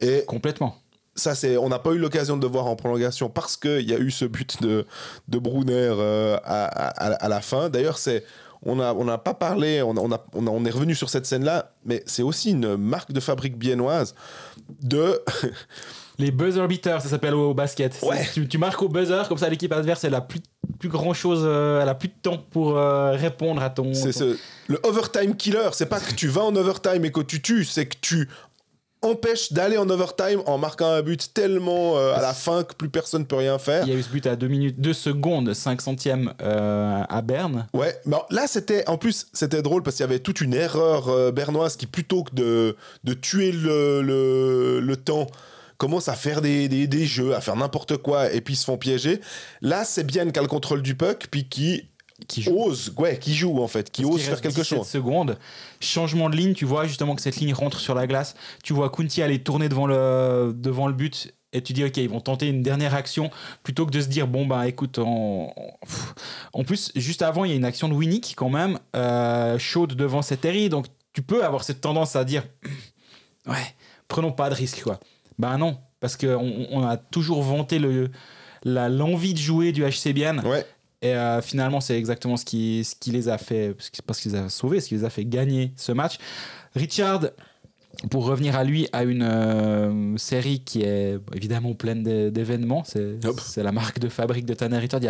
Et 0.00 0.24
complètement. 0.26 0.76
ça, 1.16 1.34
c'est, 1.34 1.56
on 1.56 1.68
n'a 1.68 1.78
pas 1.78 1.92
eu 1.92 1.98
l'occasion 1.98 2.36
de 2.36 2.42
le 2.46 2.52
voir 2.52 2.66
en 2.66 2.76
prolongation 2.76 3.28
parce 3.30 3.56
qu'il 3.56 3.88
y 3.88 3.94
a 3.94 3.98
eu 3.98 4.10
ce 4.10 4.24
but 4.24 4.60
de, 4.62 4.86
de 5.28 5.38
Brunner 5.38 5.72
euh, 5.98 6.36
à, 6.44 6.64
à- 6.66 7.12
à 7.14 7.28
la 7.28 7.40
fin. 7.40 7.68
D'ailleurs, 7.70 7.98
c'est, 7.98 8.24
on 8.64 8.76
n'a 8.76 8.94
on 8.94 9.04
n'a 9.04 9.18
pas 9.18 9.34
parlé, 9.34 9.82
on, 9.82 9.96
a- 9.96 10.00
on, 10.00 10.12
a- 10.12 10.24
on 10.34 10.64
a- 10.64 10.68
est 10.68 10.70
revenu 10.72 10.94
sur 10.94 11.10
cette 11.10 11.26
scène-là, 11.26 11.72
mais 11.84 12.02
c'est 12.06 12.22
aussi 12.22 12.50
une 12.52 12.76
marque 12.76 13.12
de 13.12 13.20
fabrique 13.20 13.58
biennoise 13.58 14.14
de. 14.82 15.20
Les 16.18 16.30
buzzer 16.30 16.64
beaters, 16.68 17.02
ça 17.02 17.08
s'appelle 17.08 17.34
au 17.34 17.54
basket. 17.54 17.98
Ouais. 18.02 18.24
Tu, 18.32 18.46
tu 18.46 18.56
marques 18.56 18.80
au 18.80 18.88
buzzer, 18.88 19.26
comme 19.28 19.36
ça 19.38 19.48
l'équipe 19.48 19.72
adverse, 19.72 20.04
elle 20.04 20.14
a 20.14 20.20
plus, 20.20 20.38
plus 20.78 20.88
grand 20.88 21.12
chose, 21.12 21.40
euh, 21.42 21.82
elle 21.82 21.88
a 21.88 21.94
plus 21.96 22.06
de 22.06 22.14
temps 22.22 22.38
pour 22.52 22.78
euh, 22.78 23.10
répondre 23.16 23.60
à 23.60 23.68
ton. 23.70 23.92
c'est 23.94 24.12
ton- 24.12 24.18
ce, 24.20 24.36
le 24.68 24.78
overtime 24.84 25.34
killer. 25.34 25.70
C'est 25.72 25.86
pas 25.86 25.98
que 25.98 26.14
tu 26.14 26.28
vas 26.28 26.42
en 26.42 26.54
overtime 26.54 27.04
et 27.04 27.10
que 27.10 27.20
tu 27.20 27.42
tues, 27.42 27.64
c'est 27.64 27.86
que 27.86 27.96
tu 28.00 28.28
empêches 29.04 29.52
d'aller 29.52 29.78
en 29.78 29.88
overtime 29.88 30.42
en 30.46 30.58
marquant 30.58 30.90
un 30.90 31.02
but 31.02 31.32
tellement 31.32 31.96
euh, 31.96 32.14
à 32.14 32.20
la 32.20 32.34
fin 32.34 32.64
que 32.64 32.74
plus 32.74 32.88
personne 32.88 33.26
peut 33.26 33.36
rien 33.36 33.58
faire. 33.58 33.84
Il 33.86 33.92
y 33.92 33.96
a 33.96 33.98
eu 33.98 34.02
ce 34.02 34.08
but 34.08 34.26
à 34.26 34.36
2 34.36 34.48
minutes, 34.48 34.80
2 34.80 34.92
secondes, 34.92 35.52
5 35.52 35.80
centièmes 35.80 36.32
euh, 36.42 37.02
à 37.08 37.22
Berne. 37.22 37.66
Ouais, 37.72 37.96
mais 38.06 38.16
là 38.30 38.46
c'était 38.46 38.88
en 38.88 38.98
plus 38.98 39.26
c'était 39.32 39.62
drôle 39.62 39.82
parce 39.82 39.96
qu'il 39.96 40.04
y 40.04 40.08
avait 40.08 40.18
toute 40.18 40.40
une 40.40 40.54
erreur 40.54 41.08
euh, 41.08 41.30
bernoise 41.32 41.76
qui 41.76 41.86
plutôt 41.86 42.24
que 42.24 42.34
de, 42.34 42.76
de 43.04 43.14
tuer 43.14 43.52
le, 43.52 44.02
le, 44.02 44.80
le 44.80 44.96
temps 44.96 45.26
commence 45.76 46.08
à 46.08 46.14
faire 46.14 46.40
des, 46.40 46.68
des, 46.68 46.86
des 46.86 47.04
jeux, 47.04 47.34
à 47.34 47.40
faire 47.40 47.56
n'importe 47.56 47.96
quoi 47.96 48.32
et 48.32 48.40
puis 48.40 48.54
ils 48.54 48.58
se 48.58 48.64
font 48.64 48.78
piéger. 48.78 49.20
Là 49.60 49.84
c'est 49.84 50.04
bien 50.04 50.30
qui 50.30 50.38
a 50.38 50.42
le 50.42 50.48
contrôle 50.48 50.82
du 50.82 50.94
puck 50.94 51.26
puis 51.30 51.48
qui 51.48 51.88
Qui 52.28 52.42
joue. 52.42 52.56
ose, 52.56 52.94
ouais, 52.96 53.18
qui 53.18 53.34
joue 53.34 53.60
en 53.60 53.66
fait, 53.68 53.90
qui 53.90 54.02
Parce 54.02 54.14
ose 54.14 54.22
faire 54.22 54.40
quelque 54.40 54.60
17 54.60 54.78
chose. 54.78 54.86
secondes. 54.86 55.36
Changement 55.80 56.30
de 56.30 56.36
ligne, 56.36 56.54
tu 56.54 56.64
vois 56.64 56.86
justement 56.86 57.16
que 57.16 57.20
cette 57.22 57.36
ligne 57.36 57.52
rentre 57.52 57.80
sur 57.80 57.94
la 57.94 58.06
glace. 58.06 58.34
Tu 58.62 58.72
vois 58.72 58.88
Kunti 58.90 59.20
aller 59.20 59.42
tourner 59.42 59.68
devant 59.68 59.86
le, 59.86 60.52
devant 60.56 60.86
le 60.86 60.94
but. 60.94 61.34
Et 61.52 61.62
tu 61.62 61.72
dis, 61.72 61.84
OK, 61.84 61.96
ils 61.98 62.08
vont 62.08 62.20
tenter 62.20 62.48
une 62.48 62.62
dernière 62.62 62.94
action 62.94 63.30
plutôt 63.62 63.84
que 63.86 63.90
de 63.92 64.00
se 64.00 64.06
dire, 64.08 64.26
bon, 64.26 64.44
bah 64.46 64.66
écoute, 64.68 64.98
on- 64.98 65.52
en 66.52 66.64
plus, 66.64 66.90
juste 66.96 67.22
avant, 67.22 67.44
il 67.44 67.50
y 67.50 67.54
a 67.54 67.56
une 67.56 67.64
action 67.64 67.88
de 67.88 67.94
Winnick 67.94 68.34
quand 68.36 68.48
même, 68.48 68.78
euh, 68.96 69.58
chaude 69.58 69.94
devant 69.94 70.22
cette 70.22 70.40
Terry. 70.42 70.68
Donc 70.68 70.86
tu 71.12 71.22
peux 71.22 71.44
avoir 71.44 71.62
cette 71.64 71.80
tendance 71.80 72.16
à 72.16 72.24
dire, 72.24 72.44
ouais, 73.46 73.74
prenons 74.08 74.32
pas 74.32 74.50
de 74.50 74.54
risque, 74.54 74.82
quoi. 74.82 74.98
Bah 75.38 75.56
non, 75.56 75.78
parce 76.00 76.16
qu'on 76.16 76.66
on 76.70 76.86
a 76.86 76.96
toujours 76.96 77.42
vanté 77.42 77.78
le- 77.78 78.10
la- 78.64 78.88
l'envie 78.88 79.34
de 79.34 79.38
jouer 79.38 79.72
du 79.72 79.84
HC 79.84 80.12
Bienne. 80.12 80.42
Ouais, 80.44 80.64
Et 81.04 81.14
euh, 81.14 81.42
finalement, 81.42 81.80
c'est 81.80 81.96
exactement 81.98 82.36
ce 82.38 82.44
qui, 82.46 82.82
ce 82.82 82.94
qui 82.98 83.10
les 83.10 83.28
a 83.28 83.36
fait, 83.38 83.74
ce 83.78 83.90
qui- 83.90 84.00
pas 84.02 84.14
ce 84.14 84.22
qui 84.22 84.28
les 84.30 84.36
a 84.36 84.48
sauvés, 84.48 84.80
ce 84.80 84.88
qui 84.88 84.94
les 84.94 85.04
a 85.04 85.10
fait 85.10 85.24
gagner 85.26 85.72
ce 85.76 85.92
match. 85.92 86.14
Richard, 86.74 87.20
pour 88.10 88.24
revenir 88.24 88.56
à 88.56 88.64
lui, 88.64 88.88
a 88.92 89.04
une 89.04 89.22
euh, 89.22 90.16
série 90.16 90.60
qui 90.64 90.82
est 90.82 91.16
évidemment 91.32 91.74
pleine 91.74 92.02
d'é- 92.02 92.30
d'événements. 92.32 92.82
C'est 92.84 93.20
c'est 93.44 93.62
la 93.62 93.70
marque 93.70 94.00
de 94.00 94.08
fabrique 94.08 94.46
de 94.46 94.54
Tanner 94.54 94.78
Richard. 94.78 95.00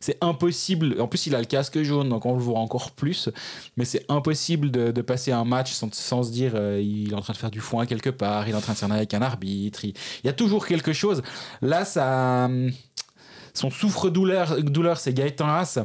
C'est 0.00 0.16
impossible. 0.20 1.00
En 1.00 1.06
plus, 1.06 1.26
il 1.28 1.34
a 1.36 1.38
le 1.38 1.44
casque 1.44 1.80
jaune, 1.82 2.08
donc 2.08 2.26
on 2.26 2.32
le 2.34 2.40
voit 2.40 2.58
encore 2.58 2.90
plus. 2.90 3.28
Mais 3.76 3.84
c'est 3.84 4.04
impossible 4.08 4.70
de, 4.72 4.90
de 4.90 5.02
passer 5.02 5.30
un 5.30 5.44
match 5.44 5.72
sans, 5.72 5.94
sans 5.94 6.24
se 6.24 6.32
dire 6.32 6.52
euh, 6.56 6.80
il 6.82 7.12
est 7.12 7.14
en 7.14 7.20
train 7.20 7.34
de 7.34 7.38
faire 7.38 7.52
du 7.52 7.60
foin 7.60 7.86
quelque 7.86 8.10
part, 8.10 8.48
il 8.48 8.52
est 8.52 8.56
en 8.56 8.60
train 8.60 8.72
de 8.72 8.78
s'en 8.78 8.90
avec 8.90 9.14
un 9.14 9.22
arbitre. 9.22 9.84
Il, 9.84 9.90
il 10.24 10.26
y 10.26 10.30
a 10.30 10.32
toujours 10.32 10.66
quelque 10.66 10.92
chose. 10.92 11.22
Là, 11.62 11.84
ça. 11.84 12.48
Son 13.54 13.70
souffre-douleur, 13.70 14.60
douleur, 14.62 14.98
c'est 14.98 15.14
Gaëtan 15.14 15.46
Haas. 15.48 15.78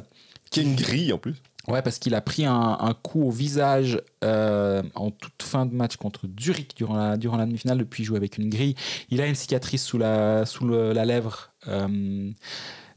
qui 0.52 0.60
est 0.60 0.64
une 0.64 0.76
grille 0.76 1.14
en 1.14 1.18
plus. 1.18 1.36
Ouais, 1.68 1.84
parce 1.84 2.00
qu'il 2.00 2.16
a 2.16 2.22
pris 2.22 2.46
un, 2.46 2.78
un 2.80 2.94
coup 2.96 3.22
au 3.24 3.30
visage 3.30 4.02
euh, 4.24 4.82
en 4.96 5.12
toute 5.12 5.44
fin 5.44 5.68
de 5.68 5.74
match 5.76 5.98
contre 5.98 6.22
Zurich 6.40 6.76
durant 6.76 6.96
la, 6.98 7.16
durant 7.18 7.38
la 7.38 7.46
demi-finale, 7.46 7.78
depuis 7.78 8.04
jouer 8.04 8.18
avec 8.18 8.40
une 8.40 8.50
grille. 8.50 8.74
Il 9.12 9.22
a 9.22 9.28
une 9.28 9.36
cicatrice 9.36 9.84
sous 9.84 10.00
la, 10.00 10.48
sous 10.48 10.66
le- 10.66 10.94
la 10.94 11.06
lèvre. 11.06 11.52
euh, 11.68 12.32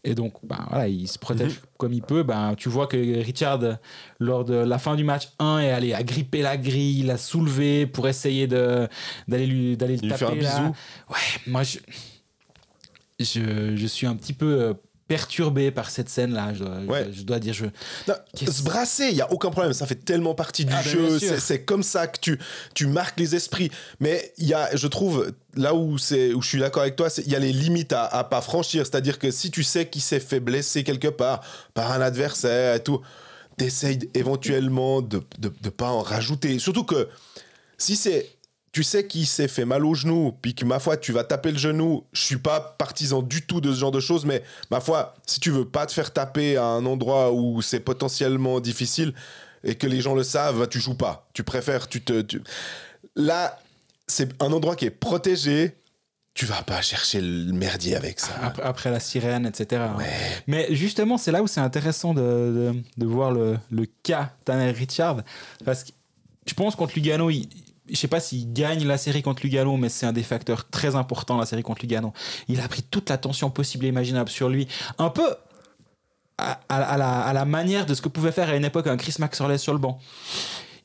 et 0.05 0.15
donc, 0.17 0.35
ben, 0.43 0.59
voilà, 0.69 0.89
il 0.89 1.07
se 1.07 1.17
protège 1.19 1.61
comme 1.79 1.93
il 1.93 2.03
peut. 2.03 2.23
Ben, 2.25 2.55
tu 2.57 2.69
vois 2.69 2.87
que 2.89 2.97
Richard, 3.23 3.61
lors 4.19 4.45
de 4.45 4.55
la 4.55 4.79
fin 4.79 4.97
du 4.97 5.05
match 5.05 5.29
1, 5.39 5.59
est 5.61 5.71
allé 5.71 5.93
agripper 5.95 6.43
la 6.43 6.57
grille, 6.57 7.03
l'a 7.05 7.19
soulevé 7.19 7.87
pour 7.87 8.09
essayer 8.09 8.47
de- 8.49 8.89
d'aller 9.29 9.47
lui, 9.47 9.77
d'aller 9.77 9.97
le 9.97 10.03
Il 10.03 10.09
lui 10.11 10.19
taper. 10.19 10.25
fait 10.25 10.33
un 10.33 10.43
là. 10.43 10.61
bisou. 10.61 10.75
Ouais, 11.11 11.41
moi, 11.47 11.63
je, 11.63 11.79
je, 13.25 13.77
je 13.77 13.87
suis 13.87 14.07
un 14.07 14.15
petit 14.17 14.33
peu 14.33 14.61
euh, 14.63 14.75
perturbé 15.09 15.71
par 15.71 15.91
cette 15.91 16.09
scène-là, 16.09 16.55
je, 16.55 16.65
Ouais. 16.87 17.09
je 17.13 17.23
dois 17.23 17.39
dire. 17.39 17.53
Je... 17.53 17.67
Non, 18.09 18.15
se 18.35 18.63
brasser, 18.63 19.09
il 19.11 19.17
y 19.17 19.21
a 19.21 19.31
aucun 19.31 19.51
problème, 19.51 19.73
ça 19.75 19.87
fait 19.87 19.97
tellement 20.05 20.35
partie 20.35 20.65
du 20.65 20.73
Ah, 20.75 20.81
ben, 20.83 20.91
jeu, 20.91 21.19
c'est 21.39 21.65
comme 21.65 21.83
ça 21.83 22.07
que 22.07 22.19
tu, 22.19 22.39
tu 22.75 22.87
marques 22.87 23.19
les 23.21 23.35
esprits. 23.35 23.71
Mais 24.01 24.33
il 24.39 24.47
y 24.47 24.55
a, 24.55 24.75
je 24.75 24.87
trouve, 24.87 25.33
là 25.55 25.75
où, 25.75 25.99
c'est- 25.99 26.33
où 26.33 26.41
je 26.41 26.49
suis 26.49 26.59
d'accord 26.61 26.83
avec 26.83 26.97
toi, 26.97 27.09
il 27.27 27.31
y 27.31 27.37
a 27.37 27.39
les 27.39 27.53
limites 27.53 27.93
à, 27.93 28.05
à 28.07 28.25
pas 28.25 28.41
franchir. 28.41 28.87
C'est-à-dire 28.87 29.19
que 29.19 29.31
si 29.31 29.51
tu 29.51 29.63
sais 29.65 29.87
qu'il 29.89 30.01
s'est 30.03 30.21
fait 30.21 30.41
blesser 30.41 30.83
quelque 30.83 31.09
part 31.09 31.43
par 31.75 31.93
un 31.93 32.01
adversaire 32.01 32.77
et 32.77 32.83
tout, 32.83 33.01
t'essayes 33.59 34.09
éventuellement 34.15 35.03
de 35.03 35.23
ne 35.43 35.69
pas 35.69 35.89
en 35.91 36.01
rajouter. 36.01 36.59
Surtout 36.59 36.85
que 36.85 37.09
si 37.77 37.97
c'est 37.97 38.31
tu 38.73 38.83
sais 38.83 39.07
qu'il 39.07 39.27
s'est 39.27 39.49
fait 39.49 39.65
mal 39.67 39.85
au 39.85 39.95
genou, 39.95 40.33
puis 40.41 40.55
que 40.55 40.65
ma 40.65 40.79
foi, 40.79 40.97
tu 40.97 41.13
vas 41.13 41.25
taper 41.25 41.53
le 41.53 41.59
genou. 41.59 42.05
Je 42.13 42.23
suis 42.23 42.39
pas 42.39 42.59
partisan 42.79 43.21
du 43.23 43.43
tout 43.47 43.61
de 43.61 43.73
ce 43.73 43.79
genre 43.79 43.91
de 43.91 44.01
choses, 44.01 44.25
mais 44.25 44.43
ma 44.71 44.81
foi, 44.81 45.15
si 45.27 45.41
tu 45.41 45.51
veux 45.51 45.67
pas 45.67 45.85
te 45.87 45.93
faire 45.93 46.13
taper 46.13 46.57
à 46.57 46.65
un 46.65 46.87
endroit 46.87 47.33
où 47.33 47.61
c'est 47.61 47.81
potentiellement 47.81 48.61
difficile 48.61 49.13
et 49.63 49.75
que 49.75 49.87
les 49.87 50.01
gens 50.01 50.15
le 50.15 50.23
savent, 50.23 50.59
bah, 50.59 50.67
tu 50.67 50.81
joues 50.81 50.95
pas. 50.97 51.29
Tu 51.35 51.45
préfères, 51.45 51.87
tu 51.87 52.01
te. 52.03 52.23
tu- 52.23 52.43
Là, 53.15 53.59
c'est 54.07 54.43
un 54.43 54.51
endroit 54.53 54.75
qui 54.77 54.87
est 54.87 54.91
protégé. 54.91 55.77
Tu 56.35 56.47
vas 56.47 56.63
pas 56.63 56.81
chercher 56.81 57.21
le 57.21 57.53
merdier 57.53 57.95
avec 57.95 58.19
ça. 58.19 58.33
après, 58.43 58.63
après 58.63 58.91
la 58.91 59.01
sirène, 59.01 59.45
etc. 59.45 59.83
Mais 60.47 60.75
justement, 60.75 61.19
c'est 61.19 61.31
là 61.31 61.43
où 61.43 61.47
c'est 61.47 61.61
intéressant 61.61 62.15
de, 62.15 62.23
de, 62.23 62.75
de 62.97 63.07
voir 63.07 63.33
le, 63.33 63.59
le 63.71 63.85
cas 64.03 64.33
Tanner 64.47 64.71
Richard. 64.71 65.21
Parce 65.67 65.85
que 65.85 65.91
je 66.47 66.55
pense 66.55 66.75
contre 66.75 66.95
Lugano, 66.95 67.29
il, 67.29 67.51
je 67.89 67.97
sais 67.97 68.09
pas 68.09 68.21
s'il 68.21 68.53
gagne 68.53 68.85
la 68.87 68.99
série 68.99 69.23
contre 69.23 69.43
Lugano, 69.43 69.77
mais 69.77 69.89
c'est 69.89 70.07
un 70.07 70.13
des 70.13 70.23
facteurs 70.23 70.69
très 70.69 70.95
importants, 70.97 71.39
la 71.39 71.47
série 71.47 71.63
contre 71.63 71.83
Lugano. 71.83 72.13
Il 72.49 72.61
a 72.61 72.69
pris 72.69 72.83
toute 72.83 73.11
l'attention 73.11 73.51
possible 73.51 73.85
et 73.85 73.89
imaginable 73.89 74.31
sur 74.31 74.49
lui. 74.49 74.69
Un 74.99 75.11
peu 75.11 75.35
à, 76.39 76.59
la, 76.69 77.33
la 77.33 77.45
manière 77.45 77.87
de 77.87 77.95
ce 77.95 78.03
que 78.03 78.09
pouvait 78.09 78.33
faire 78.33 78.49
à 78.49 78.57
une 78.57 78.65
époque 78.65 78.87
un 78.87 78.97
Chris 78.97 79.17
Maxwell 79.19 79.59
sur 79.59 79.73
le 79.73 79.79
banc. 79.79 79.99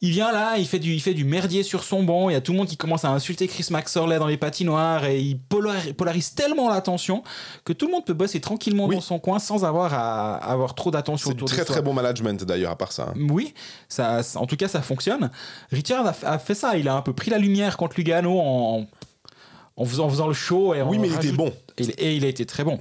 Il 0.01 0.11
vient 0.11 0.31
là, 0.31 0.57
il 0.59 0.67
fait, 0.67 0.77
du, 0.77 0.93
il 0.93 1.01
fait 1.01 1.15
du 1.15 1.25
merdier 1.25 1.63
sur 1.63 1.83
son 1.83 2.03
banc, 2.03 2.29
il 2.29 2.33
y 2.33 2.35
a 2.35 2.41
tout 2.41 2.51
le 2.51 2.57
monde 2.59 2.67
qui 2.67 2.77
commence 2.77 3.03
à 3.03 3.09
insulter 3.09 3.47
Chris 3.47 3.65
Maxwell 3.71 4.19
dans 4.19 4.27
les 4.27 4.37
patinoires 4.37 5.05
et 5.05 5.19
il 5.19 5.39
polari- 5.39 5.91
polarise 5.93 6.35
tellement 6.35 6.69
l'attention 6.69 7.23
que 7.65 7.73
tout 7.73 7.87
le 7.87 7.93
monde 7.93 8.05
peut 8.05 8.13
bosser 8.13 8.39
tranquillement 8.39 8.85
Oui. 8.85 8.93
dans 8.95 9.01
son 9.01 9.17
coin 9.17 9.39
sans 9.39 9.65
avoir 9.65 9.95
à 9.95 10.35
avoir 10.35 10.75
trop 10.75 10.91
d'attention 10.91 11.29
C'est 11.31 11.35
autour 11.35 11.47
très 11.47 11.61
de 11.61 11.65
soi. 11.65 11.73
très 11.77 11.81
bon 11.81 11.93
management 11.93 12.43
d'ailleurs, 12.43 12.71
à 12.71 12.75
part 12.77 12.91
ça. 12.91 13.11
hein. 13.15 13.27
Oui, 13.31 13.55
ça, 13.89 14.21
en 14.35 14.45
tout 14.45 14.55
cas, 14.55 14.67
ça 14.67 14.83
fonctionne. 14.83 15.31
Richard 15.71 16.13
a, 16.23 16.37
fait 16.37 16.53
ça. 16.53 16.77
Il 16.77 16.87
a 16.89 16.95
un 16.95 17.01
peu 17.01 17.13
pris 17.13 17.31
la 17.31 17.39
lumière 17.39 17.75
contre 17.75 17.95
Lugano 17.97 18.39
en, 18.39 18.85
en, 19.77 19.85
faisant, 19.85 20.05
en 20.05 20.09
faisant 20.09 20.27
le 20.27 20.33
show. 20.35 20.75
Et 20.75 20.81
Oui, 20.83 20.99
mais 20.99 21.07
il 21.07 21.15
était 21.15 21.31
bon. 21.31 21.51
Et, 21.79 21.85
et 21.85 22.15
il 22.15 22.23
a 22.23 22.27
été 22.27 22.45
très 22.45 22.63
bon. 22.63 22.79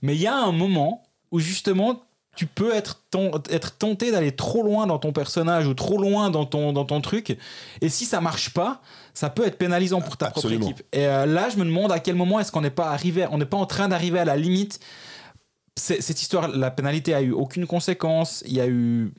Mais 0.00 0.14
il 0.14 0.20
y 0.22 0.26
a 0.26 0.34
un 0.36 0.52
moment 0.52 1.02
où 1.30 1.40
justement, 1.40 2.00
tu 2.36 2.46
peux 2.46 2.74
être, 2.74 3.00
ton- 3.10 3.30
être 3.50 3.76
tenté 3.76 4.10
d'aller 4.10 4.32
trop 4.32 4.62
loin 4.62 4.86
dans 4.86 4.98
ton 4.98 5.12
personnage 5.12 5.66
ou 5.66 5.74
trop 5.74 5.98
loin 5.98 6.30
dans 6.30 6.44
ton, 6.46 6.72
dans 6.72 6.84
ton 6.84 7.00
truc. 7.00 7.36
Et 7.80 7.88
si 7.88 8.04
ça 8.04 8.20
marche 8.20 8.50
pas, 8.50 8.80
ça 9.14 9.30
peut 9.30 9.46
être 9.46 9.58
pénalisant 9.58 10.00
pour 10.00 10.16
ta 10.16 10.26
Absolument. 10.26 10.60
propre 10.66 10.72
équipe. 10.80 10.86
Et 10.92 11.06
euh, 11.06 11.26
là, 11.26 11.48
je 11.48 11.56
me 11.56 11.64
demande 11.64 11.92
à 11.92 11.98
quel 12.00 12.14
moment 12.16 12.40
est-ce 12.40 12.50
qu'on 12.50 12.60
n'est 12.62 12.70
pas 12.70 12.88
arrivé, 12.90 13.26
on 13.30 13.38
n'est 13.38 13.44
pas 13.46 13.56
en 13.56 13.66
train 13.66 13.88
d'arriver 13.88 14.18
à 14.18 14.24
la 14.24 14.36
limite. 14.36 14.80
Cette 15.76 16.22
histoire, 16.22 16.48
la 16.48 16.70
pénalité 16.70 17.14
a 17.14 17.20
eu 17.22 17.32
aucune 17.32 17.66
conséquence. 17.66 18.44
Il 18.46 18.52
y 18.54 18.60
a 18.60 18.68
eu 18.68 19.12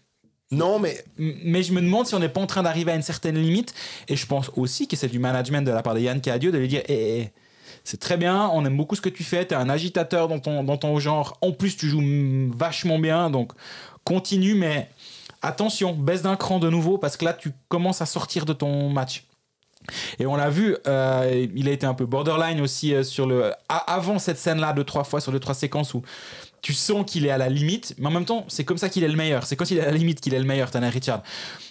Non, 0.52 0.80
mais 0.80 1.04
mais 1.18 1.64
je 1.64 1.74
me 1.74 1.82
demande 1.82 2.08
si 2.08 2.16
on 2.16 2.20
n'est 2.20 2.30
pas 2.30 2.40
en 2.40 2.46
train 2.48 2.64
d'arriver 2.64 2.94
à 2.94 2.96
une 2.96 3.02
certaine 3.02 3.38
limite. 3.38 3.74
Et 4.08 4.16
je 4.16 4.26
pense 4.26 4.50
aussi 4.56 4.88
que 4.88 4.96
c'est 4.96 5.10
du 5.10 5.20
management 5.20 5.64
de 5.66 5.72
la 5.72 5.82
part 5.84 5.96
de 5.96 6.00
Yann 6.00 6.22
Cadieux 6.22 6.54
de 6.54 6.58
lui 6.58 6.70
dire 6.70 6.82
Eh, 6.88 6.94
eh, 6.94 7.22
eh, 7.24 7.32
c'est 7.86 8.00
très 8.00 8.18
bien, 8.18 8.50
on 8.52 8.66
aime 8.66 8.76
beaucoup 8.76 8.96
ce 8.96 9.02
que 9.02 9.10
tu 9.10 9.24
fais, 9.24 9.46
tu 9.46 9.54
es 9.54 9.58
un 9.58 9.70
agitateur 9.70 10.28
dans 10.28 10.40
ton, 10.40 11.00
genre. 11.00 11.38
En 11.42 11.52
plus, 11.52 11.78
tu 11.78 11.88
joues 11.88 12.02
vachement 12.52 12.98
bien, 12.98 13.30
donc 13.30 13.52
continue, 14.04 14.56
mais 14.56 14.90
attention, 15.44 15.94
baisse 15.94 16.24
d'un 16.24 16.36
cran 16.36 16.58
de 16.58 16.70
nouveau 16.70 16.98
parce 16.98 17.16
que 17.16 17.26
là, 17.26 17.34
tu 17.34 17.52
commences 17.70 18.02
à 18.02 18.08
sortir 18.08 18.46
de 18.46 18.54
ton 18.54 18.90
match. 18.90 19.28
Et 20.18 20.26
on 20.26 20.36
l'a 20.36 20.50
vu, 20.50 20.76
euh, 20.88 21.48
il 21.56 21.70
a 21.70 21.72
été 21.72 21.86
un 21.86 21.94
peu 21.94 22.08
borderline 22.08 22.60
aussi 22.60 22.96
euh, 22.96 23.04
sur 23.04 23.28
le. 23.28 23.52
avant 23.70 24.18
cette 24.18 24.40
scène-là, 24.40 24.74
deux, 24.74 24.84
trois 24.84 25.04
fois, 25.04 25.22
sur 25.22 25.32
deux, 25.32 25.40
trois 25.40 25.54
séquences 25.54 25.94
où 25.94 26.02
tu 26.66 26.74
sens 26.74 27.06
qu'il 27.06 27.28
est 27.28 27.30
à 27.30 27.38
la 27.38 27.48
limite, 27.48 27.94
mais 28.00 28.08
en 28.08 28.12
même 28.12 28.26
temps, 28.26 28.44
c'est 28.48 28.64
comme 28.64 28.80
ça 28.80 28.90
qu'il 28.90 29.04
est 29.04 29.08
le 29.08 29.16
meilleur. 29.16 29.46
C'est 29.46 29.56
quand 29.56 29.70
il 29.70 29.78
est 29.78 29.82
à 29.82 29.86
la 29.86 29.92
limite 29.92 30.20
qu'il 30.20 30.34
est 30.34 30.40
le 30.40 30.46
meilleur, 30.46 30.72
Tanner 30.72 30.90
Richard. 30.90 31.22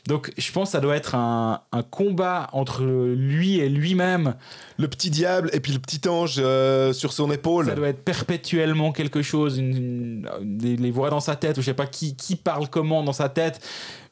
Donc, 0.07 0.31
je 0.39 0.53
pense 0.53 0.69
que 0.69 0.73
ça 0.73 0.81
doit 0.81 0.95
être 0.95 1.17
un, 1.17 1.63
un 1.73 1.83
combat 1.83 2.49
entre 2.53 2.85
lui 2.85 3.59
et 3.59 3.69
lui-même. 3.69 4.37
le 4.79 4.87
petit 4.87 5.11
diable 5.11 5.51
et 5.53 5.59
puis 5.59 5.73
le 5.73 5.81
petit 5.81 6.09
ange 6.09 6.37
euh, 6.39 6.93
sur 6.93 7.13
son 7.13 7.33
épaule. 7.33 7.67
Ça 7.67 7.75
doit 7.75 7.89
être 7.89 8.05
perpétuellement 8.05 8.93
quelque 8.93 9.21
chose, 9.21 9.59
une, 9.59 9.77
une- 9.77 10.29
des- 10.59 10.77
les 10.77 10.91
voix 10.93 11.11
dans 11.11 11.19
sa 11.19 11.35
tête, 11.35 11.59
ou 11.59 11.61
je 11.61 11.67
sais 11.67 11.75
pas 11.75 11.89
qui, 11.89 12.15
qui 12.15 12.37
parle 12.37 12.69
comment 12.71 13.03
dans 13.03 13.13
sa 13.13 13.29
tête. 13.29 13.61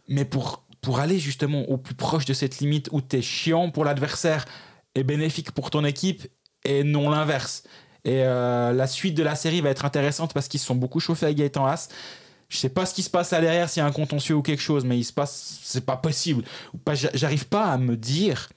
Mais 0.09 0.25
pour, 0.25 0.65
pour 0.81 0.99
aller 0.99 1.21
justement 1.21 1.63
au 1.71 1.77
plus 1.77 1.95
proche 1.95 2.25
de 2.25 2.33
cette 2.33 2.59
limite 2.59 2.89
où 2.91 3.01
tu 3.01 3.19
es 3.19 3.23
chiant 3.23 3.71
pour 3.71 3.85
l'adversaire 3.85 4.47
et 4.97 5.05
bénéfique 5.05 5.53
pour 5.53 5.71
ton 5.71 5.85
équipe, 5.85 6.27
et 6.65 6.83
non 6.83 7.09
l'inverse. 7.09 7.63
Et 8.05 8.25
euh, 8.25 8.73
la 8.73 8.87
suite 8.87 9.15
de 9.15 9.23
la 9.23 9.35
série 9.35 9.61
va 9.61 9.71
être 9.71 9.85
intéressante 9.85 10.35
parce 10.35 10.49
qu'ils 10.49 10.61
se 10.61 10.67
sont 10.67 10.75
beaucoup 10.75 11.01
chauffés 11.01 11.27
avec 11.27 11.39
Gaëtan 11.39 11.67
Haas. 11.67 11.89
Je 12.49 12.59
sais 12.59 12.69
pas 12.69 12.85
ce 12.85 12.93
qui 12.93 13.03
se 13.03 13.09
passe 13.09 13.31
là 13.31 13.41
derrière, 13.41 13.71
s'il 13.71 13.81
y 13.81 13.85
a 13.85 13.87
un 13.87 13.93
contentieux 13.93 14.35
ou 14.35 14.43
quelque 14.43 14.61
chose, 14.61 14.85
mais 14.85 14.99
il 14.99 15.05
se 15.05 15.13
passe, 15.13 15.61
c'est 15.63 15.87
pas 15.87 15.97
possible. 15.97 16.45
J'arrive 17.15 17.47
pas 17.47 17.67
à 17.67 17.79
me 17.79 17.97
dire 17.97 18.51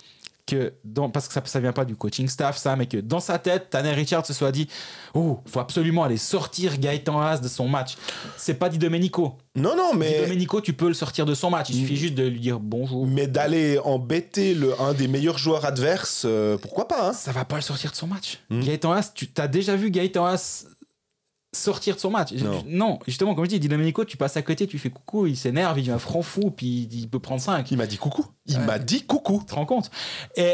que 0.46 0.74
dans, 0.84 1.10
parce 1.10 1.28
que 1.28 1.34
ça, 1.34 1.42
ça 1.46 1.60
vient 1.60 1.74
pas 1.74 1.86
du 1.86 1.96
coaching 1.96 2.28
staff, 2.28 2.58
ça, 2.58 2.76
mais 2.76 2.86
que 2.86 2.98
dans 2.98 3.20
sa 3.20 3.40
tête, 3.40 3.70
Tanner 3.70 3.94
Richard 3.94 4.26
se 4.26 4.34
soit 4.34 4.52
dit, 4.52 4.68
oh, 5.14 5.40
faut 5.46 5.60
absolument 5.60 6.04
aller 6.04 6.18
sortir 6.18 6.78
Gaëtan 6.80 7.20
Haas 7.20 7.40
de 7.40 7.48
son 7.48 7.68
match. 7.68 7.96
C'est 8.38 8.54
pas 8.56 8.70
Di 8.70 8.78
Domenico. 8.78 9.38
Non, 9.56 9.76
non, 9.76 9.92
Di 9.92 9.98
mais, 9.98 10.22
Domenico, 10.22 10.62
tu 10.62 10.74
peux 10.74 10.88
le 10.88 10.94
sortir 10.94 11.26
de 11.26 11.34
son 11.34 11.50
match. 11.50 11.70
Il 11.70 11.80
suffit 11.80 11.96
juste 11.96 12.16
de 12.16 12.24
lui 12.24 12.40
dire 12.40 12.60
bonjour. 12.60 13.08
mais 13.08 13.28
d'aller 13.28 13.80
embêter 13.80 14.54
le, 14.54 14.80
un 14.80 14.94
des 14.94 15.08
meilleurs 15.08 15.38
joueurs 15.38 15.66
adverses, 15.66 16.24
euh, 16.26 16.58
pourquoi 16.58 16.88
pas 16.88 17.10
hein 17.10 17.14
Ça 17.14 17.32
va 17.32 17.46
pas 17.46 17.56
le 17.56 17.62
sortir 17.62 17.92
de 17.92 17.96
son 17.96 18.08
match. 18.08 18.40
Hmm. 18.50 18.62
Gaëtan 18.62 18.92
Haas, 18.94 19.12
tu 19.14 19.28
as 19.38 19.48
déjà 19.48 19.76
vu 19.76 19.90
Gaëtan 19.90 20.26
Haas 20.26 20.68
sortir 21.56 21.96
de 21.96 22.00
son 22.00 22.12
match 22.12 22.32
Non. 22.68 23.00
justement, 23.08 23.34
comme 23.36 23.46
je 23.46 23.50
dis, 23.50 23.60
Di 23.60 23.68
Domenico, 23.68 24.06
tu 24.06 24.18
passes 24.18 24.38
à 24.38 24.42
côté, 24.42 24.68
tu 24.68 24.78
fais 24.80 24.90
coucou, 24.90 25.26
il 25.28 25.36
s'énerve, 25.38 25.78
il 25.80 25.86
devient 25.88 26.00
franc 26.00 26.22
fou, 26.22 26.52
puis 26.52 26.88
il 26.92 27.08
peut 27.10 27.20
prendre 27.20 27.42
5. 27.42 27.70
Il 27.72 27.78
m'a 27.78 27.88
dit 27.88 27.98
coucou. 27.98 28.26
Il 28.46 28.58
Ouais. 28.58 28.66
m'a 28.66 28.80
dit 28.80 29.04
coucou. 29.04 29.40
Tu 29.40 29.46
te 29.48 29.56
rends 29.56 29.66
compte? 29.66 29.90
Et 30.36 30.54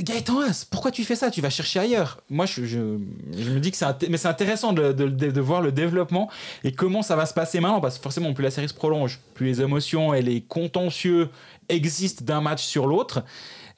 Gaëtan 0.00 0.40
Haas, 0.40 0.64
pourquoi 0.70 0.90
tu 0.90 1.04
fais 1.04 1.14
ça? 1.14 1.30
Tu 1.30 1.42
vas 1.42 1.50
chercher 1.50 1.78
ailleurs. 1.78 2.20
Moi, 2.30 2.46
je, 2.46 2.64
je, 2.64 2.98
je 3.36 3.50
me 3.50 3.60
dis 3.60 3.70
que 3.70 3.76
c'est 3.76 3.84
inté- 3.84 4.08
mais 4.08 4.16
c'est 4.16 4.28
intéressant 4.28 4.72
de, 4.72 4.92
de- 4.92 5.08
de- 5.08 5.30
de 5.30 5.40
voir 5.42 5.60
le 5.60 5.72
développement 5.72 6.30
et 6.64 6.72
comment 6.72 7.02
ça 7.02 7.16
va 7.16 7.26
se 7.26 7.34
passer 7.34 7.60
maintenant, 7.60 7.82
parce 7.82 7.98
que 7.98 8.02
forcément, 8.02 8.32
plus 8.32 8.42
la 8.44 8.50
série 8.50 8.68
se 8.68 8.72
prolonge, 8.74 9.20
plus 9.34 9.44
les 9.46 9.60
émotions 9.60 10.14
et 10.14 10.22
les 10.22 10.40
contentieux 10.40 11.28
existent 11.68 12.24
d'un 12.24 12.40
match 12.40 12.62
sur 12.64 12.86
l'autre. 12.86 13.24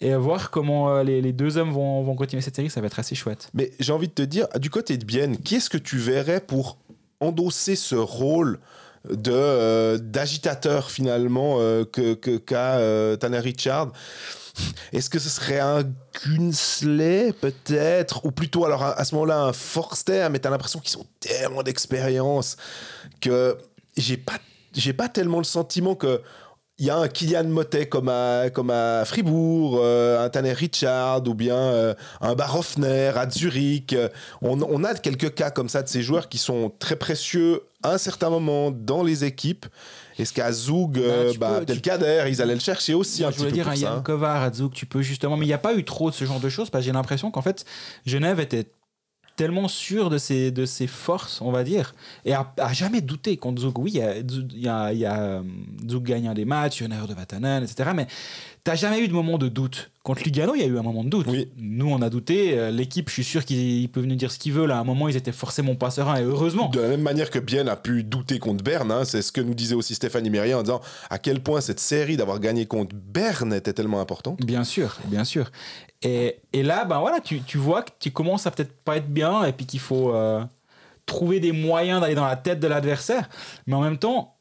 Et 0.00 0.14
voir 0.14 0.50
comment 0.50 0.90
euh, 0.90 1.02
les, 1.02 1.32
deux 1.32 1.56
hommes 1.56 1.72
vont, 1.72 2.02
vont 2.02 2.14
continuer 2.16 2.42
cette 2.42 2.56
série, 2.56 2.68
ça 2.70 2.80
va 2.80 2.86
être 2.88 2.98
assez 2.98 3.14
chouette. 3.14 3.48
Mais 3.54 3.70
j'ai 3.80 3.92
envie 3.92 4.08
de 4.08 4.12
te 4.12 4.22
dire, 4.22 4.46
du 4.60 4.68
côté 4.68 4.98
de 4.98 5.04
Bienne, 5.04 5.38
qui 5.38 5.54
est-ce 5.56 5.70
que 5.70 5.78
tu 5.78 5.96
verrais 5.96 6.40
pour 6.40 6.76
endosser 7.20 7.76
ce 7.76 7.94
rôle 7.94 8.58
de 9.08 9.30
euh, 9.32 9.98
d'agitateur 9.98 10.90
finalement 10.90 11.56
euh, 11.60 11.84
que- 11.84 12.14
qu'a 12.14 12.76
euh, 12.78 13.16
Tanner 13.16 13.38
Richard? 13.38 13.92
Est-ce 14.92 15.08
que 15.10 15.18
ce 15.18 15.28
serait 15.28 15.60
un 15.60 15.82
Gunsley 16.26 17.32
peut-être? 17.32 18.24
Ou 18.24 18.30
plutôt 18.30 18.64
alors 18.64 18.82
à, 18.82 18.98
à 18.98 19.04
ce 19.04 19.14
moment-là 19.14 19.40
un 19.42 19.52
Forster 19.52 20.28
Mais 20.30 20.38
t'as 20.38 20.50
l'impression 20.50 20.80
qu'ils 20.80 20.98
ont 20.98 21.06
tellement 21.20 21.62
d'expérience 21.62 22.56
que 23.20 23.56
j'ai 23.96 24.16
pas 24.16 24.38
j'ai 24.74 24.92
pas 24.92 25.08
tellement 25.08 25.38
le 25.38 25.44
sentiment 25.44 25.94
que 25.94 26.20
il 26.78 26.86
y 26.86 26.90
a 26.90 26.96
un 26.98 27.08
Kylian 27.08 27.44
Motet 27.44 27.86
comme 27.86 28.08
à, 28.10 28.50
comme 28.50 28.70
à 28.70 29.04
Fribourg, 29.06 29.78
euh, 29.80 30.24
un 30.24 30.28
Tanner 30.28 30.52
Richard 30.52 31.26
ou 31.26 31.32
bien 31.34 31.56
euh, 31.56 31.94
un 32.20 32.34
Barofner 32.34 33.12
à 33.16 33.28
Zurich. 33.30 33.92
Euh, 33.94 34.08
On, 34.42 34.60
on 34.62 34.84
a 34.84 34.94
quelques 34.94 35.34
cas 35.34 35.50
comme 35.50 35.68
ça 35.70 35.82
de 35.82 35.88
ces 35.88 36.02
joueurs 36.02 36.28
qui 36.28 36.36
sont 36.38 36.70
très 36.78 36.96
précieux 36.96 37.62
à 37.82 37.94
un 37.94 37.98
certain 37.98 38.28
moment 38.30 38.70
dans 38.70 39.02
les 39.02 39.24
équipes. 39.24 39.64
Est-ce 40.18 40.32
qu'à 40.32 40.50
Zoug, 40.52 40.98
euh, 40.98 41.32
bah, 41.38 41.60
tu- 41.66 41.80
Kader, 41.80 42.24
ils 42.28 42.40
allaient 42.42 42.54
le 42.54 42.60
chercher 42.60 42.94
aussi 42.94 43.22
un 43.24 43.28
je 43.30 43.32
petit 43.32 43.38
voulais 43.38 43.50
peu 43.50 43.54
dire 43.56 43.64
pour 43.64 43.72
un 43.72 43.76
ça, 43.76 43.82
Yann 43.82 43.98
hein. 43.98 44.02
Kovar 44.02 44.42
à 44.42 44.52
Zouk, 44.52 44.72
tu 44.72 44.86
peux 44.86 45.02
justement. 45.02 45.36
Mais 45.36 45.44
il 45.44 45.48
n'y 45.48 45.54
a 45.54 45.58
pas 45.58 45.74
eu 45.74 45.84
trop 45.84 46.10
de 46.10 46.14
ce 46.14 46.24
genre 46.24 46.40
de 46.40 46.48
choses 46.48 46.68
parce 46.70 46.82
que 46.82 46.86
j'ai 46.86 46.92
l'impression 46.92 47.30
qu'en 47.30 47.42
fait, 47.42 47.64
Genève 48.06 48.40
était 48.40 48.66
tellement 49.36 49.68
sûr 49.68 50.10
de 50.10 50.18
ses, 50.18 50.50
de 50.50 50.64
ses 50.64 50.86
forces, 50.86 51.40
on 51.40 51.52
va 51.52 51.62
dire, 51.62 51.94
et 52.24 52.32
a 52.34 52.72
jamais 52.72 53.02
douté 53.02 53.36
contre 53.36 53.62
Zouk. 53.62 53.78
Oui, 53.78 53.92
il 53.94 54.60
y 54.60 54.68
a, 54.68 54.92
y 54.92 55.04
a, 55.04 55.20
euh, 55.20 55.42
gagne 56.00 56.32
des 56.34 56.44
matchs, 56.44 56.78
il 56.78 56.80
y 56.80 56.84
a 56.84 56.86
une 56.86 56.92
erreur 56.92 57.08
de 57.08 57.14
Vatanen, 57.14 57.62
etc. 57.62 57.90
Mais 57.94 58.06
tu 58.64 58.76
jamais 58.76 59.00
eu 59.00 59.08
de 59.08 59.12
moment 59.12 59.38
de 59.38 59.48
doute. 59.48 59.90
Contre 60.06 60.22
Lugano, 60.22 60.54
il 60.54 60.60
y 60.60 60.62
a 60.62 60.68
eu 60.68 60.78
un 60.78 60.82
moment 60.82 61.02
de 61.02 61.08
doute. 61.08 61.26
Oui. 61.28 61.48
Nous, 61.56 61.90
on 61.90 62.00
a 62.00 62.08
douté. 62.10 62.56
Euh, 62.56 62.70
L'équipe, 62.70 63.08
je 63.08 63.14
suis 63.14 63.24
sûr 63.24 63.44
qu'ils 63.44 63.88
peuvent 63.90 64.04
nous 64.04 64.14
dire 64.14 64.30
ce 64.30 64.38
qu'ils 64.38 64.52
veulent. 64.52 64.70
À 64.70 64.78
un 64.78 64.84
moment, 64.84 65.08
ils 65.08 65.16
étaient 65.16 65.32
forcément 65.32 65.74
pas 65.74 65.90
sereins, 65.90 66.14
et 66.14 66.22
heureusement. 66.22 66.68
De 66.68 66.78
la 66.78 66.86
même 66.86 67.02
manière 67.02 67.28
que 67.28 67.40
Bien 67.40 67.66
a 67.66 67.74
pu 67.74 68.04
douter 68.04 68.38
contre 68.38 68.62
Berne, 68.62 68.92
hein, 68.92 69.04
c'est 69.04 69.20
ce 69.20 69.32
que 69.32 69.40
nous 69.40 69.54
disait 69.54 69.74
aussi 69.74 69.96
Stéphanie 69.96 70.30
Mérier 70.30 70.54
en 70.54 70.62
disant 70.62 70.80
à 71.10 71.18
quel 71.18 71.40
point 71.42 71.60
cette 71.60 71.80
série 71.80 72.16
d'avoir 72.16 72.38
gagné 72.38 72.66
contre 72.66 72.94
Berne 72.94 73.52
était 73.52 73.72
tellement 73.72 74.00
importante. 74.00 74.40
Bien 74.44 74.62
sûr, 74.62 74.96
bien 75.06 75.24
sûr. 75.24 75.50
Et, 76.02 76.36
et 76.52 76.62
là, 76.62 76.84
ben 76.84 77.00
voilà, 77.00 77.18
tu, 77.18 77.40
tu 77.40 77.58
vois 77.58 77.82
que 77.82 77.90
tu 77.98 78.12
commences 78.12 78.46
à 78.46 78.52
peut-être 78.52 78.76
pas 78.84 78.98
être 78.98 79.08
bien 79.12 79.42
et 79.42 79.52
puis 79.52 79.66
qu'il 79.66 79.80
faut. 79.80 80.14
euh, 80.14 80.44
trouver 81.06 81.40
des 81.40 81.52
moyens 81.52 82.00
d'aller 82.00 82.14
dans 82.14 82.26
la 82.26 82.36
tête 82.36 82.60
de 82.60 82.66
l'adversaire. 82.68 83.28
Mais 83.66 83.74
en 83.74 83.80
même 83.80 83.98
temps, 83.98 84.36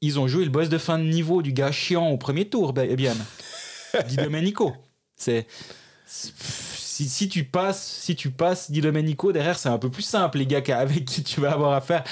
ils 0.00 0.18
ont 0.18 0.26
joué 0.26 0.44
le 0.44 0.50
boss 0.50 0.68
de 0.68 0.78
fin 0.78 0.98
de 0.98 1.04
niveau 1.04 1.42
du 1.42 1.52
gars 1.52 1.72
chiant 1.72 2.08
au 2.08 2.16
premier 2.16 2.48
tour, 2.48 2.72
eh 2.76 2.96
bien. 2.96 3.14
Di 4.08 4.16
Domenico. 4.16 4.72
C'est. 5.24 5.46
Si, 6.06 7.08
si, 7.08 7.28
tu 7.28 7.42
passes, 7.42 7.82
si 7.82 8.14
tu 8.14 8.30
passes 8.30 8.70
Di 8.70 8.80
Domenico 8.80 9.32
derrière, 9.32 9.58
c'est 9.58 9.68
un 9.68 9.78
peu 9.78 9.90
plus 9.90 10.02
simple, 10.02 10.38
les 10.38 10.46
gars 10.46 10.62
avec 10.78 11.04
qui 11.04 11.24
tu 11.24 11.40
vas 11.40 11.52
avoir 11.52 11.72
affaire. 11.72 12.04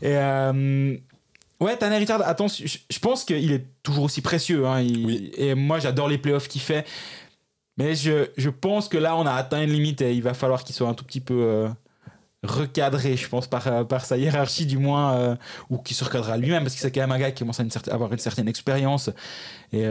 Et 0.00 0.16
euh, 0.16 0.96
ouais, 1.60 1.76
Tanner 1.76 1.98
Richard, 1.98 2.26
attention, 2.26 2.64
je, 2.66 2.98
pense 3.00 3.24
qu'il 3.24 3.52
est 3.52 3.66
toujours 3.82 4.04
aussi 4.04 4.22
précieux. 4.22 4.66
Hein, 4.66 4.82
Et 5.36 5.54
moi, 5.54 5.78
j'adore 5.78 6.08
les 6.08 6.16
playoffs 6.16 6.48
qu'il 6.48 6.62
fait. 6.62 6.86
Mais 7.76 7.94
je, 7.94 8.30
je, 8.36 8.48
pense 8.48 8.88
que 8.88 8.96
là, 8.96 9.14
on 9.16 9.26
a 9.26 9.32
atteint 9.32 9.62
une 9.62 9.72
limite 9.72 10.00
et 10.00 10.14
il 10.14 10.22
va 10.22 10.32
falloir 10.32 10.64
qu'il 10.64 10.74
soit 10.74 10.88
un 10.88 10.94
tout 10.94 11.04
petit 11.04 11.20
peu. 11.20 11.42
Euh, 11.42 11.68
recadré, 12.42 13.16
je 13.16 13.28
pense, 13.28 13.46
par, 13.46 13.66
euh, 13.66 13.84
par 13.84 14.04
sa 14.04 14.16
hiérarchie 14.16 14.66
du 14.66 14.78
moins, 14.78 15.14
euh, 15.14 15.36
ou 15.68 15.78
qui 15.78 15.94
se 15.94 16.04
recadrera 16.04 16.36
lui-même, 16.36 16.62
parce 16.62 16.74
que 16.74 16.80
c'est 16.80 16.90
quand 16.90 17.02
même 17.02 17.12
un 17.12 17.18
gars 17.18 17.30
qui 17.30 17.40
commence 17.40 17.60
à 17.60 17.64
avoir 17.92 18.12
une 18.12 18.18
certaine 18.18 18.48
expérience. 18.48 19.10
Et 19.72 19.84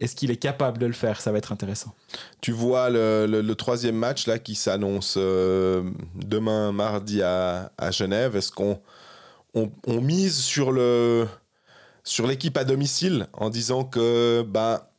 est-ce 0.00 0.16
qu'il 0.16 0.30
est 0.30 0.36
capable 0.36 0.78
de 0.78 0.86
le 0.86 0.92
faire? 0.92 1.20
Ça 1.20 1.32
va 1.32 1.38
être 1.38 1.52
intéressant. 1.52 1.94
Tu 2.40 2.52
vois 2.52 2.90
le, 2.90 3.52
troisième 3.52 3.96
match 3.96 4.26
là 4.26 4.38
qui 4.38 4.54
s'annonce 4.54 5.16
demain 5.16 6.72
mardi 6.72 7.22
à, 7.22 7.72
à 7.78 7.90
Genève. 7.90 8.36
Est-ce 8.36 8.52
qu'on 8.52 8.80
on, 9.54 9.70
on, 9.86 10.00
mise 10.00 10.38
sur 10.38 10.72
le 10.72 11.26
sur 12.02 12.26
l'équipe 12.26 12.56
à 12.56 12.64
domicile 12.64 13.28
en 13.32 13.50
disant 13.50 13.84
que 13.84 14.42
bah 14.42 14.90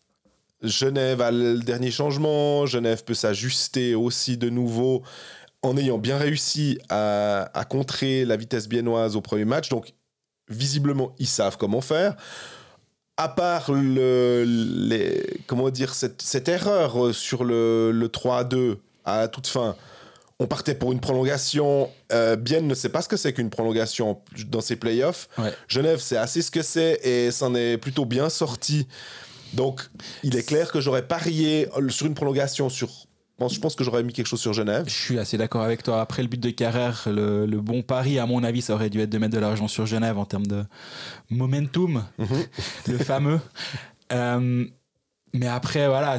Genève 0.63 1.21
a 1.21 1.31
le 1.31 1.59
dernier 1.59 1.91
changement, 1.91 2.65
Genève 2.65 3.03
peut 3.03 3.13
s'ajuster 3.13 3.95
aussi 3.95 4.37
de 4.37 4.49
nouveau 4.49 5.03
en 5.61 5.77
ayant 5.77 5.97
bien 5.97 6.17
réussi 6.17 6.79
à, 6.89 7.65
contrer 7.69 8.25
la 8.25 8.37
vitesse 8.37 8.67
biennoise 8.67 9.15
au 9.15 9.21
premier 9.21 9.45
match. 9.45 9.69
Donc, 9.69 9.93
visiblement, 10.47 11.15
ils 11.17 11.27
savent 11.27 11.57
comment 11.57 11.81
faire. 11.81 12.15
À 13.17 13.29
part 13.29 13.71
le, 13.71 14.43
les, 14.45 15.23
comment 15.47 15.69
dire, 15.69 15.93
cette, 15.93 16.49
erreur 16.49 17.13
sur 17.13 17.43
le, 17.43 17.91
le 17.91 18.07
3-2 18.09 18.77
à 19.05 19.27
toute 19.27 19.47
fin, 19.47 19.75
on 20.39 20.47
partait 20.47 20.75
pour 20.75 20.91
une 20.91 20.99
prolongation. 20.99 21.89
Euh, 22.11 22.35
bien 22.35 22.61
ne 22.61 22.73
sait 22.73 22.89
pas 22.89 23.01
ce 23.01 23.07
que 23.07 23.17
c'est 23.17 23.33
qu'une 23.33 23.49
prolongation 23.49 24.19
dans 24.47 24.61
ses 24.61 24.75
playoffs. 24.75 25.29
Genève 25.67 25.99
c'est 25.99 26.17
assez 26.17 26.41
ce 26.41 26.51
que 26.51 26.61
c'est 26.61 26.99
et 27.03 27.31
s'en 27.31 27.55
est 27.55 27.77
plutôt 27.77 28.05
bien 28.05 28.29
sorti. 28.29 28.87
Donc, 29.53 29.81
il 30.23 30.35
est 30.35 30.43
clair 30.43 30.71
que 30.71 30.81
j'aurais 30.81 31.07
parié 31.07 31.69
sur 31.89 32.07
une 32.07 32.13
prolongation 32.13 32.69
sur 32.69 32.89
je 33.39 33.59
pense 33.59 33.75
que 33.75 33.83
j'aurais 33.83 34.03
mis 34.03 34.13
quelque 34.13 34.27
chose 34.27 34.39
sur 34.39 34.53
Genève. 34.53 34.85
Je 34.87 34.93
suis 34.93 35.19
assez 35.19 35.37
d'accord 35.37 35.61
avec 35.61 35.83
toi. 35.83 36.01
Après 36.01 36.21
le 36.21 36.29
but 36.29 36.39
de 36.39 36.49
Carrère, 36.49 37.03
le, 37.07 37.45
bon 37.59 37.81
pari, 37.81 38.17
à 38.17 38.25
mon 38.25 38.43
avis, 38.43 38.61
ça 38.61 38.73
aurait 38.73 38.89
dû 38.89 39.01
être 39.01 39.09
de 39.09 39.17
mettre 39.17 39.33
de 39.33 39.39
l'argent 39.39 39.67
sur 39.67 39.85
Genève 39.85 40.17
en 40.17 40.25
termes 40.25 40.47
de 40.47 40.63
momentum, 41.29 42.05
mhm. 42.17 42.27
le 42.87 42.97
fameux. 42.97 43.39
Euh, 44.11 44.63
mais 45.33 45.47
après, 45.47 45.87
voilà. 45.87 46.17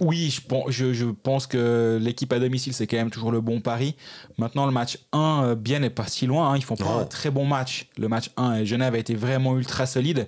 oui, 0.00 0.36
je, 0.70 0.92
je, 0.92 1.04
pense 1.04 1.46
que 1.46 2.00
l'équipe 2.02 2.32
à 2.32 2.40
domicile, 2.40 2.74
c'est 2.74 2.88
quand 2.88 2.96
même 2.96 3.12
toujours 3.12 3.30
le 3.30 3.40
bon 3.40 3.60
pari. 3.60 3.94
Maintenant, 4.38 4.66
le 4.66 4.72
match 4.72 4.98
1, 5.12 5.44
euh, 5.44 5.54
bien 5.54 5.78
n'est 5.78 5.88
pas 5.88 6.08
si 6.08 6.26
loin. 6.26 6.50
Hein. 6.50 6.56
Ils 6.56 6.64
font 6.64 6.74
pas 6.74 6.90
un 6.90 7.04
très 7.04 7.30
bon 7.30 7.46
match. 7.46 7.86
Le 7.96 8.08
match 8.08 8.32
1, 8.36 8.56
et 8.56 8.66
Genève 8.66 8.96
a 8.96 8.98
été 8.98 9.14
vraiment 9.14 9.56
ultra 9.56 9.86
solide. 9.86 10.26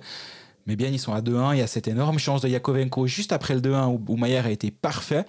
Mais 0.65 0.75
bien, 0.75 0.89
ils 0.89 0.99
sont 0.99 1.13
à 1.13 1.21
2-1. 1.21 1.55
Il 1.55 1.59
y 1.59 1.61
a 1.61 1.67
cette 1.67 1.87
énorme 1.87 2.19
chance 2.19 2.41
de 2.41 2.47
Yakovenko 2.47 3.07
juste 3.07 3.31
après 3.31 3.55
le 3.55 3.61
2-1 3.61 3.99
où, 4.07 4.17
Mayer 4.17 4.37
a 4.37 4.51
été 4.51 4.71
parfait. 4.71 5.25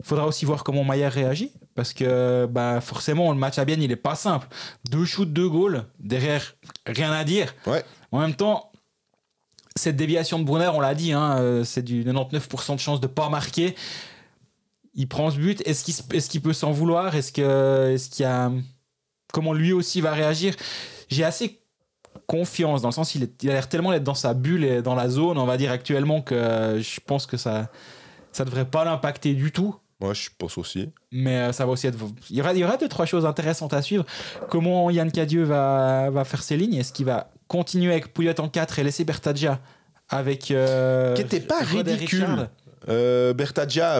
Il 0.00 0.06
faudra 0.06 0.26
aussi 0.26 0.44
voir 0.44 0.64
comment 0.64 0.84
Mayer 0.84 1.08
réagit. 1.08 1.52
Parce 1.74 1.92
que 1.92 2.46
bah, 2.46 2.80
forcément, 2.80 3.32
le 3.32 3.38
match 3.38 3.58
à 3.58 3.64
bien, 3.64 3.76
il 3.80 3.88
n'est 3.88 3.96
pas 3.96 4.14
simple. 4.14 4.48
Deux 4.90 5.04
shoots, 5.04 5.32
deux 5.32 5.48
goals. 5.48 5.84
Derrière, 5.98 6.56
rien 6.86 7.12
à 7.12 7.24
dire. 7.24 7.54
Ouais. 7.66 7.84
En 8.12 8.20
même 8.20 8.34
temps, 8.34 8.70
cette 9.76 9.96
déviation 9.96 10.38
de 10.38 10.44
Brunner, 10.44 10.70
on 10.74 10.80
l'a 10.80 10.94
dit, 10.94 11.12
hein, 11.12 11.38
euh, 11.38 11.64
c'est 11.64 11.82
du 11.82 12.04
99% 12.04 12.74
de 12.74 12.80
chance 12.80 13.00
de 13.00 13.06
ne 13.06 13.12
pas 13.12 13.28
marquer. 13.28 13.74
Il 14.94 15.08
prend 15.08 15.30
ce 15.30 15.38
but. 15.38 15.62
Est-ce 15.66 15.84
qu'il 15.84 16.40
est 16.40 16.42
peut 16.42 16.52
s'en 16.52 16.72
vouloir? 16.72 17.14
Est-ce 17.14 17.32
qu'il 17.32 17.44
est 17.44 18.20
y 18.20 18.24
a. 18.24 18.50
Comment 19.32 19.52
lui 19.52 19.72
aussi 19.72 20.00
va 20.00 20.12
réagir? 20.12 20.54
J'ai 21.08 21.22
assez 21.24 21.60
confiance, 22.28 22.82
dans 22.82 22.88
le 22.88 22.94
sens 22.94 23.16
il, 23.16 23.24
est, 23.24 23.42
il 23.42 23.50
a 23.50 23.54
l'air 23.54 23.68
tellement 23.68 23.90
d'être 23.90 24.04
dans 24.04 24.14
sa 24.14 24.34
bulle 24.34 24.62
et 24.62 24.82
dans 24.82 24.94
la 24.94 25.08
zone, 25.08 25.38
on 25.38 25.46
va 25.46 25.56
dire 25.56 25.72
actuellement, 25.72 26.20
que 26.20 26.78
je 26.80 27.00
pense 27.04 27.26
que 27.26 27.36
ça 27.36 27.68
ça 28.30 28.44
devrait 28.44 28.66
pas 28.66 28.84
l'impacter 28.84 29.34
du 29.34 29.50
tout. 29.50 29.74
Moi, 30.00 30.14
je 30.14 30.28
pense 30.36 30.58
aussi. 30.58 30.90
Mais 31.10 31.36
euh, 31.38 31.52
ça 31.52 31.66
va 31.66 31.72
aussi 31.72 31.88
être. 31.88 31.98
Il 32.30 32.36
y 32.36 32.40
aura, 32.40 32.52
il 32.52 32.60
y 32.60 32.64
aura 32.64 32.76
deux, 32.76 32.88
trois 32.88 33.06
choses 33.06 33.26
intéressantes 33.26 33.72
à 33.72 33.82
suivre. 33.82 34.04
Comment 34.48 34.88
Yann 34.90 35.10
Cadieux 35.10 35.42
va, 35.42 36.10
va 36.10 36.24
faire 36.24 36.42
ses 36.42 36.56
lignes? 36.56 36.74
Est-ce 36.74 36.92
qu'il 36.92 37.06
va 37.06 37.30
continuer 37.48 37.90
avec 37.92 38.12
Pouliot 38.14 38.38
en 38.38 38.48
4 38.48 38.78
et 38.78 38.84
laisser 38.84 39.04
Bertadja 39.04 39.58
avec. 40.08 40.52
Euh, 40.52 41.14
Qui 41.14 41.22
n'était 41.22 41.40
pas 41.40 41.60
ridicule. 41.62 42.48
Euh, 42.88 43.34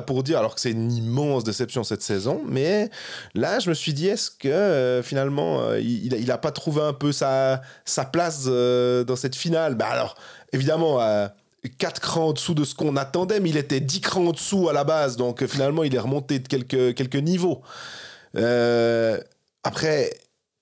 pour 0.06 0.22
dire, 0.22 0.38
alors 0.38 0.54
que 0.54 0.60
c'est 0.60 0.70
une 0.70 0.92
immense 0.92 1.44
déception 1.44 1.84
cette 1.84 2.02
saison, 2.02 2.42
mais 2.46 2.90
là, 3.34 3.58
je 3.58 3.68
me 3.68 3.74
suis 3.74 3.92
dit, 3.92 4.08
est-ce 4.08 4.30
que 4.30 4.48
euh, 4.48 5.02
finalement, 5.02 5.60
euh, 5.60 5.80
il 5.80 6.26
n'a 6.26 6.38
pas 6.38 6.52
trouvé 6.52 6.82
un 6.82 6.92
peu 6.92 7.12
sa, 7.12 7.62
place 8.12 8.44
dans 8.44 9.16
cette 9.16 9.36
finale? 9.36 9.74
Bah 9.74 9.88
Alors, 9.90 10.16
évidemment, 10.52 10.98
4 11.78 12.00
crans 12.00 12.28
en 12.28 12.32
dessous 12.32 12.54
de 12.54 12.64
ce 12.64 12.74
qu'on 12.74 12.96
attendait, 12.96 13.40
mais 13.40 13.50
il 13.50 13.56
était 13.56 13.80
10 13.80 14.00
crans 14.00 14.26
en 14.26 14.32
dessous 14.32 14.68
à 14.68 14.72
la 14.72 14.84
base, 14.84 15.16
donc 15.16 15.44
finalement, 15.46 15.82
il 15.84 15.94
est 15.94 15.98
remonté 15.98 16.38
de 16.38 16.48
quelques, 16.48 16.94
quelques 16.94 17.16
niveaux. 17.16 17.62
après, 19.64 20.10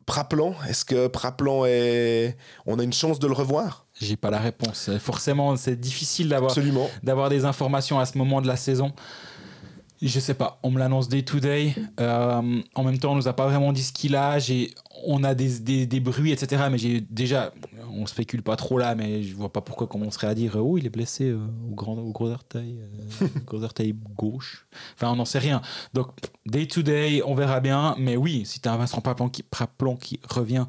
Praplan, 0.06 0.54
est-ce 0.68 0.84
que 0.84 1.08
Praplan 1.08 1.66
est. 1.66 2.36
On 2.64 2.78
a 2.78 2.84
une 2.84 2.92
chance 2.92 3.18
de 3.18 3.26
le 3.26 3.32
revoir? 3.32 3.85
J'ai 4.00 4.16
pas 4.16 4.30
la 4.30 4.38
réponse. 4.38 4.90
Forcément, 4.98 5.56
c'est 5.56 5.78
difficile 5.78 6.28
d'avoir 6.28 6.54
d'avoir 7.02 7.28
des 7.30 7.44
informations 7.44 7.98
à 7.98 8.06
ce 8.06 8.18
moment 8.18 8.40
de 8.40 8.46
la 8.46 8.56
saison. 8.56 8.92
Je 10.02 10.20
sais 10.20 10.34
pas, 10.34 10.58
on 10.62 10.70
me 10.70 10.78
l'annonce 10.78 11.08
day 11.08 11.22
to 11.22 11.40
day. 11.40 11.74
Euh, 12.00 12.60
en 12.74 12.84
même 12.84 12.98
temps, 12.98 13.12
on 13.12 13.14
nous 13.14 13.28
a 13.28 13.32
pas 13.32 13.46
vraiment 13.46 13.72
dit 13.72 13.82
ce 13.82 13.94
qu'il 13.94 14.14
a. 14.14 14.38
J'ai, 14.38 14.74
on 15.06 15.24
a 15.24 15.34
des, 15.34 15.58
des, 15.60 15.86
des, 15.86 16.00
bruits, 16.00 16.32
etc. 16.32 16.64
Mais 16.70 16.76
j'ai 16.76 17.00
déjà, 17.00 17.54
on 17.90 18.04
spécule 18.04 18.42
pas 18.42 18.56
trop 18.56 18.76
là, 18.76 18.94
mais 18.94 19.22
je 19.22 19.34
vois 19.34 19.50
pas 19.50 19.62
pourquoi 19.62 19.86
commencerait 19.86 20.26
à 20.26 20.34
dire 20.34 20.56
oh 20.56 20.76
il 20.76 20.84
est 20.84 20.90
blessé 20.90 21.30
euh, 21.30 21.38
au 21.70 21.74
grand 21.74 21.96
au 21.96 22.12
gros 22.12 22.28
orteil, 22.28 22.78
euh, 23.22 23.26
gros 23.46 23.62
orteil 23.62 23.94
gauche. 24.18 24.66
Enfin, 24.96 25.10
on 25.10 25.16
n'en 25.16 25.24
sait 25.24 25.38
rien. 25.38 25.62
Donc 25.94 26.08
day 26.44 26.66
to 26.66 26.82
day, 26.82 27.22
on 27.24 27.34
verra 27.34 27.60
bien. 27.60 27.94
Mais 27.98 28.18
oui, 28.18 28.42
si 28.44 28.60
tu 28.60 28.68
as 28.68 28.74
un 28.74 28.76
Vincent 28.76 29.00
Paplan 29.00 29.30
qui, 29.30 29.44
qui 30.02 30.20
revient, 30.28 30.66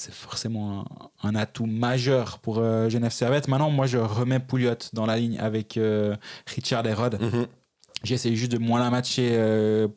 c'est 0.00 0.14
forcément 0.14 0.86
un, 1.22 1.34
atout 1.34 1.66
majeur 1.66 2.38
pour 2.38 2.58
euh, 2.58 2.88
Genève 2.88 3.12
Servette. 3.12 3.48
Maintenant, 3.48 3.70
moi, 3.70 3.86
je 3.86 3.98
remets 3.98 4.40
Pouliot 4.40 4.74
dans 4.94 5.04
la 5.04 5.18
ligne 5.18 5.38
avec 5.38 5.76
euh, 5.76 6.16
Richard 6.46 6.86
et 6.86 6.94
Rod. 6.94 7.20
Mhm. 7.20 7.46
J'essaie 8.02 8.34
juste 8.34 8.50
de 8.52 8.56
moins 8.56 8.80
la 8.80 8.88
matcher. 8.88 9.32
Euh, 9.32 9.88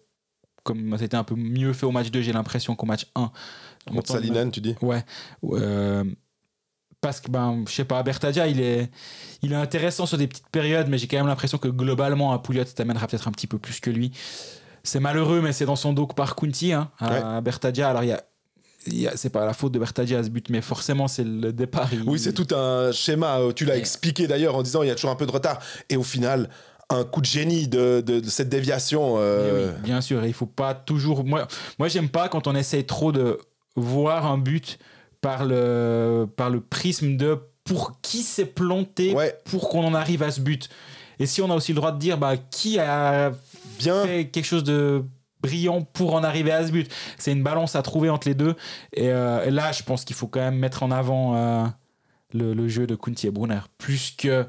comme 0.63 0.97
c'était 0.97 1.15
un 1.15 1.23
peu 1.23 1.35
mieux 1.35 1.71
fait 1.71 1.85
au 1.85 1.91
match 1.91 2.11
2, 2.11 2.21
j'ai 2.21 2.33
l'impression 2.33 2.75
qu'au 2.75 2.85
match 2.85 3.07
1. 3.15 3.31
Contre 3.87 4.11
Salinen, 4.11 4.51
tu 4.51 4.59
dis 4.59 4.75
Ouais. 4.81 5.05
parce 6.99 7.21
que, 7.21 7.31
ben, 7.31 7.63
je 7.65 7.73
sais 7.73 7.85
pas, 7.85 8.03
Bertadia, 8.03 8.47
il 8.47 8.59
est, 8.59 8.91
il 9.41 9.53
est 9.53 9.57
intéressant 9.57 10.05
sur 10.05 10.17
des 10.17 10.27
petites 10.27 10.49
périodes, 10.49 10.89
mais 10.89 10.97
j'ai 10.97 11.07
quand 11.07 11.17
même 11.17 11.27
l'impression 11.27 11.57
que 11.57 11.69
globalement, 11.69 12.33
à 12.33 12.39
Pouliot, 12.39 12.65
t'amènera 12.65 13.07
peut-être 13.07 13.29
un 13.29 13.31
petit 13.31 13.47
peu 13.47 13.57
plus 13.57 13.79
que 13.79 13.89
lui. 13.89 14.11
C'est 14.83 14.99
malheureux, 14.99 15.39
mais 15.39 15.53
c'est 15.53 15.65
dans 15.65 15.77
son 15.77 15.93
dos 15.93 16.07
par 16.07 16.35
Kunti, 16.35 16.73
hein, 16.73 16.91
à 16.99 17.39
Bertadia. 17.39 17.89
Alors, 17.89 18.03
il 18.03 18.09
y 18.09 18.11
a 18.11 18.21
c'est 19.15 19.29
pas 19.29 19.45
la 19.45 19.53
faute 19.53 19.71
de 19.71 19.79
Bertaggi 19.79 20.15
à 20.15 20.23
ce 20.23 20.29
but, 20.29 20.49
mais 20.49 20.61
forcément, 20.61 21.07
c'est 21.07 21.23
le 21.23 21.53
départ. 21.53 21.89
Oui, 22.05 22.19
c'est 22.19 22.33
tout 22.33 22.47
un 22.55 22.91
schéma. 22.91 23.39
Euh, 23.39 23.51
tu 23.51 23.65
l'as 23.65 23.77
expliqué 23.77 24.27
d'ailleurs 24.27 24.55
en 24.55 24.63
disant 24.63 24.83
il 24.83 24.87
y 24.87 24.91
a 24.91 24.95
toujours 24.95 25.11
un 25.11 25.15
peu 25.15 25.25
de 25.25 25.31
retard. 25.31 25.59
Et 25.89 25.97
au 25.97 26.03
final, 26.03 26.49
un 26.89 27.03
coup 27.03 27.21
de 27.21 27.25
génie 27.25 27.67
de, 27.67 28.01
de, 28.01 28.21
cette 28.29 28.49
déviation. 28.49 29.15
Euh, 29.17 29.71
oui, 29.71 29.81
bien 29.83 30.01
sûr. 30.01 30.25
Il 30.25 30.33
faut 30.33 30.45
pas 30.45 30.73
toujours. 30.73 31.23
Moi, 31.23 31.47
moi 31.79 31.87
j'aime 31.87 32.09
pas 32.09 32.29
quand 32.29 32.47
on 32.47 32.55
essaye 32.55 32.85
trop 32.85 33.11
de 33.11 33.39
voir 33.75 34.25
un 34.25 34.37
but 34.37 34.79
par 35.21 35.45
le, 35.45 36.27
par 36.35 36.49
le 36.49 36.61
prisme 36.61 37.17
de 37.17 37.39
pour 37.63 38.01
qui 38.01 38.23
s'est 38.23 38.45
planté 38.45 39.15
pour 39.45 39.69
qu'on 39.69 39.85
en 39.85 39.93
arrive 39.93 40.21
à 40.21 40.31
ce 40.31 40.41
but. 40.41 40.69
Et 41.19 41.25
si 41.25 41.41
on 41.41 41.49
a 41.49 41.55
aussi 41.55 41.71
le 41.71 41.77
droit 41.77 41.91
de 41.91 41.99
dire 41.99 42.17
bah, 42.17 42.35
qui 42.37 42.79
a 42.79 43.31
bien 43.79 44.05
fait 44.05 44.25
quelque 44.25 44.45
chose 44.45 44.63
de 44.63 45.03
brillant 45.43 45.81
pour 45.81 46.15
en 46.15 46.23
arriver 46.23 46.51
à 46.51 46.65
ce 46.65 46.71
but. 46.71 46.91
C'est 47.17 47.31
une 47.31 47.43
balance 47.43 47.75
à 47.75 47.81
trouver 47.83 48.09
entre 48.09 48.27
les 48.27 48.33
deux. 48.33 48.55
Et, 48.93 49.09
euh, 49.09 49.51
là, 49.51 49.71
je 49.71 49.83
pense 49.83 50.05
qu'il 50.05 50.15
faut 50.15 50.27
quand 50.27 50.39
même 50.39 50.57
mettre 50.57 50.81
en 50.81 50.89
avant 50.89 51.35
euh, 51.35 51.65
le, 52.33 52.67
jeu 52.67 52.87
de 52.87 52.95
Kunti 52.95 53.27
et 53.27 53.31
Brunner. 53.31 53.59
Plus 53.77 54.15
que 54.17 54.45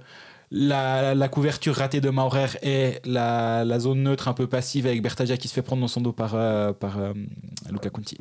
la, 0.51 1.29
couverture 1.29 1.75
ratée 1.75 2.01
de 2.01 2.11
Maurer 2.11 2.47
et 2.63 3.01
la, 3.05 3.79
zone 3.79 4.05
neutre 4.05 4.29
un 4.29 4.35
peu 4.35 4.47
passive 4.47 4.87
avec 4.87 5.03
Bertagia 5.03 5.37
qui 5.37 5.49
se 5.49 5.55
fait 5.55 5.63
prendre 5.63 5.83
dans 5.83 5.89
son 5.89 6.01
dos 6.01 6.13
par, 6.13 6.35
euh, 6.35 6.73
par 6.73 6.99
Luca 7.71 7.91
Kunti. 7.91 8.17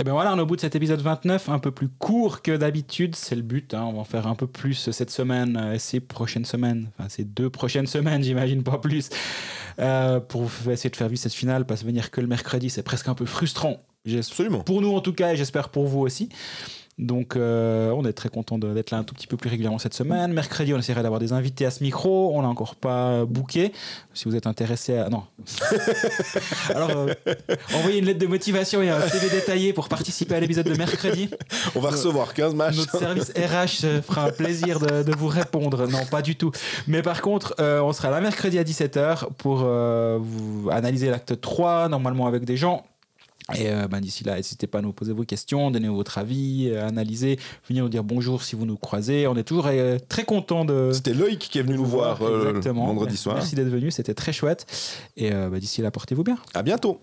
Et 0.00 0.02
bien 0.02 0.12
voilà, 0.12 0.34
on 0.34 0.38
est 0.38 0.40
au 0.40 0.46
bout 0.46 0.56
de 0.56 0.60
cet 0.60 0.74
épisode 0.74 1.00
29, 1.00 1.48
un 1.50 1.60
peu 1.60 1.70
plus 1.70 1.88
court 1.88 2.42
que 2.42 2.56
d'habitude, 2.56 3.14
c'est 3.14 3.36
le 3.36 3.42
but. 3.42 3.74
hein. 3.74 3.84
On 3.86 3.92
va 3.92 4.00
en 4.00 4.04
faire 4.04 4.26
un 4.26 4.34
peu 4.34 4.48
plus 4.48 4.90
cette 4.90 5.10
semaine 5.10 5.56
euh, 5.56 5.74
et 5.74 5.78
ces 5.78 6.00
prochaines 6.00 6.44
semaines, 6.44 6.90
enfin 6.98 7.08
ces 7.08 7.22
deux 7.22 7.48
prochaines 7.48 7.86
semaines, 7.86 8.20
j'imagine 8.24 8.64
pas 8.64 8.78
plus, 8.78 9.08
euh, 9.78 10.18
pour 10.18 10.50
essayer 10.68 10.90
de 10.90 10.96
faire 10.96 11.08
vivre 11.08 11.20
cette 11.20 11.32
finale, 11.32 11.64
pas 11.64 11.76
se 11.76 11.84
venir 11.84 12.10
que 12.10 12.20
le 12.20 12.26
mercredi, 12.26 12.70
c'est 12.70 12.82
presque 12.82 13.06
un 13.06 13.14
peu 13.14 13.24
frustrant. 13.24 13.84
Absolument. 14.12 14.60
Pour 14.64 14.82
nous 14.82 14.92
en 14.92 15.00
tout 15.00 15.12
cas, 15.12 15.32
et 15.32 15.36
j'espère 15.36 15.68
pour 15.68 15.86
vous 15.86 16.00
aussi. 16.00 16.28
Donc 16.98 17.34
euh, 17.34 17.90
on 17.90 18.04
est 18.04 18.12
très 18.12 18.28
content 18.28 18.56
d'être 18.56 18.90
là 18.92 18.98
un 18.98 19.04
tout 19.04 19.14
petit 19.14 19.26
peu 19.26 19.36
plus 19.36 19.50
régulièrement 19.50 19.78
cette 19.78 19.94
semaine. 19.94 20.32
Mercredi, 20.32 20.72
on 20.74 20.78
essaierait 20.78 21.02
d'avoir 21.02 21.20
des 21.20 21.32
invités 21.32 21.66
à 21.66 21.70
ce 21.70 21.82
micro. 21.82 22.30
On 22.34 22.42
l'a 22.42 22.48
encore 22.48 22.76
pas 22.76 23.24
booké. 23.24 23.72
Si 24.12 24.26
vous 24.26 24.36
êtes 24.36 24.46
intéressé 24.46 24.98
à... 24.98 25.08
Non. 25.08 25.24
Alors, 26.74 26.90
euh, 26.90 27.14
envoyez 27.74 27.98
une 27.98 28.04
lettre 28.04 28.20
de 28.20 28.26
motivation 28.26 28.80
et 28.80 28.90
un 28.90 29.00
CV 29.08 29.28
détaillé 29.28 29.72
pour 29.72 29.88
participer 29.88 30.36
à 30.36 30.40
l'épisode 30.40 30.66
de 30.66 30.76
mercredi. 30.76 31.30
On 31.74 31.80
va 31.80 31.90
recevoir 31.90 32.32
15 32.32 32.54
matchs. 32.54 32.76
Notre 32.76 32.98
service 32.98 33.30
RH 33.30 34.02
fera 34.02 34.26
un 34.26 34.30
plaisir 34.30 34.78
de, 34.78 35.02
de 35.02 35.16
vous 35.16 35.28
répondre. 35.28 35.88
Non, 35.88 36.04
pas 36.10 36.22
du 36.22 36.36
tout. 36.36 36.52
Mais 36.86 37.02
par 37.02 37.22
contre, 37.22 37.54
euh, 37.58 37.80
on 37.80 37.92
sera 37.92 38.10
là 38.10 38.20
mercredi 38.20 38.58
à 38.58 38.64
17h 38.64 39.32
pour 39.36 39.62
euh, 39.64 40.18
vous 40.20 40.68
analyser 40.70 41.10
l'acte 41.10 41.40
3, 41.40 41.88
normalement 41.88 42.26
avec 42.26 42.44
des 42.44 42.56
gens. 42.56 42.84
Et 43.52 43.68
euh, 43.68 43.88
ben, 43.88 44.00
d'ici 44.00 44.24
là, 44.24 44.36
n'hésitez 44.36 44.66
pas 44.66 44.78
à 44.78 44.80
nous 44.80 44.94
poser 44.94 45.12
vos 45.12 45.24
questions, 45.24 45.70
donner 45.70 45.88
votre 45.88 46.16
avis, 46.16 46.70
euh, 46.70 46.88
analyser, 46.88 47.38
venir 47.68 47.84
nous 47.84 47.90
dire 47.90 48.02
bonjour 48.02 48.42
si 48.42 48.56
vous 48.56 48.64
nous 48.64 48.78
croisez. 48.78 49.26
On 49.26 49.36
est 49.36 49.42
toujours 49.42 49.66
euh, 49.68 49.98
très 50.08 50.24
content 50.24 50.64
de, 50.64 50.92
C'était 50.94 51.12
Loïc 51.12 51.40
qui 51.40 51.58
est 51.58 51.62
venu 51.62 51.76
nous 51.76 51.84
voir 51.84 52.22
euh, 52.22 52.48
Exactement. 52.48 52.86
vendredi 52.86 53.18
soir. 53.18 53.34
Merci 53.34 53.54
d'être 53.54 53.68
venu, 53.68 53.90
c'était 53.90 54.14
très 54.14 54.32
chouette. 54.32 54.66
Et 55.18 55.30
ben, 55.30 55.58
d'ici 55.58 55.82
là, 55.82 55.90
portez-vous 55.90 56.24
bien. 56.24 56.38
À 56.54 56.62
bientôt. 56.62 56.92